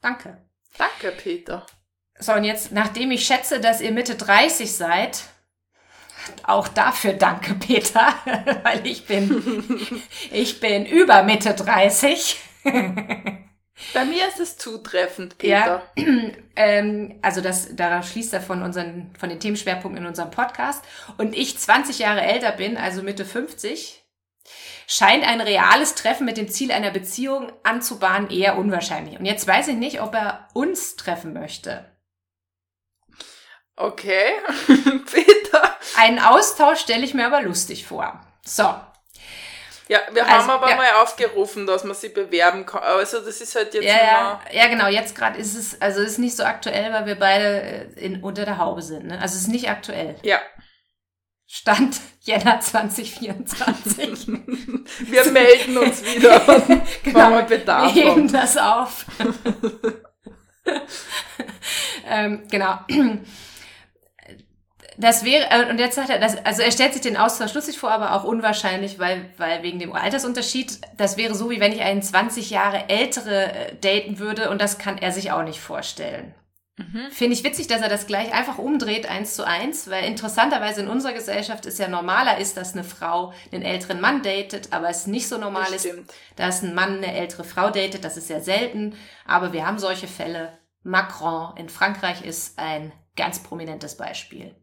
Danke. 0.00 0.46
Danke, 0.78 1.12
Peter. 1.12 1.66
So, 2.18 2.32
und 2.32 2.44
jetzt, 2.44 2.72
nachdem 2.72 3.10
ich 3.10 3.26
schätze, 3.26 3.60
dass 3.60 3.80
ihr 3.80 3.92
Mitte 3.92 4.14
30 4.14 4.72
seid, 4.72 5.24
auch 6.42 6.68
dafür 6.68 7.12
danke, 7.12 7.54
Peter, 7.54 8.14
weil 8.62 8.86
ich 8.86 9.06
bin, 9.06 10.02
ich 10.30 10.60
bin 10.60 10.86
über 10.86 11.22
Mitte 11.22 11.54
30. 11.54 12.38
Bei 13.92 14.04
mir 14.04 14.26
ist 14.28 14.40
es 14.40 14.56
zutreffend, 14.56 15.38
Peter. 15.38 15.82
Ja, 15.96 16.04
ähm, 16.56 17.18
also 17.22 17.40
das, 17.40 17.76
darauf 17.76 18.08
schließt 18.08 18.32
er 18.32 18.40
von 18.40 18.62
unseren, 18.62 19.14
von 19.18 19.28
den 19.28 19.38
Themenschwerpunkten 19.38 20.02
in 20.02 20.08
unserem 20.08 20.30
Podcast. 20.30 20.82
Und 21.18 21.36
ich 21.36 21.58
20 21.58 21.98
Jahre 21.98 22.22
älter 22.22 22.52
bin, 22.52 22.76
also 22.76 23.02
Mitte 23.02 23.24
50, 23.24 24.05
scheint 24.86 25.24
ein 25.26 25.40
reales 25.40 25.94
Treffen 25.94 26.24
mit 26.24 26.36
dem 26.36 26.48
Ziel 26.48 26.72
einer 26.72 26.90
Beziehung 26.90 27.52
anzubahnen 27.62 28.30
eher 28.30 28.56
unwahrscheinlich. 28.56 29.18
Und 29.18 29.24
jetzt 29.26 29.46
weiß 29.46 29.68
ich 29.68 29.76
nicht, 29.76 30.00
ob 30.00 30.14
er 30.14 30.48
uns 30.54 30.96
treffen 30.96 31.32
möchte. 31.32 31.84
Okay, 33.76 34.32
Peter. 35.12 35.76
Einen 35.98 36.18
Austausch 36.18 36.80
stelle 36.80 37.04
ich 37.04 37.12
mir 37.14 37.26
aber 37.26 37.42
lustig 37.42 37.86
vor. 37.86 38.20
So, 38.44 38.74
Ja, 39.88 40.00
wir 40.12 40.24
Also, 40.26 40.36
haben 40.38 40.50
aber 40.50 40.70
ja. 40.70 40.76
mal 40.76 40.92
aufgerufen, 41.02 41.66
dass 41.66 41.84
man 41.84 41.94
sie 41.94 42.08
bewerben 42.08 42.64
kann. 42.64 42.82
Also 42.82 43.20
das 43.20 43.40
ist 43.40 43.54
halt 43.54 43.74
jetzt 43.74 43.84
ja, 43.84 43.96
ja, 43.96 44.20
immer... 44.20 44.40
ja, 44.52 44.66
genau. 44.68 44.86
Jetzt 44.88 45.14
gerade 45.14 45.38
ist 45.38 45.54
es, 45.54 45.80
also 45.80 46.00
ist 46.00 46.18
nicht 46.18 46.36
so 46.36 46.44
aktuell, 46.44 46.92
weil 46.92 47.06
wir 47.06 47.18
beide 47.18 47.62
äh, 47.62 47.84
in, 47.96 48.22
unter 48.22 48.44
der 48.44 48.58
Haube 48.58 48.82
sind. 48.82 49.06
Ne? 49.06 49.20
Also 49.20 49.34
es 49.36 49.42
ist 49.42 49.48
nicht 49.48 49.68
aktuell. 49.68 50.16
Ja. 50.22 50.40
Stand 51.46 52.00
Jänner 52.22 52.58
2024. 52.60 54.26
Wir 54.28 55.30
melden 55.30 55.78
uns 55.78 56.04
wieder, 56.04 56.46
wenn 57.04 57.14
wir 57.14 57.42
Bedarf 57.42 57.94
wir 57.94 58.04
heben 58.04 58.30
das 58.32 58.56
auf. 58.56 59.06
ähm, 62.08 62.42
genau. 62.50 62.78
Das 64.98 65.24
wäre, 65.24 65.46
äh, 65.50 65.70
und 65.70 65.78
jetzt 65.78 65.94
sagt 65.94 66.10
er, 66.10 66.18
das, 66.18 66.36
also 66.44 66.62
er 66.62 66.72
stellt 66.72 66.94
sich 66.94 67.02
den 67.02 67.16
Austausch 67.16 67.54
lustig 67.54 67.78
vor, 67.78 67.90
aber 67.90 68.14
auch 68.14 68.24
unwahrscheinlich, 68.24 68.98
weil, 68.98 69.30
weil 69.36 69.62
wegen 69.62 69.78
dem 69.78 69.92
Altersunterschied, 69.92 70.80
das 70.96 71.16
wäre 71.16 71.34
so, 71.34 71.50
wie 71.50 71.60
wenn 71.60 71.72
ich 71.72 71.82
einen 71.82 72.02
20 72.02 72.50
Jahre 72.50 72.88
ältere 72.88 73.52
äh, 73.52 73.76
daten 73.76 74.18
würde 74.18 74.50
und 74.50 74.60
das 74.60 74.78
kann 74.78 74.98
er 74.98 75.12
sich 75.12 75.30
auch 75.30 75.44
nicht 75.44 75.60
vorstellen. 75.60 76.34
Mhm. 76.78 77.10
Finde 77.10 77.34
ich 77.34 77.42
witzig, 77.42 77.68
dass 77.68 77.80
er 77.80 77.88
das 77.88 78.06
gleich 78.06 78.34
einfach 78.34 78.58
umdreht, 78.58 79.06
eins 79.06 79.34
zu 79.34 79.46
eins, 79.46 79.88
weil 79.88 80.04
interessanterweise 80.04 80.82
in 80.82 80.88
unserer 80.88 81.14
Gesellschaft 81.14 81.64
ist 81.64 81.78
ja 81.78 81.88
normaler 81.88 82.36
ist, 82.38 82.56
dass 82.58 82.74
eine 82.74 82.84
Frau 82.84 83.32
einen 83.50 83.62
älteren 83.62 84.00
Mann 84.00 84.22
datet, 84.22 84.72
aber 84.74 84.90
es 84.90 85.06
nicht 85.06 85.26
so 85.26 85.38
normal 85.38 85.70
Das 85.70 85.84
ist, 85.86 85.90
stimmt. 85.92 86.12
dass 86.36 86.62
ein 86.62 86.74
Mann 86.74 86.98
eine 86.98 87.14
ältere 87.14 87.44
Frau 87.44 87.70
datet. 87.70 88.04
Das 88.04 88.18
ist 88.18 88.26
sehr 88.28 88.42
selten, 88.42 88.94
aber 89.24 89.54
wir 89.54 89.66
haben 89.66 89.78
solche 89.78 90.06
Fälle. 90.06 90.58
Macron 90.82 91.56
in 91.56 91.68
Frankreich 91.68 92.22
ist 92.24 92.58
ein 92.58 92.92
ganz 93.16 93.42
prominentes 93.42 93.96
Beispiel. 93.96 94.54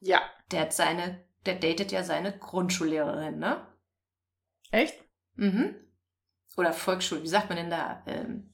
Ja. 0.00 0.22
Der 0.50 0.62
hat 0.62 0.72
seine, 0.72 1.22
der 1.44 1.56
datet 1.56 1.92
ja 1.92 2.02
seine 2.02 2.36
Grundschullehrerin, 2.36 3.38
ne? 3.38 3.66
Echt? 4.70 4.94
Mhm. 5.34 5.76
Oder 6.56 6.72
Volksschule, 6.72 7.22
wie 7.22 7.28
sagt 7.28 7.48
man 7.50 7.58
denn 7.58 7.70
da? 7.70 8.02
Ähm, 8.06 8.51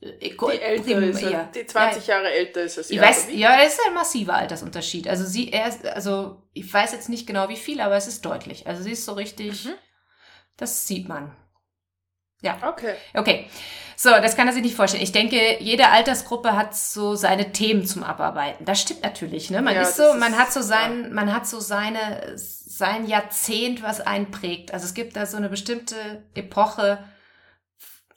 äh, 0.00 0.18
Die 0.30 0.60
ältere 0.60 1.04
ist 1.06 1.20
ja. 1.22 1.30
er. 1.30 1.44
Die 1.54 1.66
20 1.66 2.06
Jahre 2.06 2.30
älter 2.30 2.62
ist 2.62 2.78
es. 2.78 2.90
Ich 2.90 2.96
ja, 2.96 3.02
weiß, 3.02 3.28
ja, 3.32 3.60
es 3.62 3.74
ist 3.74 3.80
ein 3.86 3.94
massiver 3.94 4.34
Altersunterschied. 4.34 5.08
Also 5.08 5.24
sie, 5.24 5.52
er 5.52 5.68
ist, 5.68 5.86
also 5.86 6.42
ich 6.52 6.72
weiß 6.72 6.92
jetzt 6.92 7.08
nicht 7.08 7.26
genau 7.26 7.48
wie 7.48 7.56
viel, 7.56 7.80
aber 7.80 7.96
es 7.96 8.06
ist 8.06 8.24
deutlich. 8.24 8.66
Also 8.66 8.82
sie 8.82 8.92
ist 8.92 9.04
so 9.04 9.12
richtig, 9.12 9.64
Mhm. 9.66 9.74
das 10.56 10.86
sieht 10.86 11.08
man. 11.08 11.36
Okay. 12.62 12.94
Okay, 13.12 13.46
so, 13.96 14.08
das 14.08 14.34
kann 14.34 14.46
er 14.46 14.54
sich 14.54 14.62
nicht 14.62 14.74
vorstellen. 14.74 15.02
Ich 15.02 15.12
denke, 15.12 15.58
jede 15.62 15.88
Altersgruppe 15.88 16.56
hat 16.56 16.74
so 16.74 17.14
seine 17.14 17.52
Themen 17.52 17.84
zum 17.84 18.02
Abarbeiten. 18.02 18.64
Das 18.64 18.80
stimmt 18.80 19.02
natürlich, 19.02 19.50
ne? 19.50 19.60
Man 19.60 19.74
Ja, 19.74 19.82
ist 19.82 19.96
so, 19.96 20.14
man 20.14 20.32
ist- 20.32 20.38
hat 20.38 20.50
so 20.50 20.62
sein, 20.62 21.12
man 21.12 21.34
hat 21.34 21.46
so 21.46 21.60
seine, 21.60 22.32
sein 22.36 23.06
Jahrzehnt, 23.06 23.82
was 23.82 24.00
einen 24.00 24.30
prägt. 24.30 24.72
Also 24.72 24.86
es 24.86 24.94
gibt 24.94 25.16
da 25.16 25.26
so 25.26 25.36
eine 25.36 25.50
bestimmte 25.50 25.96
Epoche, 26.34 27.04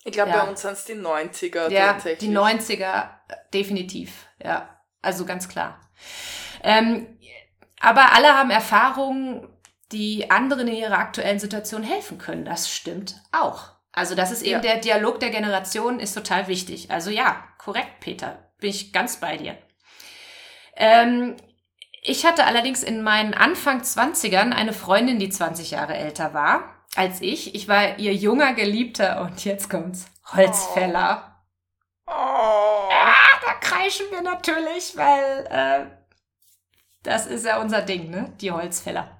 Ich 0.05 0.11
glaube, 0.13 0.31
Ja. 0.31 0.43
bei 0.43 0.49
uns 0.49 0.61
sind 0.61 0.73
es 0.73 0.85
die 0.85 0.95
90er 0.95 1.69
ja, 1.71 1.93
tatsächlich. 1.93 2.19
die 2.29 2.35
90er, 2.35 3.09
äh, 3.29 3.35
definitiv, 3.53 4.27
ja. 4.43 4.69
Also 5.01 5.25
ganz 5.25 5.47
klar. 5.49 5.79
Ähm, 6.63 7.17
aber 7.79 8.13
alle 8.13 8.33
haben 8.37 8.49
Erfahrungen, 8.49 9.47
die 9.91 10.31
anderen 10.31 10.67
in 10.67 10.75
ihrer 10.75 10.97
aktuellen 10.97 11.39
Situation 11.39 11.83
helfen 11.83 12.17
können. 12.17 12.45
Das 12.45 12.69
stimmt 12.69 13.21
auch. 13.31 13.71
Also 13.91 14.15
das 14.15 14.31
ist 14.31 14.41
eben 14.41 14.53
Ja. 14.55 14.59
der 14.73 14.77
Dialog 14.77 15.19
der 15.19 15.29
Generation 15.29 15.99
ist 15.99 16.13
total 16.13 16.47
wichtig. 16.47 16.89
Also 16.89 17.09
ja, 17.11 17.43
korrekt, 17.57 17.99
Peter. 17.99 18.51
Bin 18.59 18.69
ich 18.71 18.91
ganz 18.93 19.17
bei 19.17 19.37
dir. 19.37 19.57
Ähm, 20.75 21.35
ich 22.01 22.25
hatte 22.25 22.45
allerdings 22.45 22.81
in 22.83 23.03
meinen 23.03 23.33
Anfang 23.33 23.81
20ern 23.83 24.51
eine 24.51 24.73
Freundin, 24.73 25.19
die 25.19 25.29
20 25.29 25.71
Jahre 25.71 25.95
älter 25.95 26.33
war 26.33 26.72
als 26.95 27.21
ich. 27.21 27.55
Ich 27.55 27.67
war 27.67 27.97
ihr 27.99 28.13
junger 28.13 28.53
Geliebter 28.53 29.21
und 29.21 29.43
jetzt 29.45 29.69
kommt's. 29.69 30.05
Holzfäller. 30.33 31.41
Oh. 32.07 32.89
Da 33.45 33.53
kreischen 33.59 34.05
wir 34.11 34.21
natürlich, 34.21 34.95
weil 34.95 35.47
äh, 35.49 35.85
das 37.03 37.25
ist 37.25 37.45
ja 37.45 37.59
unser 37.59 37.81
Ding, 37.81 38.09
ne? 38.09 38.31
Die 38.39 38.51
Holzfäller. 38.51 39.17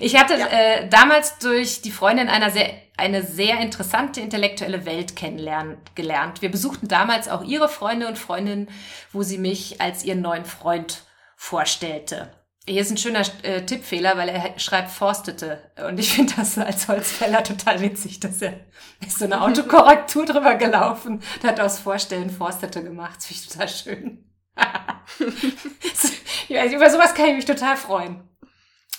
Ich 0.00 0.16
hatte 0.16 0.34
Ja. 0.38 0.46
äh, 0.46 0.88
damals 0.88 1.38
durch 1.38 1.82
die 1.82 1.90
Freundin 1.90 2.28
einer 2.28 2.50
sehr, 2.50 2.70
eine 2.96 3.22
sehr 3.22 3.60
interessante 3.60 4.20
intellektuelle 4.20 4.86
Welt 4.86 5.14
kennenlernen 5.16 5.78
gelernt. 5.94 6.40
Wir 6.40 6.50
besuchten 6.50 6.88
damals 6.88 7.28
auch 7.28 7.44
ihre 7.44 7.68
Freunde 7.68 8.08
und 8.08 8.18
Freundinnen, 8.18 8.70
wo 9.12 9.22
sie 9.22 9.38
mich 9.38 9.80
als 9.80 10.04
ihren 10.04 10.22
neuen 10.22 10.46
Freund 10.46 11.02
vorstellte. 11.36 12.32
Hier 12.68 12.82
ist 12.82 12.90
ein 12.90 12.98
schöner 12.98 13.22
äh, 13.42 13.62
Tippfehler, 13.64 14.18
weil 14.18 14.28
er 14.28 14.58
schreibt 14.58 14.90
forstete. 14.90 15.70
Und 15.88 15.98
ich 15.98 16.12
finde 16.12 16.34
das 16.36 16.58
als 16.58 16.86
Holzfäller 16.86 17.42
total 17.42 17.80
witzig, 17.80 18.20
dass 18.20 18.42
er 18.42 18.60
ist 19.06 19.18
so 19.18 19.24
eine 19.24 19.40
Autokorrektur 19.42 20.26
drüber 20.26 20.54
gelaufen, 20.56 21.22
und 21.36 21.48
hat 21.48 21.60
aus 21.60 21.78
Vorstellen 21.78 22.28
forstete 22.28 22.82
gemacht. 22.82 23.16
Das 23.16 23.26
finde 23.26 23.42
ich 23.42 23.48
total 23.48 23.68
schön. 23.68 24.24
ja, 26.48 26.64
über 26.66 26.90
sowas 26.90 27.14
kann 27.14 27.30
ich 27.30 27.36
mich 27.36 27.44
total 27.46 27.76
freuen. 27.76 28.28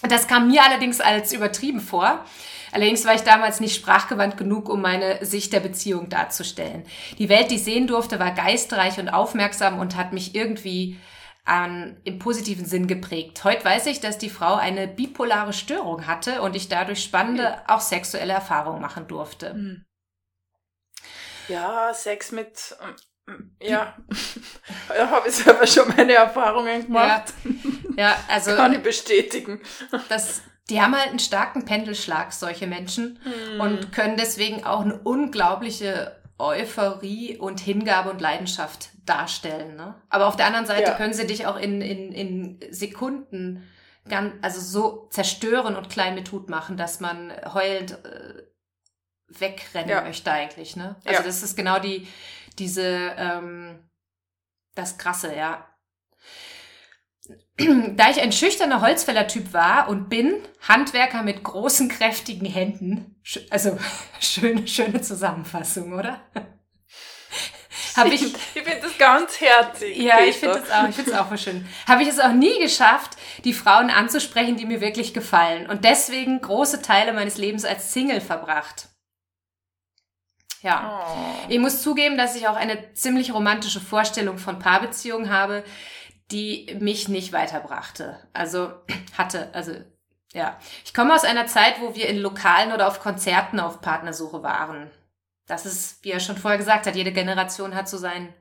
Das 0.07 0.28
kam 0.28 0.47
mir 0.49 0.63
allerdings 0.63 0.99
als 0.99 1.32
übertrieben 1.32 1.82
vor. 1.82 2.26
Allerdings 2.72 3.05
war 3.05 3.13
ich 3.13 3.22
damals 3.22 3.59
nicht 3.59 3.76
sprachgewandt 3.76 4.38
genug, 4.38 4.70
um 4.70 4.82
meine 4.82 5.24
Sicht 5.26 5.53
der 5.53 5.59
Beziehung 5.59 6.09
darzustellen. 6.09 6.86
Die 7.20 7.30
Welt, 7.30 7.51
die 7.51 7.55
ich 7.55 7.63
sehen 7.63 7.86
durfte, 7.86 8.20
war 8.20 8.32
geistreich 8.32 8.99
und 8.99 9.09
aufmerksam 9.09 9.80
und 9.80 9.95
hat 9.95 10.13
mich 10.13 10.34
irgendwie 10.34 10.97
an, 11.50 12.00
im 12.04 12.20
positiven 12.20 12.66
Sinn 12.66 12.88
geprägt. 12.88 13.43
Heute 13.43 13.66
weiß 13.66 13.88
ich, 13.88 14.00
dass 14.00 14.18
die 14.18 14.30
Frau 14.30 14.56
eine 14.56 14.88
bipolare 14.88 15.54
Störung 15.54 16.08
hatte 16.08 16.41
und 16.41 16.56
ich 16.56 16.70
dadurch 16.70 17.04
spannende, 17.04 17.62
auch 17.68 17.82
sexuelle 17.82 18.34
Erfahrungen 18.34 18.82
machen 18.82 19.08
durfte. 19.08 19.52
Hm. 19.54 19.86
Ja, 21.47 21.93
Sex 21.93 22.32
mit. 22.32 22.76
ähm, 23.28 23.56
Ja, 23.62 23.97
da 24.88 25.10
habe 25.10 25.28
ich 25.30 25.36
selber 25.36 25.66
schon 25.66 25.88
meine 25.95 26.14
Erfahrungen 26.14 26.86
gemacht. 26.86 27.34
Ja, 27.97 28.16
also 28.28 28.56
Kann 28.56 28.74
ich 28.74 28.84
bestätigen. 28.84 29.62
das, 30.10 30.41
die 30.70 30.82
haben 30.82 30.95
halt 30.95 31.10
einen 31.10 31.20
starken 31.20 31.66
Pendelschlag, 31.66 32.32
solche 32.34 32.68
Menschen, 32.68 33.20
Hm. 33.24 33.60
und 33.62 33.91
können 33.91 34.18
deswegen 34.18 34.64
auch 34.64 34.82
eine 34.82 35.00
unglaubliche 35.00 36.18
Euphorie 36.39 37.37
und 37.37 37.59
Hingabe 37.59 38.09
und 38.09 38.21
Leidenschaft 38.21 38.89
darstellen. 39.05 39.75
Ne? 39.75 39.95
Aber 40.09 40.27
auf 40.27 40.35
der 40.37 40.45
anderen 40.47 40.65
Seite 40.65 40.91
Ja. 40.91 40.95
können 40.97 41.13
sie 41.13 41.27
dich 41.27 41.45
auch 41.45 41.57
in, 41.57 41.81
in, 41.81 42.11
in 42.11 42.59
Sekunden 42.71 43.67
ganz, 44.07 44.33
also 44.41 44.61
so 44.61 45.07
zerstören 45.09 45.75
und 45.75 45.89
klein 45.89 46.15
mit 46.15 46.31
Hut 46.31 46.49
machen, 46.49 46.77
dass 46.77 46.99
man 46.99 47.31
heulend 47.53 47.91
äh, 48.05 48.43
wegrennen 49.27 49.89
Ja. 49.89 50.01
möchte 50.01 50.31
eigentlich. 50.31 50.75
Ne? 50.75 50.95
Also 51.05 51.21
Ja. 51.21 51.23
das 51.27 51.43
ist 51.43 51.55
genau 51.55 51.79
die, 51.79 52.07
diese, 52.57 53.13
ähm, 53.17 53.89
das 54.75 54.97
Krasse, 54.97 55.35
ja. 55.35 55.65
Da 57.95 58.09
ich 58.09 58.21
ein 58.21 58.32
schüchterner 58.32 58.82
Holzfäller-Typ 58.82 59.53
war 59.53 59.89
und 59.89 60.09
bin, 60.09 60.36
Handwerker 60.67 61.23
mit 61.23 61.43
großen, 61.43 61.89
kräftigen 61.89 62.45
Händen, 62.45 63.21
also 63.49 63.77
schöne, 64.19 64.67
schöne 64.67 65.01
Zusammenfassung, 65.01 65.93
oder? 65.93 66.21
Habe 67.95 68.09
ich, 68.09 68.23
Ich 68.23 68.38
finde 68.63 68.80
das 68.82 68.97
ganz 68.97 69.41
herzig. 69.41 69.97
ja, 69.97 70.19
ich 70.21 70.38
finde 70.38 70.59
es 70.59 70.71
auch, 70.71 70.88
ich 70.88 70.95
finde 70.95 71.11
es 71.11 71.17
auch 71.17 71.38
schön. 71.38 71.67
Habe 71.88 72.03
ich 72.03 72.07
es 72.07 72.19
auch 72.19 72.32
nie 72.32 72.57
geschafft, 72.59 73.17
die 73.43 73.53
Frauen 73.53 73.89
anzusprechen, 73.89 74.55
die 74.55 74.65
mir 74.65 74.80
wirklich 74.80 75.13
gefallen 75.13 75.67
und 75.67 75.84
deswegen 75.84 76.39
große 76.39 76.82
Teile 76.82 77.13
meines 77.13 77.38
Lebens 77.38 77.65
als 77.65 77.91
Single 77.91 78.21
verbracht. 78.21 78.88
Ja. 80.61 81.03
Oh. 81.03 81.45
Ich 81.49 81.59
muss 81.59 81.82
zugeben, 81.82 82.17
dass 82.17 82.36
ich 82.36 82.47
auch 82.47 82.55
eine 82.55 82.93
ziemlich 82.93 83.34
romantische 83.34 83.80
Vorstellung 83.80 84.38
von 84.38 84.59
Paarbeziehungen 84.59 85.30
habe, 85.30 85.63
die 86.32 86.77
mich 86.80 87.07
nicht 87.07 87.34
weiterbrachte. 87.34 88.19
Also 88.34 88.71
hatte, 89.17 89.53
also 89.53 89.73
ja. 90.34 90.59
Ich 90.86 90.93
komme 90.93 91.15
aus 91.15 91.23
einer 91.23 91.47
Zeit, 91.47 91.82
wo 91.82 91.95
wir 91.95 92.07
in 92.07 92.19
Lokalen 92.19 92.71
oder 92.71 92.88
auf 92.88 92.99
Konzerten 92.99 93.59
auf 93.59 93.82
Partnersuche 93.82 94.43
waren. 94.43 94.89
Das 95.47 95.65
ist, 95.65 96.03
wie 96.03 96.11
er 96.11 96.19
schon 96.19 96.38
vorher 96.38 96.59
gesagt 96.59 96.86
hat, 96.86 96.95
jede 96.95 97.11
Generation 97.11 97.73
hat 97.73 97.89
so 97.89 97.97
sein 97.97 98.34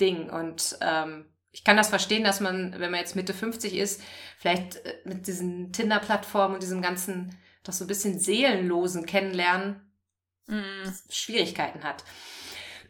Ding. 0.00 0.30
Und 0.30 0.78
ähm, 0.80 1.26
ich 1.50 1.62
kann 1.62 1.76
das 1.76 1.90
verstehen, 1.90 2.24
dass 2.24 2.40
man, 2.40 2.72
wenn 2.78 2.90
man 2.90 3.00
jetzt 3.00 3.16
Mitte 3.16 3.34
50 3.34 3.76
ist, 3.76 4.02
vielleicht 4.38 4.76
äh, 4.76 4.94
mit 5.04 5.26
diesen 5.26 5.72
Tinder-Plattformen 5.72 6.54
und 6.54 6.62
diesem 6.62 6.80
ganzen, 6.80 7.36
doch 7.62 7.74
so 7.74 7.84
ein 7.84 7.88
bisschen 7.88 8.18
seelenlosen 8.18 9.04
Kennenlernen 9.04 9.82
mm. 10.46 10.88
Schwierigkeiten 11.10 11.84
hat. 11.84 12.04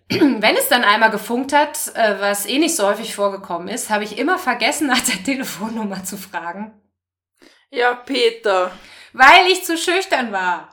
Wenn 0.10 0.56
es 0.56 0.68
dann 0.68 0.84
einmal 0.84 1.10
gefunkt 1.10 1.52
hat, 1.52 1.94
äh, 1.94 2.20
was 2.20 2.46
eh 2.46 2.58
nicht 2.58 2.76
so 2.76 2.86
häufig 2.86 3.14
vorgekommen 3.14 3.68
ist, 3.68 3.90
habe 3.90 4.04
ich 4.04 4.18
immer 4.18 4.38
vergessen, 4.38 4.86
nach 4.88 5.00
der 5.00 5.22
Telefonnummer 5.22 6.04
zu 6.04 6.16
fragen. 6.16 6.80
Ja, 7.70 7.94
Peter. 7.94 8.70
Weil 9.12 9.46
ich 9.48 9.64
zu 9.64 9.76
schüchtern 9.76 10.32
war. 10.32 10.68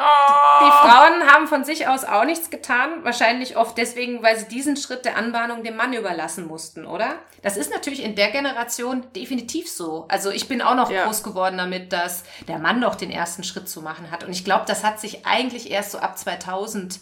Oh. 0.00 0.64
Die 0.64 0.88
Frauen 0.88 1.26
haben 1.28 1.48
von 1.48 1.64
sich 1.64 1.88
aus 1.88 2.04
auch 2.04 2.24
nichts 2.24 2.50
getan. 2.50 3.02
Wahrscheinlich 3.02 3.56
oft 3.56 3.76
deswegen, 3.76 4.22
weil 4.22 4.38
sie 4.38 4.46
diesen 4.46 4.76
Schritt 4.76 5.04
der 5.04 5.16
Anbahnung 5.16 5.64
dem 5.64 5.74
Mann 5.74 5.92
überlassen 5.92 6.46
mussten, 6.46 6.86
oder? 6.86 7.16
Das 7.42 7.56
ist 7.56 7.72
natürlich 7.72 8.04
in 8.04 8.14
der 8.14 8.30
Generation 8.30 9.04
definitiv 9.16 9.68
so. 9.68 10.06
Also 10.08 10.30
ich 10.30 10.46
bin 10.46 10.62
auch 10.62 10.76
noch 10.76 10.90
ja. 10.90 11.04
groß 11.04 11.24
geworden 11.24 11.58
damit, 11.58 11.92
dass 11.92 12.22
der 12.46 12.60
Mann 12.60 12.80
doch 12.80 12.94
den 12.94 13.10
ersten 13.10 13.42
Schritt 13.42 13.68
zu 13.68 13.82
machen 13.82 14.12
hat. 14.12 14.22
Und 14.22 14.30
ich 14.30 14.44
glaube, 14.44 14.66
das 14.68 14.84
hat 14.84 15.00
sich 15.00 15.26
eigentlich 15.26 15.68
erst 15.68 15.90
so 15.90 15.98
ab 15.98 16.16
2000 16.16 17.00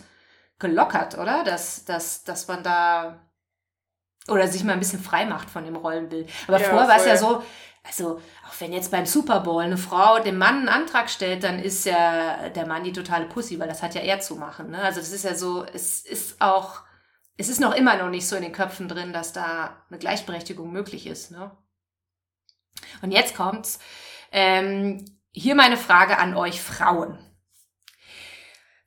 gelockert, 0.59 1.19
oder? 1.19 1.45
Dass, 1.45 1.85
dass, 1.85 2.25
dass 2.25 2.49
man 2.49 2.63
da 2.63 3.21
oder 4.29 4.49
sich 4.49 4.65
mal 4.65 4.73
ein 4.73 4.81
bisschen 4.81 5.03
frei 5.03 5.25
macht 5.25 5.51
von 5.51 5.65
dem 5.65 5.77
Rollenbild. 5.77 6.29
Aber 6.49 6.61
ja, 6.61 6.69
vorher 6.69 6.89
war 6.89 6.97
es 6.97 7.07
ja 7.07 7.17
so, 7.17 7.43
also 7.85 8.21
auch 8.49 8.61
wenn 8.61 8.73
jetzt 8.73 8.91
beim 8.91 9.07
Super 9.07 9.41
Bowl 9.41 9.63
eine 9.63 9.77
Frau 9.77 10.19
dem 10.19 10.39
Mann 10.39 10.57
einen 10.57 10.69
Antrag 10.69 11.09
stellt, 11.09 11.45
dann 11.45 11.61
ist 11.61 11.85
ja 11.85 12.49
der 12.49 12.67
Mann 12.67 12.85
die 12.85 12.93
totale 12.93 13.27
Pussy, 13.27 13.59
weil 13.61 13.69
das 13.69 13.83
hat 13.83 13.95
ja 13.95 14.01
er 14.01 14.21
zu 14.21 14.37
machen. 14.37 14.71
Ne? 14.71 14.83
Also 14.83 15.01
das 15.01 15.13
ist 15.13 15.25
ja 15.25 15.35
so, 15.35 15.65
es 15.65 16.05
ist 16.05 16.41
auch, 16.41 16.81
es 17.37 17.49
ist 17.49 17.61
noch 17.61 17.75
immer 17.75 17.97
noch 17.97 18.11
nicht 18.11 18.27
so 18.27 18.35
in 18.35 18.43
den 18.43 18.53
Köpfen 18.53 18.89
drin, 18.89 19.13
dass 19.13 19.33
da 19.33 19.85
eine 19.89 19.99
Gleichberechtigung 19.99 20.73
möglich 20.73 21.07
ist. 21.07 21.31
Ne? 21.31 21.57
Und 23.03 23.13
jetzt 23.13 23.37
kommt's. 23.37 23.79
Ähm, 24.33 25.05
hier 25.31 25.55
meine 25.55 25.77
Frage 25.77 26.19
an 26.19 26.35
euch 26.35 26.61
Frauen. 26.61 27.19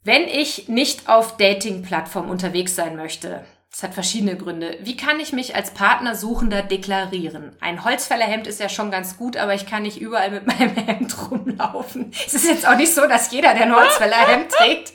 Wenn 0.09 0.27
ich 0.27 0.67
nicht 0.67 1.07
auf 1.07 1.37
Dating-Plattformen 1.37 2.31
unterwegs 2.31 2.75
sein 2.75 2.95
möchte, 2.95 3.45
das 3.71 3.83
hat 3.83 3.93
verschiedene 3.93 4.35
Gründe. 4.35 4.77
Wie 4.81 4.97
kann 4.97 5.19
ich 5.19 5.31
mich 5.31 5.55
als 5.55 5.71
Partnersuchender 5.71 6.63
deklarieren? 6.63 7.55
Ein 7.61 7.85
Holzfällerhemd 7.85 8.47
ist 8.47 8.59
ja 8.59 8.67
schon 8.67 8.89
ganz 8.89 9.17
gut, 9.17 9.37
aber 9.37 9.53
ich 9.53 9.67
kann 9.67 9.83
nicht 9.83 10.01
überall 10.01 10.31
mit 10.31 10.47
meinem 10.59 10.75
Hemd 10.75 11.15
rumlaufen. 11.29 12.11
Es 12.25 12.33
ist 12.33 12.47
jetzt 12.47 12.67
auch 12.67 12.75
nicht 12.75 12.93
so, 12.93 13.07
dass 13.07 13.31
jeder, 13.31 13.53
der 13.53 13.63
ein 13.63 13.75
Holzfällerhemd 13.75 14.51
trägt, 14.51 14.93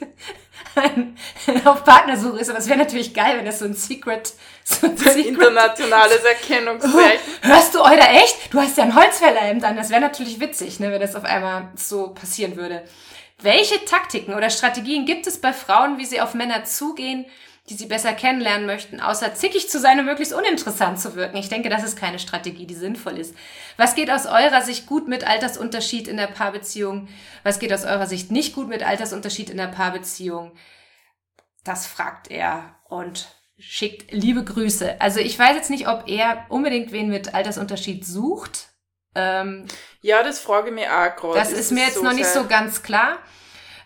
auf 1.65 1.85
Partnersuche 1.85 2.41
ist. 2.41 2.51
Aber 2.51 2.59
es 2.59 2.69
wäre 2.69 2.79
natürlich 2.79 3.15
geil, 3.15 3.39
wenn 3.39 3.45
das 3.45 3.61
so 3.61 3.65
ein 3.65 3.75
Secret, 3.75 4.33
so 4.65 4.87
ein 4.89 4.97
Secret 4.97 5.27
internationales 5.27 6.25
Erkennungszeichen. 6.25 7.21
Oh, 7.45 7.47
hörst 7.47 7.75
du, 7.75 7.81
Euder, 7.81 8.11
echt? 8.11 8.53
Du 8.53 8.61
hast 8.61 8.77
ja 8.77 8.85
ein 8.85 8.95
Holzfällerhemd 8.95 9.63
an. 9.65 9.77
Das 9.77 9.91
wäre 9.91 10.01
natürlich 10.01 10.41
witzig, 10.41 10.81
ne, 10.81 10.91
wenn 10.91 11.01
das 11.01 11.15
auf 11.15 11.25
einmal 11.25 11.69
so 11.77 12.09
passieren 12.09 12.57
würde. 12.57 12.83
Welche 13.41 13.85
Taktiken 13.85 14.35
oder 14.35 14.51
Strategien 14.51 15.07
gibt 15.07 15.27
es 15.27 15.41
bei 15.41 15.53
Frauen, 15.53 15.99
wie 15.99 16.07
sie 16.07 16.21
auf 16.21 16.35
Männer 16.35 16.65
zugehen, 16.65 17.27
die 17.71 17.75
sie 17.75 17.87
besser 17.87 18.13
kennenlernen 18.13 18.67
möchten, 18.67 19.01
außer 19.01 19.35
zickig 19.35 19.71
zu 19.71 19.81
sein 19.81 19.99
und 19.99 20.05
möglichst 20.05 20.35
uninteressant 20.35 21.01
zu 21.01 21.15
wirken. 21.15 21.39
Ich 21.39 21.49
denke, 21.49 21.71
das 21.71 21.83
ist 21.83 21.99
keine 21.99 22.19
Strategie, 22.19 22.67
die 22.67 22.75
sinnvoll 22.75 23.19
ist. 23.19 23.35
Was 23.79 23.95
geht 23.95 24.11
aus 24.11 24.27
eurer 24.27 24.61
Sicht 24.61 24.87
gut 24.87 25.09
mit 25.09 25.27
Altersunterschied 25.27 26.07
in 26.07 26.19
der 26.19 26.27
Paarbeziehung? 26.27 27.09
Was 27.43 27.59
geht 27.59 27.73
aus 27.73 27.85
eurer 27.85 28.07
Sicht 28.07 28.31
nicht 28.31 28.55
gut 28.55 28.69
mit 28.69 28.83
Altersunterschied 28.83 29.49
in 29.49 29.57
der 29.57 29.69
Paarbeziehung? 29.69 30.53
Das 31.65 31.87
fragt 31.87 32.31
er 32.31 32.77
und 32.85 33.29
schickt 33.59 34.13
liebe 34.13 34.45
Grüße. 34.45 35.01
Also 35.01 35.21
ich 35.21 35.39
weiß 35.39 35.57
jetzt 35.57 35.71
nicht, 35.71 35.89
ob 35.89 36.07
er 36.07 36.45
unbedingt 36.51 36.93
wen 36.93 37.09
mit 37.09 37.35
Altersunterschied 37.35 38.05
sucht. 38.05 38.69
Ähm, 39.15 39.65
ja, 40.03 40.23
das 40.23 40.39
frage 40.39 40.69
ich 40.69 40.75
mir 40.75 40.93
auch 40.93 41.17
gerade. 41.17 41.39
Das 41.39 41.51
ist, 41.51 41.61
ist 41.61 41.71
mir 41.71 41.85
jetzt 41.85 41.95
so 41.95 42.03
noch 42.03 42.13
nicht 42.13 42.27
so 42.27 42.47
ganz 42.47 42.83
klar. 42.83 43.21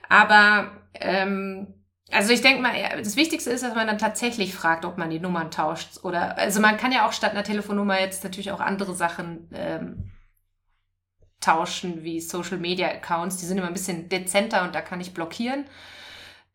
Aber 0.09 0.73
ähm, 0.95 1.78
also 2.11 2.33
ich 2.33 2.41
denke 2.41 2.63
mal, 2.63 2.75
das 2.99 3.17
Wichtigste 3.17 3.51
ist, 3.51 3.63
dass 3.63 3.75
man 3.75 3.87
dann 3.87 3.99
tatsächlich 3.99 4.55
fragt, 4.55 4.85
ob 4.85 4.97
man 4.97 5.11
die 5.11 5.21
Nummern 5.21 5.51
tauscht. 5.51 6.05
Oder 6.05 6.39
also 6.39 6.61
man 6.61 6.79
kann 6.79 6.93
ja 6.93 7.07
auch 7.07 7.13
statt 7.13 7.33
einer 7.33 7.45
Telefonnummer 7.45 8.01
jetzt 8.01 8.25
natürlich 8.25 8.51
auch 8.51 8.61
andere 8.61 8.95
Sachen 8.95 9.49
ähm, 9.53 10.11
tauschen, 11.41 12.03
wie 12.05 12.21
Social 12.21 12.59
Media 12.59 12.89
Accounts. 12.89 13.37
Die 13.37 13.47
sind 13.47 13.59
immer 13.59 13.67
ein 13.67 13.75
bisschen 13.75 14.09
dezenter 14.09 14.65
und 14.65 14.75
da 14.75 14.81
kann 14.81 15.01
ich 15.01 15.13
blockieren. 15.13 15.67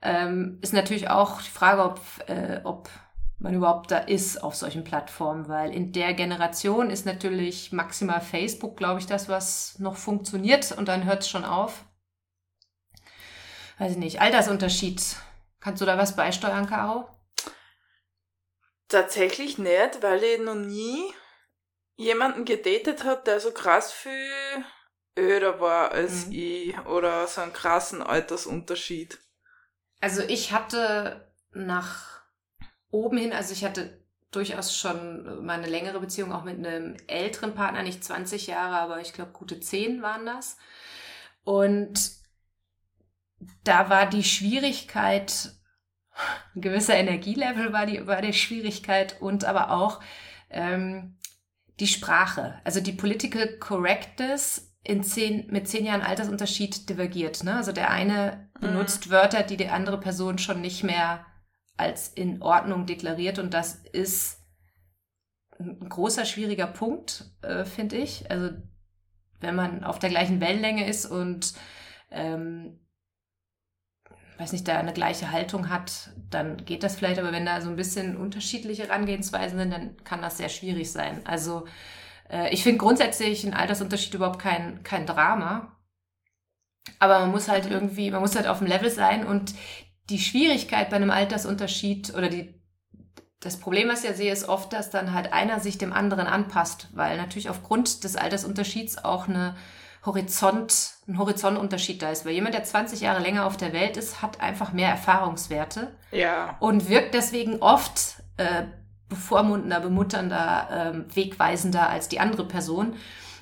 Ähm, 0.02 0.58
ist 0.62 0.74
natürlich 0.74 1.10
auch 1.10 1.42
die 1.42 1.50
Frage, 1.50 1.84
ob, 1.84 2.00
äh, 2.28 2.60
ob 2.64 2.90
man 3.38 3.54
überhaupt 3.54 3.92
da 3.92 3.98
ist 3.98 4.44
auf 4.44 4.56
solchen 4.56 4.84
Plattformen, 4.84 5.48
weil 5.48 5.74
in 5.74 5.92
der 5.92 6.14
Generation 6.14 6.90
ist 6.90 7.06
natürlich 7.06 7.72
maximal 7.72 8.22
Facebook, 8.22 8.76
glaube 8.76 9.00
ich, 9.00 9.06
das, 9.06 9.30
was 9.30 9.78
noch 9.80 9.98
funktioniert 9.98 10.72
und 10.72 10.88
dann 10.88 11.06
hört 11.06 11.22
es 11.22 11.30
schon 11.30 11.46
auf. 11.46 11.86
Weiß 13.78 13.92
ich 13.92 13.98
nicht, 13.98 14.22
Altersunterschied 14.22 15.18
Kannst 15.64 15.82
du 15.82 15.86
da 15.86 15.98
was 15.98 16.18
beisteuern, 16.18 16.68
Caro? 16.68 17.08
Tatsächlich 18.90 19.58
nicht, 19.58 20.02
weil 20.04 20.22
ich 20.22 20.42
noch 20.42 20.56
nie 20.56 21.14
jemanden 21.96 22.44
gedatet 22.44 23.06
habe, 23.06 23.22
der 23.26 23.40
so 23.40 23.52
krass 23.52 23.94
viel 23.94 24.66
öder 25.18 25.62
war 25.62 25.94
als 25.94 26.28
mhm. 26.28 26.34
ich 26.34 26.80
oder 26.86 27.28
so 27.28 27.40
einen 27.40 27.54
krassen 27.54 28.02
Altersunterschied. 28.02 29.20
Also 30.02 30.22
ich 30.22 30.52
hatte 30.52 31.32
nach 31.52 32.24
oben 32.92 33.18
hin, 33.18 33.32
also 33.32 33.54
ich 33.54 33.64
hatte 33.64 34.04
durchaus 34.32 34.76
schon 34.76 35.46
meine 35.46 35.68
längere 35.68 36.02
Beziehung 36.02 36.34
auch 36.34 36.44
mit 36.44 36.58
einem 36.58 36.98
älteren 37.08 37.56
Partner, 37.56 37.84
nicht 37.84 38.04
20 38.04 38.48
Jahre, 38.48 38.76
aber 38.80 39.00
ich 39.00 39.14
glaube 39.14 39.32
gute 39.32 39.62
10 39.62 40.02
waren 40.02 40.26
das. 40.26 40.58
Und 41.46 42.23
da 43.64 43.90
war 43.90 44.10
die 44.10 44.24
Schwierigkeit, 44.24 45.52
ein 46.56 46.62
gewisser 46.62 46.96
Energielevel 46.96 47.74
war 47.74 47.86
die, 47.86 48.06
war 48.06 48.22
die 48.22 48.34
Schwierigkeit 48.34 49.22
und 49.22 49.46
aber 49.46 49.72
auch 49.72 50.00
ähm, 50.50 51.18
die 51.80 51.88
Sprache. 51.88 52.60
Also 52.64 52.82
die 52.82 52.92
Political 52.92 53.58
Correctness 53.58 54.74
in 54.84 55.04
zehn, 55.04 55.48
mit 55.48 55.68
zehn 55.68 55.86
Jahren 55.86 56.02
Altersunterschied 56.02 56.90
divergiert. 56.90 57.44
Ne? 57.44 57.56
Also 57.56 57.72
der 57.72 57.90
eine 57.90 58.50
mhm. 58.56 58.68
benutzt 58.68 59.08
mhm. 59.08 59.12
Wörter, 59.12 59.44
die 59.44 59.58
die 59.58 59.70
andere 59.70 60.00
Person 60.00 60.38
schon 60.38 60.62
nicht 60.62 60.84
mehr 60.84 61.26
als 61.78 62.10
in 62.10 62.42
Ordnung 62.42 62.86
deklariert 62.86 63.40
und 63.40 63.54
das 63.54 63.76
ist 63.76 64.40
ein 65.60 65.90
großer, 65.90 66.26
schwieriger 66.26 66.68
Punkt, 66.68 67.32
äh, 67.42 67.66
finde 67.66 67.98
ich. 67.98 68.30
Also 68.30 68.52
wenn 69.40 69.56
man 69.56 69.84
auf 69.84 70.00
der 70.00 70.10
gleichen 70.10 70.42
Wellenlänge 70.42 70.88
ist 70.88 71.06
und 71.06 71.54
ähm, 72.12 72.80
weiß 74.38 74.52
nicht, 74.52 74.68
da 74.68 74.78
eine 74.78 74.94
gleiche 74.94 75.32
Haltung 75.32 75.70
hat, 75.70 76.10
dann 76.30 76.58
geht 76.66 76.84
das 76.84 76.96
vielleicht, 76.96 77.20
aber 77.20 77.32
wenn 77.32 77.46
da 77.46 77.62
so 77.62 77.70
ein 77.70 77.76
bisschen 77.76 78.18
unterschiedliche 78.18 78.84
Herangehensweisen 78.84 79.58
sind, 79.58 79.72
dann 79.72 79.98
kann 80.04 80.22
das 80.22 80.38
sehr 80.38 80.50
schwierig 80.50 80.92
sein. 80.92 81.22
Also 81.26 81.66
äh, 82.30 82.54
ich 82.54 82.64
finde 82.64 82.80
grundsätzlich 82.80 83.46
ein 83.46 83.54
Altersunterschied 83.54 84.14
überhaupt 84.14 84.40
kein, 84.40 84.84
kein 84.84 85.06
Drama. 85.06 85.76
Aber 87.00 87.20
man 87.20 87.32
muss 87.32 87.48
halt 87.48 87.70
irgendwie, 87.70 88.12
man 88.12 88.22
muss 88.22 88.36
halt 88.36 88.48
auf 88.48 88.60
dem 88.60 88.68
Level 88.68 88.90
sein 88.90 89.26
und 89.26 89.54
die 90.10 90.20
Schwierigkeit 90.20 90.90
bei 90.90 90.98
einem 90.98 91.12
Altersunterschied 91.12 92.14
oder 92.14 92.28
die, 92.28 92.62
das 93.40 93.58
Problem, 93.58 93.90
was 93.90 94.04
ich 94.04 94.10
ja 94.10 94.16
sehe, 94.16 94.34
ist 94.34 94.50
oft, 94.50 94.74
dass 94.74 94.90
dann 94.90 95.14
halt 95.14 95.32
einer 95.32 95.60
sich 95.60 95.78
dem 95.78 95.94
anderen 95.94 96.28
anpasst, 96.28 96.90
weil 96.94 97.18
natürlich 97.18 97.50
aufgrund 97.50 98.04
des 98.04 98.16
Altersunterschieds 98.16 99.04
auch 99.04 99.28
eine 99.28 99.56
Horizont, 100.06 100.96
ein 101.08 101.18
Horizontunterschied 101.18 102.02
da 102.02 102.12
ist. 102.12 102.26
Weil 102.26 102.34
jemand, 102.34 102.56
der 102.56 102.64
20 102.64 103.02
Jahre 103.02 103.22
länger 103.22 103.46
auf 103.46 103.58
der 103.58 103.74
Welt 103.74 103.98
ist, 103.98 104.22
hat 104.22 104.42
einfach 104.42 104.74
mehr 104.74 104.90
Erfahrungswerte. 104.90 105.96
Ja. 106.12 106.58
Und 106.60 106.90
wirkt 106.90 107.14
deswegen 107.14 107.62
oft 107.62 108.22
äh, 108.38 108.64
bevormundender, 109.10 109.80
bemutternder, 109.80 110.94
äh, 111.10 111.16
wegweisender 111.16 111.90
als 111.90 112.10
die 112.10 112.20
andere 112.20 112.48
Person. 112.48 112.96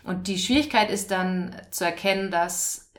Und 0.03 0.27
die 0.27 0.37
Schwierigkeit 0.37 0.89
ist 0.89 1.11
dann 1.11 1.55
zu 1.71 1.85
erkennen, 1.85 2.31
dass 2.31 2.91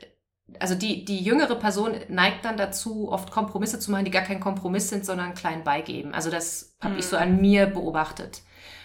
also 0.58 0.74
die, 0.74 1.04
die 1.04 1.20
jüngere 1.20 1.56
Person 1.56 1.94
neigt 2.08 2.44
dann 2.44 2.56
dazu, 2.56 3.10
oft 3.10 3.30
Kompromisse 3.30 3.78
zu 3.78 3.90
machen, 3.90 4.04
die 4.04 4.10
gar 4.10 4.22
kein 4.22 4.40
Kompromiss 4.40 4.88
sind, 4.88 5.06
sondern 5.06 5.34
kleinen 5.34 5.64
beigeben. 5.64 6.14
Also 6.14 6.30
das 6.30 6.76
habe 6.80 6.94
mhm. 6.94 7.00
ich 7.00 7.06
so 7.06 7.16
an 7.16 7.40
mir 7.40 7.66
beobachtet. 7.66 8.42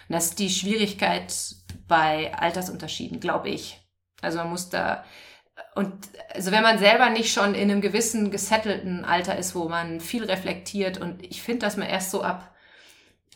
Und 0.08 0.14
das 0.14 0.26
ist 0.26 0.38
die 0.38 0.50
Schwierigkeit 0.50 1.34
bei 1.86 2.34
Altersunterschieden, 2.34 3.20
glaube 3.20 3.50
ich. 3.50 3.80
Also 4.20 4.38
man 4.38 4.50
muss 4.50 4.68
da, 4.68 5.04
und 5.74 5.92
also 6.34 6.50
wenn 6.50 6.62
man 6.62 6.78
selber 6.78 7.10
nicht 7.10 7.32
schon 7.32 7.54
in 7.54 7.70
einem 7.70 7.80
gewissen 7.80 8.30
gesettelten 8.30 9.04
Alter 9.04 9.36
ist, 9.36 9.54
wo 9.54 9.68
man 9.68 10.00
viel 10.00 10.24
reflektiert 10.24 10.98
und 10.98 11.22
ich 11.24 11.42
finde, 11.42 11.60
dass 11.60 11.76
man 11.76 11.88
erst 11.88 12.10
so 12.10 12.22
ab, 12.22 12.54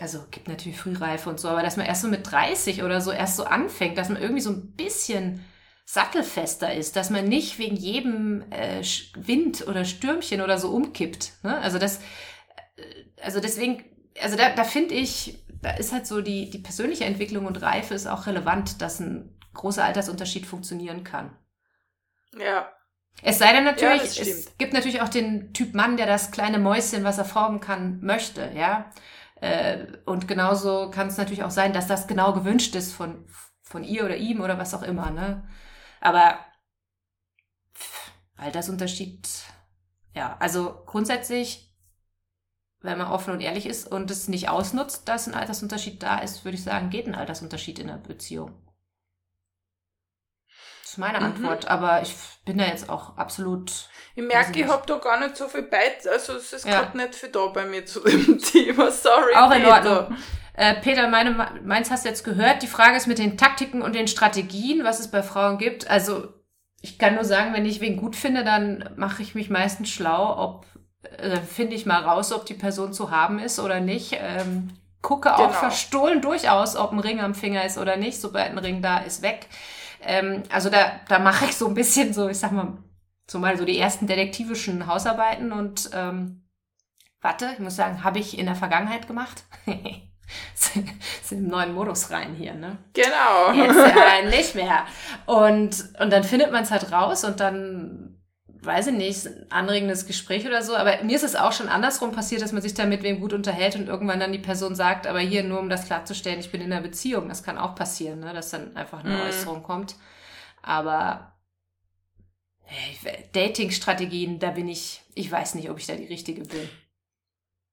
also 0.00 0.24
gibt 0.30 0.48
natürlich 0.48 0.78
Frühreife 0.78 1.28
und 1.30 1.38
so, 1.38 1.48
aber 1.48 1.62
dass 1.62 1.76
man 1.76 1.86
erst 1.86 2.02
so 2.02 2.08
mit 2.08 2.30
30 2.30 2.82
oder 2.82 3.00
so 3.00 3.12
erst 3.12 3.36
so 3.36 3.44
anfängt, 3.44 3.98
dass 3.98 4.08
man 4.08 4.20
irgendwie 4.20 4.40
so 4.40 4.50
ein 4.50 4.72
bisschen 4.72 5.44
sattelfester 5.84 6.72
ist, 6.72 6.96
dass 6.96 7.10
man 7.10 7.28
nicht 7.28 7.58
wegen 7.58 7.76
jedem 7.76 8.44
äh, 8.50 8.82
Wind 9.14 9.66
oder 9.68 9.84
Stürmchen 9.84 10.40
oder 10.40 10.58
so 10.58 10.70
umkippt. 10.70 11.32
Ne? 11.42 11.58
Also 11.58 11.78
das, 11.78 11.98
äh, 12.76 13.22
also 13.22 13.40
deswegen, 13.40 13.84
also 14.20 14.36
da, 14.36 14.50
da 14.50 14.64
finde 14.64 14.94
ich, 14.94 15.38
da 15.60 15.70
ist 15.72 15.92
halt 15.92 16.06
so 16.06 16.22
die, 16.22 16.50
die 16.50 16.58
persönliche 16.58 17.04
Entwicklung 17.04 17.46
und 17.46 17.60
Reife 17.62 17.94
ist 17.94 18.06
auch 18.06 18.26
relevant, 18.26 18.80
dass 18.80 19.00
ein 19.00 19.36
großer 19.54 19.84
Altersunterschied 19.84 20.46
funktionieren 20.46 21.04
kann. 21.04 21.36
Ja. 22.38 22.72
Es 23.22 23.38
sei 23.38 23.52
denn 23.52 23.64
natürlich, 23.64 24.16
ja, 24.16 24.22
es 24.22 24.56
gibt 24.56 24.72
natürlich 24.72 25.02
auch 25.02 25.08
den 25.08 25.52
Typ 25.52 25.74
Mann, 25.74 25.96
der 25.96 26.06
das 26.06 26.30
kleine 26.30 26.58
Mäuschen, 26.58 27.04
was 27.04 27.18
er 27.18 27.24
formen 27.24 27.60
kann, 27.60 28.00
möchte, 28.00 28.50
ja. 28.54 28.90
Äh, 29.40 29.86
und 30.06 30.28
genauso 30.28 30.90
kann 30.90 31.08
es 31.08 31.18
natürlich 31.18 31.42
auch 31.42 31.50
sein, 31.50 31.72
dass 31.72 31.86
das 31.86 32.06
genau 32.06 32.32
gewünscht 32.32 32.74
ist 32.74 32.92
von, 32.92 33.26
von 33.62 33.84
ihr 33.84 34.04
oder 34.04 34.16
ihm 34.16 34.40
oder 34.40 34.58
was 34.58 34.72
auch 34.72 34.82
immer, 34.82 35.10
ne? 35.10 35.46
Aber 36.00 36.38
Altersunterschied, 38.36 39.28
ja, 40.14 40.36
also 40.40 40.82
grundsätzlich, 40.86 41.72
wenn 42.80 42.98
man 42.98 43.08
offen 43.08 43.32
und 43.32 43.40
ehrlich 43.40 43.66
ist 43.66 43.90
und 43.90 44.10
es 44.10 44.28
nicht 44.28 44.48
ausnutzt, 44.48 45.08
dass 45.08 45.28
ein 45.28 45.34
Altersunterschied 45.34 46.02
da 46.02 46.18
ist, 46.18 46.44
würde 46.44 46.56
ich 46.56 46.64
sagen, 46.64 46.90
geht 46.90 47.06
ein 47.06 47.14
Altersunterschied 47.14 47.78
in 47.78 47.86
der 47.86 47.98
Beziehung. 47.98 48.61
Ist 50.92 50.98
meine 50.98 51.20
mhm. 51.20 51.24
Antwort, 51.24 51.68
aber 51.68 52.02
ich 52.02 52.14
bin 52.44 52.58
da 52.58 52.66
jetzt 52.66 52.90
auch 52.90 53.16
absolut. 53.16 53.72
Ich 54.14 54.22
merke, 54.22 54.60
ich 54.60 54.68
habe 54.68 54.82
da 54.86 54.98
gar 54.98 55.18
nicht 55.20 55.38
so 55.38 55.48
viel 55.48 55.62
bei, 55.62 55.78
also 56.10 56.34
es 56.34 56.52
ist 56.52 56.66
ja. 56.66 56.82
gerade 56.82 56.98
nicht 56.98 57.14
viel 57.14 57.30
da 57.30 57.46
bei 57.46 57.64
mir 57.64 57.86
zu 57.86 58.00
dem 58.00 58.38
Thema, 58.52 58.90
sorry. 58.90 59.34
Auch 59.34 59.50
in 59.52 59.62
Peter. 59.62 60.00
Ordnung. 60.00 60.18
Äh, 60.52 60.74
Peter, 60.82 61.08
meine, 61.08 61.60
meins 61.64 61.90
hast 61.90 62.04
du 62.04 62.10
jetzt 62.10 62.24
gehört. 62.24 62.62
Die 62.62 62.66
Frage 62.66 62.98
ist 62.98 63.06
mit 63.06 63.16
den 63.16 63.38
Taktiken 63.38 63.80
und 63.80 63.94
den 63.94 64.06
Strategien, 64.06 64.84
was 64.84 65.00
es 65.00 65.10
bei 65.10 65.22
Frauen 65.22 65.56
gibt. 65.56 65.88
Also 65.88 66.28
ich 66.82 66.98
kann 66.98 67.14
nur 67.14 67.24
sagen, 67.24 67.54
wenn 67.54 67.64
ich 67.64 67.80
wen 67.80 67.96
gut 67.96 68.14
finde, 68.14 68.44
dann 68.44 68.90
mache 68.96 69.22
ich 69.22 69.34
mich 69.34 69.48
meistens 69.48 69.88
schlau, 69.88 70.36
ob 70.36 70.66
äh, 71.16 71.38
finde 71.38 71.74
ich 71.74 71.86
mal 71.86 72.02
raus, 72.02 72.32
ob 72.32 72.44
die 72.44 72.52
Person 72.52 72.92
zu 72.92 73.10
haben 73.10 73.38
ist 73.38 73.58
oder 73.58 73.80
nicht. 73.80 74.18
Ähm, 74.20 74.76
gucke 75.00 75.32
auch 75.32 75.38
genau. 75.38 75.52
verstohlen 75.52 76.20
durchaus, 76.20 76.76
ob 76.76 76.92
ein 76.92 77.00
Ring 77.00 77.20
am 77.22 77.34
Finger 77.34 77.64
ist 77.64 77.78
oder 77.78 77.96
nicht. 77.96 78.20
Sobald 78.20 78.50
ein 78.50 78.58
Ring 78.58 78.82
da 78.82 78.98
ist, 78.98 79.22
weg. 79.22 79.46
Ähm, 80.02 80.42
also 80.50 80.70
da, 80.70 81.00
da 81.08 81.18
mache 81.18 81.46
ich 81.46 81.56
so 81.56 81.68
ein 81.68 81.74
bisschen 81.74 82.12
so, 82.12 82.28
ich 82.28 82.38
sag 82.38 82.52
mal, 82.52 82.78
so 83.26 83.38
mal 83.38 83.56
so 83.56 83.64
die 83.64 83.78
ersten 83.78 84.06
detektivischen 84.06 84.86
Hausarbeiten 84.86 85.52
und 85.52 85.90
ähm, 85.94 86.44
warte, 87.20 87.50
ich 87.52 87.58
muss 87.58 87.76
sagen, 87.76 88.04
habe 88.04 88.18
ich 88.18 88.38
in 88.38 88.46
der 88.46 88.56
Vergangenheit 88.56 89.06
gemacht. 89.06 89.44
sind 90.54 90.90
im 91.30 91.48
neuen 91.48 91.74
Modus 91.74 92.10
rein 92.10 92.34
hier, 92.34 92.54
ne? 92.54 92.78
Genau. 92.92 93.52
Jetzt 93.52 93.76
äh, 93.76 94.28
nicht 94.28 94.54
mehr. 94.54 94.84
Und, 95.26 95.84
und 96.00 96.10
dann 96.10 96.24
findet 96.24 96.52
man 96.52 96.62
es 96.62 96.70
halt 96.70 96.92
raus 96.92 97.24
und 97.24 97.40
dann, 97.40 98.11
weiß 98.64 98.88
ich 98.88 98.94
nicht, 98.94 99.26
ein 99.26 99.46
anregendes 99.50 100.06
Gespräch 100.06 100.46
oder 100.46 100.62
so. 100.62 100.76
Aber 100.76 101.02
mir 101.02 101.16
ist 101.16 101.24
es 101.24 101.36
auch 101.36 101.52
schon 101.52 101.68
andersrum 101.68 102.12
passiert, 102.12 102.42
dass 102.42 102.52
man 102.52 102.62
sich 102.62 102.74
da 102.74 102.86
mit 102.86 103.02
wem 103.02 103.20
gut 103.20 103.32
unterhält 103.32 103.74
und 103.74 103.88
irgendwann 103.88 104.20
dann 104.20 104.32
die 104.32 104.38
Person 104.38 104.74
sagt, 104.74 105.06
aber 105.06 105.18
hier 105.20 105.42
nur 105.42 105.58
um 105.58 105.68
das 105.68 105.86
klarzustellen, 105.86 106.40
ich 106.40 106.52
bin 106.52 106.60
in 106.60 106.72
einer 106.72 106.82
Beziehung. 106.82 107.28
Das 107.28 107.42
kann 107.42 107.58
auch 107.58 107.74
passieren, 107.74 108.20
ne? 108.20 108.32
Dass 108.32 108.50
dann 108.50 108.76
einfach 108.76 109.04
eine 109.04 109.16
mhm. 109.16 109.22
Äußerung 109.22 109.62
kommt. 109.62 109.96
Aber 110.62 111.36
hey, 112.62 113.28
Dating-Strategien, 113.32 114.38
da 114.38 114.50
bin 114.50 114.68
ich, 114.68 115.02
ich 115.14 115.30
weiß 115.30 115.56
nicht, 115.56 115.68
ob 115.68 115.78
ich 115.78 115.86
da 115.86 115.96
die 115.96 116.06
richtige 116.06 116.42
bin. 116.42 116.68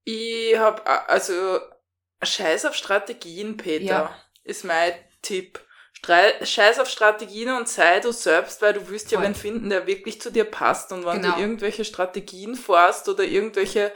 Ich 0.05 0.57
habe 0.57 0.85
also 1.07 1.59
Scheiß 2.23 2.65
auf 2.65 2.75
Strategien, 2.75 3.57
Peter, 3.57 3.85
ja. 3.85 4.15
ist 4.43 4.65
mein 4.65 4.93
Tipp. 5.21 5.59
Scheiß 6.05 6.79
auf 6.79 6.89
Strategien 6.89 7.51
und 7.51 7.67
sei 7.67 7.99
du 7.99 8.11
selbst, 8.11 8.61
weil 8.61 8.73
du 8.73 8.89
wirst 8.89 9.11
ja 9.11 9.21
wen 9.21 9.35
finden, 9.35 9.69
der 9.69 9.85
wirklich 9.85 10.21
zu 10.21 10.31
dir 10.31 10.45
passt. 10.45 10.91
Und 10.91 11.05
wenn 11.05 11.21
genau. 11.21 11.35
du 11.35 11.41
irgendwelche 11.41 11.85
Strategien 11.85 12.55
forst 12.55 13.09
oder 13.09 13.23
irgendwelche 13.23 13.91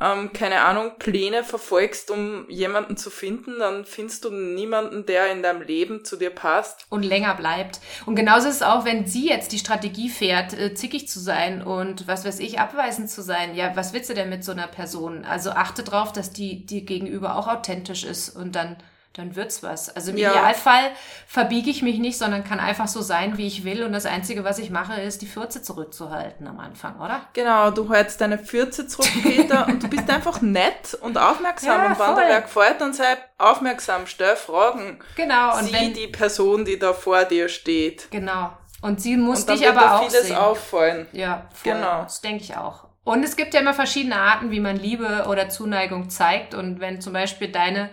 ähm, 0.00 0.32
keine 0.32 0.62
Ahnung, 0.62 0.92
Pläne 0.98 1.44
verfolgst, 1.44 2.10
um 2.10 2.48
jemanden 2.50 2.96
zu 2.96 3.10
finden, 3.10 3.60
dann 3.60 3.84
findest 3.84 4.24
du 4.24 4.30
niemanden, 4.30 5.06
der 5.06 5.30
in 5.30 5.42
deinem 5.42 5.62
Leben 5.62 6.04
zu 6.04 6.16
dir 6.16 6.30
passt. 6.30 6.86
Und 6.90 7.04
länger 7.04 7.34
bleibt. 7.34 7.80
Und 8.04 8.16
genauso 8.16 8.48
ist 8.48 8.56
es 8.56 8.62
auch, 8.62 8.84
wenn 8.84 9.06
sie 9.06 9.28
jetzt 9.28 9.52
die 9.52 9.58
Strategie 9.58 10.08
fährt, 10.08 10.52
äh, 10.52 10.74
zickig 10.74 11.06
zu 11.08 11.20
sein 11.20 11.62
und 11.62 12.08
was 12.08 12.24
weiß 12.24 12.40
ich, 12.40 12.58
abweisend 12.58 13.08
zu 13.08 13.22
sein. 13.22 13.54
Ja, 13.54 13.76
was 13.76 13.92
willst 13.92 14.10
du 14.10 14.14
denn 14.14 14.30
mit 14.30 14.42
so 14.42 14.50
einer 14.50 14.66
Person? 14.66 15.24
Also 15.24 15.50
achte 15.50 15.84
drauf, 15.84 16.12
dass 16.12 16.32
die 16.32 16.66
dir 16.66 16.82
gegenüber 16.82 17.36
auch 17.36 17.46
authentisch 17.46 18.02
ist 18.02 18.30
und 18.30 18.56
dann 18.56 18.76
dann 19.14 19.36
wird's 19.36 19.62
was. 19.62 19.94
Also 19.94 20.10
im 20.10 20.16
ja. 20.16 20.32
Idealfall 20.32 20.90
verbiege 21.28 21.70
ich 21.70 21.82
mich 21.82 21.98
nicht, 21.98 22.18
sondern 22.18 22.42
kann 22.42 22.58
einfach 22.58 22.88
so 22.88 23.00
sein, 23.00 23.38
wie 23.38 23.46
ich 23.46 23.64
will. 23.64 23.84
Und 23.84 23.92
das 23.92 24.06
Einzige, 24.06 24.42
was 24.42 24.58
ich 24.58 24.70
mache, 24.70 25.00
ist, 25.00 25.22
die 25.22 25.26
Fürze 25.26 25.62
zurückzuhalten 25.62 26.46
am 26.48 26.58
Anfang, 26.58 27.00
oder? 27.00 27.22
Genau, 27.32 27.70
du 27.70 27.92
hältst 27.92 28.20
deine 28.20 28.38
Fürze 28.38 28.88
zurück, 28.88 29.10
Peter, 29.22 29.68
und 29.68 29.82
du 29.84 29.88
bist 29.88 30.10
einfach 30.10 30.40
nett 30.42 30.94
und 31.00 31.16
aufmerksam. 31.16 31.68
Ja, 31.68 31.86
und 31.86 31.98
wenn 31.98 32.14
dir 32.16 32.28
wer 32.28 32.42
gefällt, 32.42 32.80
dann 32.80 32.92
sei 32.92 33.16
aufmerksam, 33.38 34.06
stell 34.06 34.34
Fragen. 34.34 34.98
Genau. 35.16 35.56
Und 35.58 35.66
Sieh 35.66 35.72
wenn, 35.72 35.94
die 35.94 36.08
Person, 36.08 36.64
die 36.64 36.78
da 36.78 36.92
vor 36.92 37.24
dir 37.24 37.48
steht. 37.48 38.10
Genau. 38.10 38.50
Und 38.82 39.00
sie 39.00 39.16
muss 39.16 39.44
und 39.44 39.50
dich 39.50 39.68
aber 39.68 39.94
auch 39.94 40.08
vieles 40.08 40.26
sehen. 40.26 40.36
auffallen. 40.36 41.06
Ja, 41.12 41.48
voll. 41.54 41.72
genau. 41.72 42.02
Das 42.02 42.20
denke 42.20 42.42
ich 42.42 42.56
auch. 42.56 42.84
Und 43.04 43.22
es 43.22 43.36
gibt 43.36 43.54
ja 43.54 43.60
immer 43.60 43.74
verschiedene 43.74 44.16
Arten, 44.16 44.50
wie 44.50 44.60
man 44.60 44.76
Liebe 44.76 45.26
oder 45.28 45.48
Zuneigung 45.48 46.10
zeigt. 46.10 46.54
Und 46.54 46.80
wenn 46.80 47.00
zum 47.00 47.12
Beispiel 47.12 47.48
deine 47.48 47.90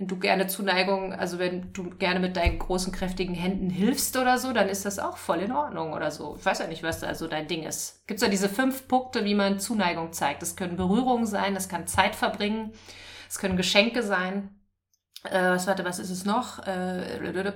wenn 0.00 0.06
du 0.06 0.16
gerne 0.16 0.46
Zuneigung, 0.46 1.12
also 1.12 1.38
wenn 1.38 1.74
du 1.74 1.90
gerne 1.90 2.20
mit 2.20 2.34
deinen 2.34 2.58
großen, 2.58 2.90
kräftigen 2.90 3.34
Händen 3.34 3.68
hilfst 3.68 4.16
oder 4.16 4.38
so, 4.38 4.54
dann 4.54 4.70
ist 4.70 4.86
das 4.86 4.98
auch 4.98 5.18
voll 5.18 5.40
in 5.40 5.52
Ordnung 5.52 5.92
oder 5.92 6.10
so. 6.10 6.36
Ich 6.38 6.46
weiß 6.46 6.60
ja 6.60 6.68
nicht, 6.68 6.82
was 6.82 7.00
da 7.00 7.14
so 7.14 7.26
dein 7.26 7.48
Ding 7.48 7.64
ist. 7.64 8.06
Gibt 8.06 8.16
es 8.16 8.24
ja 8.24 8.30
diese 8.30 8.48
fünf 8.48 8.88
Punkte, 8.88 9.26
wie 9.26 9.34
man 9.34 9.60
Zuneigung 9.60 10.14
zeigt. 10.14 10.40
Das 10.40 10.56
können 10.56 10.78
Berührungen 10.78 11.26
sein, 11.26 11.52
das 11.52 11.68
kann 11.68 11.86
Zeit 11.86 12.16
verbringen, 12.16 12.72
es 13.28 13.38
können 13.38 13.58
Geschenke 13.58 14.02
sein. 14.02 14.58
Äh, 15.24 15.50
was, 15.50 15.66
warte, 15.66 15.84
was 15.84 15.98
ist 15.98 16.08
es 16.08 16.24
noch? 16.24 16.66
Äh, 16.66 17.52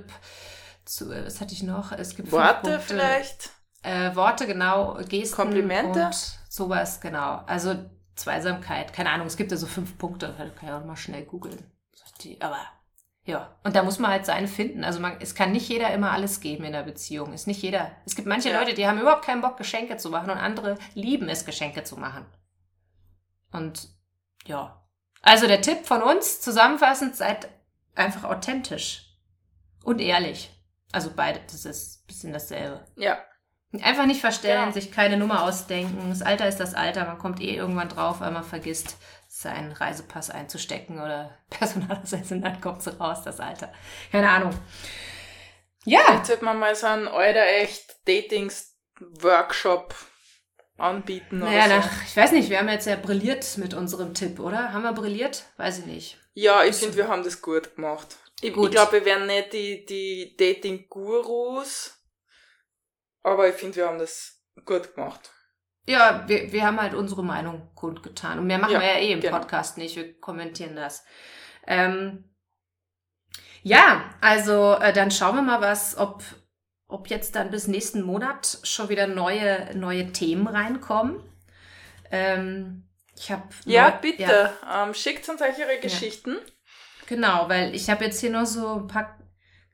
zu, 0.84 1.08
was 1.08 1.40
hatte 1.40 1.54
ich 1.54 1.62
noch? 1.62 1.92
Es 1.92 2.14
gibt 2.14 2.30
Worte 2.30 2.78
vielleicht? 2.78 3.52
Äh, 3.82 4.14
Worte, 4.16 4.46
genau, 4.46 4.98
Gesten. 5.08 5.34
Komplimente? 5.34 6.04
Und 6.04 6.38
sowas, 6.50 7.00
genau. 7.00 7.42
Also 7.46 7.74
Zweisamkeit, 8.16 8.92
keine 8.92 9.08
Ahnung, 9.08 9.28
es 9.28 9.38
gibt 9.38 9.50
ja 9.50 9.56
so 9.56 9.66
fünf 9.66 9.96
Punkte, 9.96 10.34
kann 10.36 10.68
ich 10.68 10.70
auch 10.70 10.84
mal 10.84 10.94
schnell 10.94 11.22
googeln 11.22 11.73
die, 12.22 12.40
aber 12.40 12.60
ja, 13.26 13.56
und 13.64 13.74
da 13.74 13.82
muss 13.82 13.98
man 13.98 14.10
halt 14.10 14.26
seine 14.26 14.48
finden. 14.48 14.84
Also 14.84 15.00
man, 15.00 15.16
es 15.20 15.34
kann 15.34 15.52
nicht 15.52 15.68
jeder 15.68 15.92
immer 15.94 16.12
alles 16.12 16.40
geben 16.40 16.64
in 16.64 16.72
der 16.72 16.82
Beziehung. 16.82 17.32
Ist 17.32 17.46
nicht 17.46 17.62
jeder. 17.62 17.90
Es 18.04 18.14
gibt 18.14 18.28
manche 18.28 18.50
ja. 18.50 18.60
Leute, 18.60 18.74
die 18.74 18.86
haben 18.86 19.00
überhaupt 19.00 19.24
keinen 19.24 19.40
Bock, 19.40 19.56
Geschenke 19.56 19.96
zu 19.96 20.10
machen 20.10 20.30
und 20.30 20.36
andere 20.36 20.76
lieben 20.92 21.30
es, 21.30 21.46
Geschenke 21.46 21.84
zu 21.84 21.96
machen. 21.96 22.26
Und 23.50 23.88
ja. 24.44 24.82
Also 25.22 25.46
der 25.46 25.62
Tipp 25.62 25.86
von 25.86 26.02
uns, 26.02 26.42
zusammenfassend, 26.42 27.16
seid 27.16 27.48
einfach 27.94 28.24
authentisch 28.24 29.06
und 29.84 30.02
ehrlich. 30.02 30.50
Also 30.92 31.10
beide, 31.16 31.40
das 31.46 31.64
ist 31.64 32.02
ein 32.02 32.06
bisschen 32.06 32.32
dasselbe. 32.34 32.84
Ja. 32.96 33.18
Einfach 33.82 34.06
nicht 34.06 34.20
verstellen, 34.20 34.66
ja. 34.66 34.72
sich 34.72 34.92
keine 34.92 35.16
Nummer 35.16 35.42
ausdenken. 35.44 36.10
Das 36.10 36.22
Alter 36.22 36.46
ist 36.46 36.60
das 36.60 36.74
Alter, 36.74 37.06
man 37.06 37.18
kommt 37.18 37.40
eh 37.40 37.56
irgendwann 37.56 37.88
drauf, 37.88 38.20
weil 38.20 38.30
man 38.30 38.44
vergisst, 38.44 38.96
seinen 39.44 39.72
Reisepass 39.72 40.30
einzustecken 40.30 41.00
oder 41.00 41.38
Personalausweis 41.50 42.32
und 42.32 42.42
dann 42.42 42.60
kommt 42.60 42.82
sie 42.82 42.98
raus, 42.98 43.22
das 43.24 43.38
Alter. 43.40 43.72
Keine 44.10 44.28
Ahnung. 44.28 44.52
Ja. 45.84 46.16
Jetzt 46.16 46.26
sollte 46.26 46.44
man 46.44 46.58
mal 46.58 46.74
so 46.74 46.86
einen 46.86 47.06
Euder 47.06 47.46
echt 47.46 47.96
Datings-Workshop 48.08 49.94
anbieten 50.76 51.38
naja, 51.38 51.66
oder 51.66 51.82
so. 51.82 51.88
Nach, 51.88 52.04
ich 52.04 52.16
weiß 52.16 52.32
nicht, 52.32 52.50
wir 52.50 52.58
haben 52.58 52.68
jetzt 52.68 52.86
ja 52.86 52.96
brilliert 52.96 53.46
mit 53.58 53.74
unserem 53.74 54.14
Tipp, 54.14 54.40
oder? 54.40 54.72
Haben 54.72 54.82
wir 54.82 54.92
brilliert? 54.92 55.44
Weiß 55.56 55.78
ich 55.78 55.86
nicht. 55.86 56.18
Ja, 56.32 56.64
ich 56.64 56.74
finde, 56.74 56.96
wir 56.96 57.08
haben 57.08 57.22
das 57.22 57.40
gut 57.40 57.76
gemacht. 57.76 58.16
Ich, 58.40 58.56
ich 58.56 58.70
glaube, 58.70 58.92
wir 58.92 59.04
wären 59.04 59.26
nicht 59.26 59.52
die, 59.52 59.84
die 59.86 60.36
Dating-Gurus, 60.36 62.02
aber 63.22 63.48
ich 63.48 63.54
finde, 63.54 63.76
wir 63.76 63.86
haben 63.86 63.98
das 63.98 64.42
gut 64.64 64.94
gemacht. 64.94 65.30
Ja, 65.86 66.24
wir, 66.26 66.52
wir 66.52 66.66
haben 66.66 66.80
halt 66.80 66.94
unsere 66.94 67.22
Meinung 67.22 67.68
kundgetan. 67.74 68.38
Und 68.38 68.46
mehr 68.46 68.58
machen 68.58 68.74
ja, 68.74 68.80
wir 68.80 68.86
ja 68.86 68.98
eh 68.98 69.12
im 69.12 69.20
genau. 69.20 69.38
Podcast 69.38 69.76
nicht. 69.76 69.96
Wir 69.96 70.18
kommentieren 70.18 70.76
das. 70.76 71.04
Ähm, 71.66 72.24
ja, 73.62 74.10
also 74.20 74.74
äh, 74.74 74.92
dann 74.92 75.10
schauen 75.10 75.36
wir 75.36 75.42
mal 75.42 75.60
was, 75.60 75.96
ob, 75.96 76.22
ob 76.86 77.08
jetzt 77.08 77.34
dann 77.34 77.50
bis 77.50 77.66
nächsten 77.66 78.02
Monat 78.02 78.58
schon 78.62 78.88
wieder 78.88 79.06
neue, 79.06 79.74
neue 79.74 80.12
Themen 80.12 80.46
reinkommen. 80.46 81.22
Ähm, 82.10 82.88
ich 83.16 83.30
habe 83.30 83.48
ja 83.64 83.90
bitte 83.90 84.22
ja. 84.22 84.84
Ähm, 84.84 84.94
schickt 84.94 85.28
uns 85.28 85.40
euch 85.40 85.58
ihre 85.58 85.78
Geschichten. 85.80 86.32
Ja. 86.32 86.52
Genau, 87.06 87.48
weil 87.48 87.74
ich 87.74 87.90
habe 87.90 88.04
jetzt 88.04 88.20
hier 88.20 88.30
noch 88.30 88.46
so 88.46 88.76
ein 88.76 88.86
paar 88.86 89.18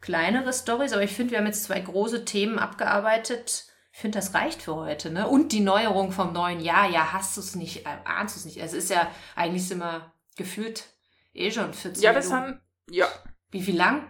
kleinere 0.01 0.53
Stories, 0.53 0.93
aber 0.93 1.03
ich 1.03 1.13
finde, 1.13 1.33
wir 1.33 1.39
haben 1.39 1.47
jetzt 1.47 1.65
zwei 1.65 1.81
große 1.81 2.25
Themen 2.25 2.59
abgearbeitet 2.59 3.70
ich 3.93 3.99
finde, 3.99 4.19
das 4.19 4.35
reicht 4.35 4.63
für 4.63 4.77
heute. 4.77 5.11
Ne? 5.11 5.27
Und 5.27 5.53
die 5.53 5.61
Neuerung 5.61 6.13
vom 6.13 6.33
neuen 6.33 6.61
Jahr, 6.61 6.89
ja, 6.89 7.13
hast 7.13 7.37
du 7.37 7.41
es 7.41 7.57
nicht, 7.57 7.87
äh, 7.87 7.97
ahnst 8.05 8.37
du 8.37 8.41
es 8.41 8.45
nicht. 8.45 8.59
Es 8.59 8.73
ist 8.73 8.91
ja, 8.91 9.11
eigentlich 9.35 9.67
sind 9.67 9.79
wir 9.79 10.13
gefühlt 10.37 10.85
eh 11.35 11.51
schon 11.51 11.75
40 11.75 12.03
Ja, 12.03 12.15
wir 12.15 12.21
Minuten. 12.23 12.47
sind, 12.47 12.61
ja. 12.97 13.07
Wie 13.51 13.63
viel 13.63 13.77
lang? 13.77 14.07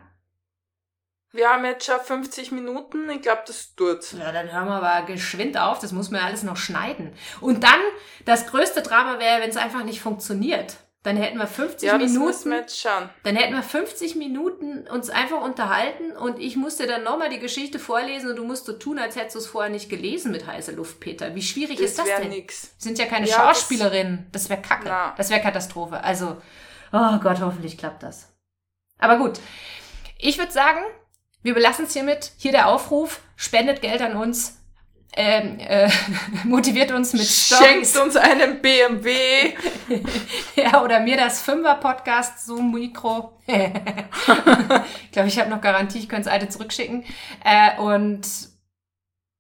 Wir 1.33 1.49
haben 1.49 1.65
jetzt 1.65 1.87
schon 1.87 2.01
50 2.01 2.51
Minuten. 2.51 3.09
Ich 3.09 3.23
glaube, 3.23 3.43
das 3.47 3.75
tut. 3.77 4.13
Ja, 4.13 4.33
dann 4.33 4.51
hören 4.53 4.67
wir 4.67 4.83
aber 4.83 5.07
geschwind 5.07 5.57
auf. 5.57 5.79
Das 5.79 5.93
muss 5.93 6.11
man 6.11 6.21
ja 6.21 6.27
alles 6.27 6.43
noch 6.43 6.57
schneiden. 6.57 7.13
Und 7.41 7.63
dann, 7.63 7.81
das 8.25 8.49
größte 8.49 8.83
Drama 8.83 9.19
wäre, 9.21 9.41
wenn 9.41 9.51
es 9.51 9.57
einfach 9.57 9.85
nicht 9.85 10.01
funktioniert. 10.01 10.77
Dann 11.03 11.17
hätten 11.17 11.39
wir 11.39 11.47
50 11.47 11.87
Ja, 11.89 11.97
das 11.97 12.13
Minuten. 12.13 12.51
wir 12.51 12.59
jetzt 12.59 12.79
schauen. 12.79 13.09
Dann 13.23 13.35
hätten 13.35 13.55
wir 13.55 13.63
50 13.63 14.17
Minuten 14.17 14.87
uns 14.89 15.09
einfach 15.09 15.41
unterhalten 15.41 16.13
und 16.13 16.39
ich 16.39 16.57
musste 16.57 16.87
dann 16.87 17.05
nochmal 17.05 17.31
die 17.31 17.39
Geschichte 17.39 17.79
vorlesen 17.79 18.29
und 18.31 18.37
du 18.37 18.45
musst 18.45 18.67
so 18.67 18.75
tun, 18.75 18.99
als 18.99 19.17
hättest 19.17 19.37
du 19.37 19.39
es 19.39 19.47
vorher 19.47 19.71
nicht 19.71 19.89
gelesen 19.89 20.31
mit 20.31 20.47
heiße 20.47 20.73
Luft, 20.73 21.01
Peter. 21.01 21.35
Wie 21.35 21.41
schwierig 21.43 21.81
ist 21.81 21.99
Das 21.99 22.05
das 22.05 22.07
wäre 22.07 22.21
denn? 22.23 22.31
nix. 22.33 22.73
Wir 22.77 22.83
sind 22.83 22.99
ja 22.99 23.07
keine 23.07 23.27
Ja, 23.27 23.35
Schauspielerinnen. 23.37 24.27
Das, 24.33 24.51
wäre 24.51 24.61
kacke. 24.61 24.89
Na. 24.89 25.15
Das 25.17 25.31
wäre 25.31 25.41
Katastrophe. 25.41 26.05
Also, 26.05 26.37
oh 26.93 27.19
Gott, 27.23 27.41
hoffentlich 27.41 27.79
klappt 27.79 28.03
das. 28.03 28.29
Aber 28.99 29.17
gut. 29.17 29.41
Ich 30.19 30.37
würde 30.37 30.53
sagen, 30.53 30.81
wir 31.43 31.55
belassen 31.55 31.87
es 31.87 31.95
hiermit. 31.95 32.33
Hier 32.37 32.53
der 32.53 32.69
Aufruf. 32.69 33.21
Spendet 33.37 33.81
Geld 33.81 34.03
an 34.03 34.17
uns. 34.17 34.60
Ähm, 35.13 35.59
äh, 35.59 35.91
motiviert 36.45 36.93
uns 36.93 37.13
mit 37.13 37.23
Schenkt 37.27 37.87
Stories. 37.87 37.97
uns 37.97 38.17
einen 38.17 38.61
BMW. 38.63 39.55
Ja, 40.55 40.83
oder 40.85 41.01
mir 41.01 41.17
das 41.17 41.43
Fünfer-Podcast 41.43 42.47
Zoom-Mikro. 42.47 43.41
ich 43.47 45.11
glaube, 45.13 45.29
ich 45.29 45.39
habe 45.39 45.51
noch 45.51 45.61
Garantie, 45.61 45.99
ich 45.99 46.09
könnte 46.09 46.25
das 46.25 46.33
alte 46.33 46.49
zurückschicken. 46.49 47.05
Äh, 47.45 47.77
und 47.81 48.23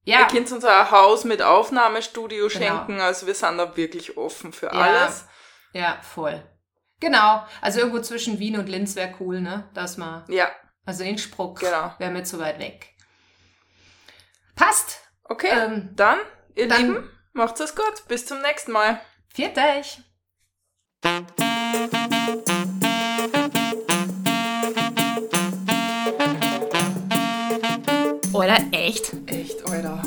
ja, 0.04 0.20
Ihr 0.20 0.26
könnt 0.26 0.50
uns 0.50 0.64
ein 0.64 0.90
Haus 0.90 1.24
mit 1.24 1.40
Aufnahmestudio 1.42 2.48
Genau. 2.48 2.58
schenken. 2.58 3.00
Also 3.00 3.26
wir 3.28 3.34
sind 3.34 3.58
da 3.58 3.76
wirklich 3.76 4.16
offen 4.16 4.52
für 4.52 4.66
Ja. 4.66 4.72
alles. 4.72 5.26
ja, 5.72 5.98
voll. 6.02 6.42
Genau. 6.98 7.44
Also 7.60 7.78
irgendwo 7.80 8.00
zwischen 8.00 8.38
Wien 8.40 8.58
und 8.58 8.68
Linz 8.68 8.96
wäre 8.96 9.14
cool, 9.20 9.40
ne? 9.40 9.68
Dass 9.74 9.96
man, 9.98 10.24
Ja, 10.28 10.50
also 10.84 11.04
Innsbruck 11.04 11.60
Genau. 11.60 11.94
wäre 11.98 12.10
mir 12.10 12.24
zu 12.24 12.38
weit 12.40 12.58
weg. 12.58 12.94
Passt. 14.56 15.00
Okay. 15.30 15.48
Ähm, 15.50 15.90
dann, 15.96 16.18
ihr 16.54 16.68
dann- 16.68 16.82
Lieben, 16.86 17.10
macht's 17.32 17.60
es 17.60 17.74
gut. 17.74 18.06
Bis 18.08 18.26
zum 18.26 18.42
nächsten 18.42 18.72
Mal. 18.72 19.00
viert 19.32 19.56
euch. 19.56 20.00
Oder 28.32 28.58
echt? 28.72 29.12
Echt, 29.26 29.66
Alter. 29.68 30.02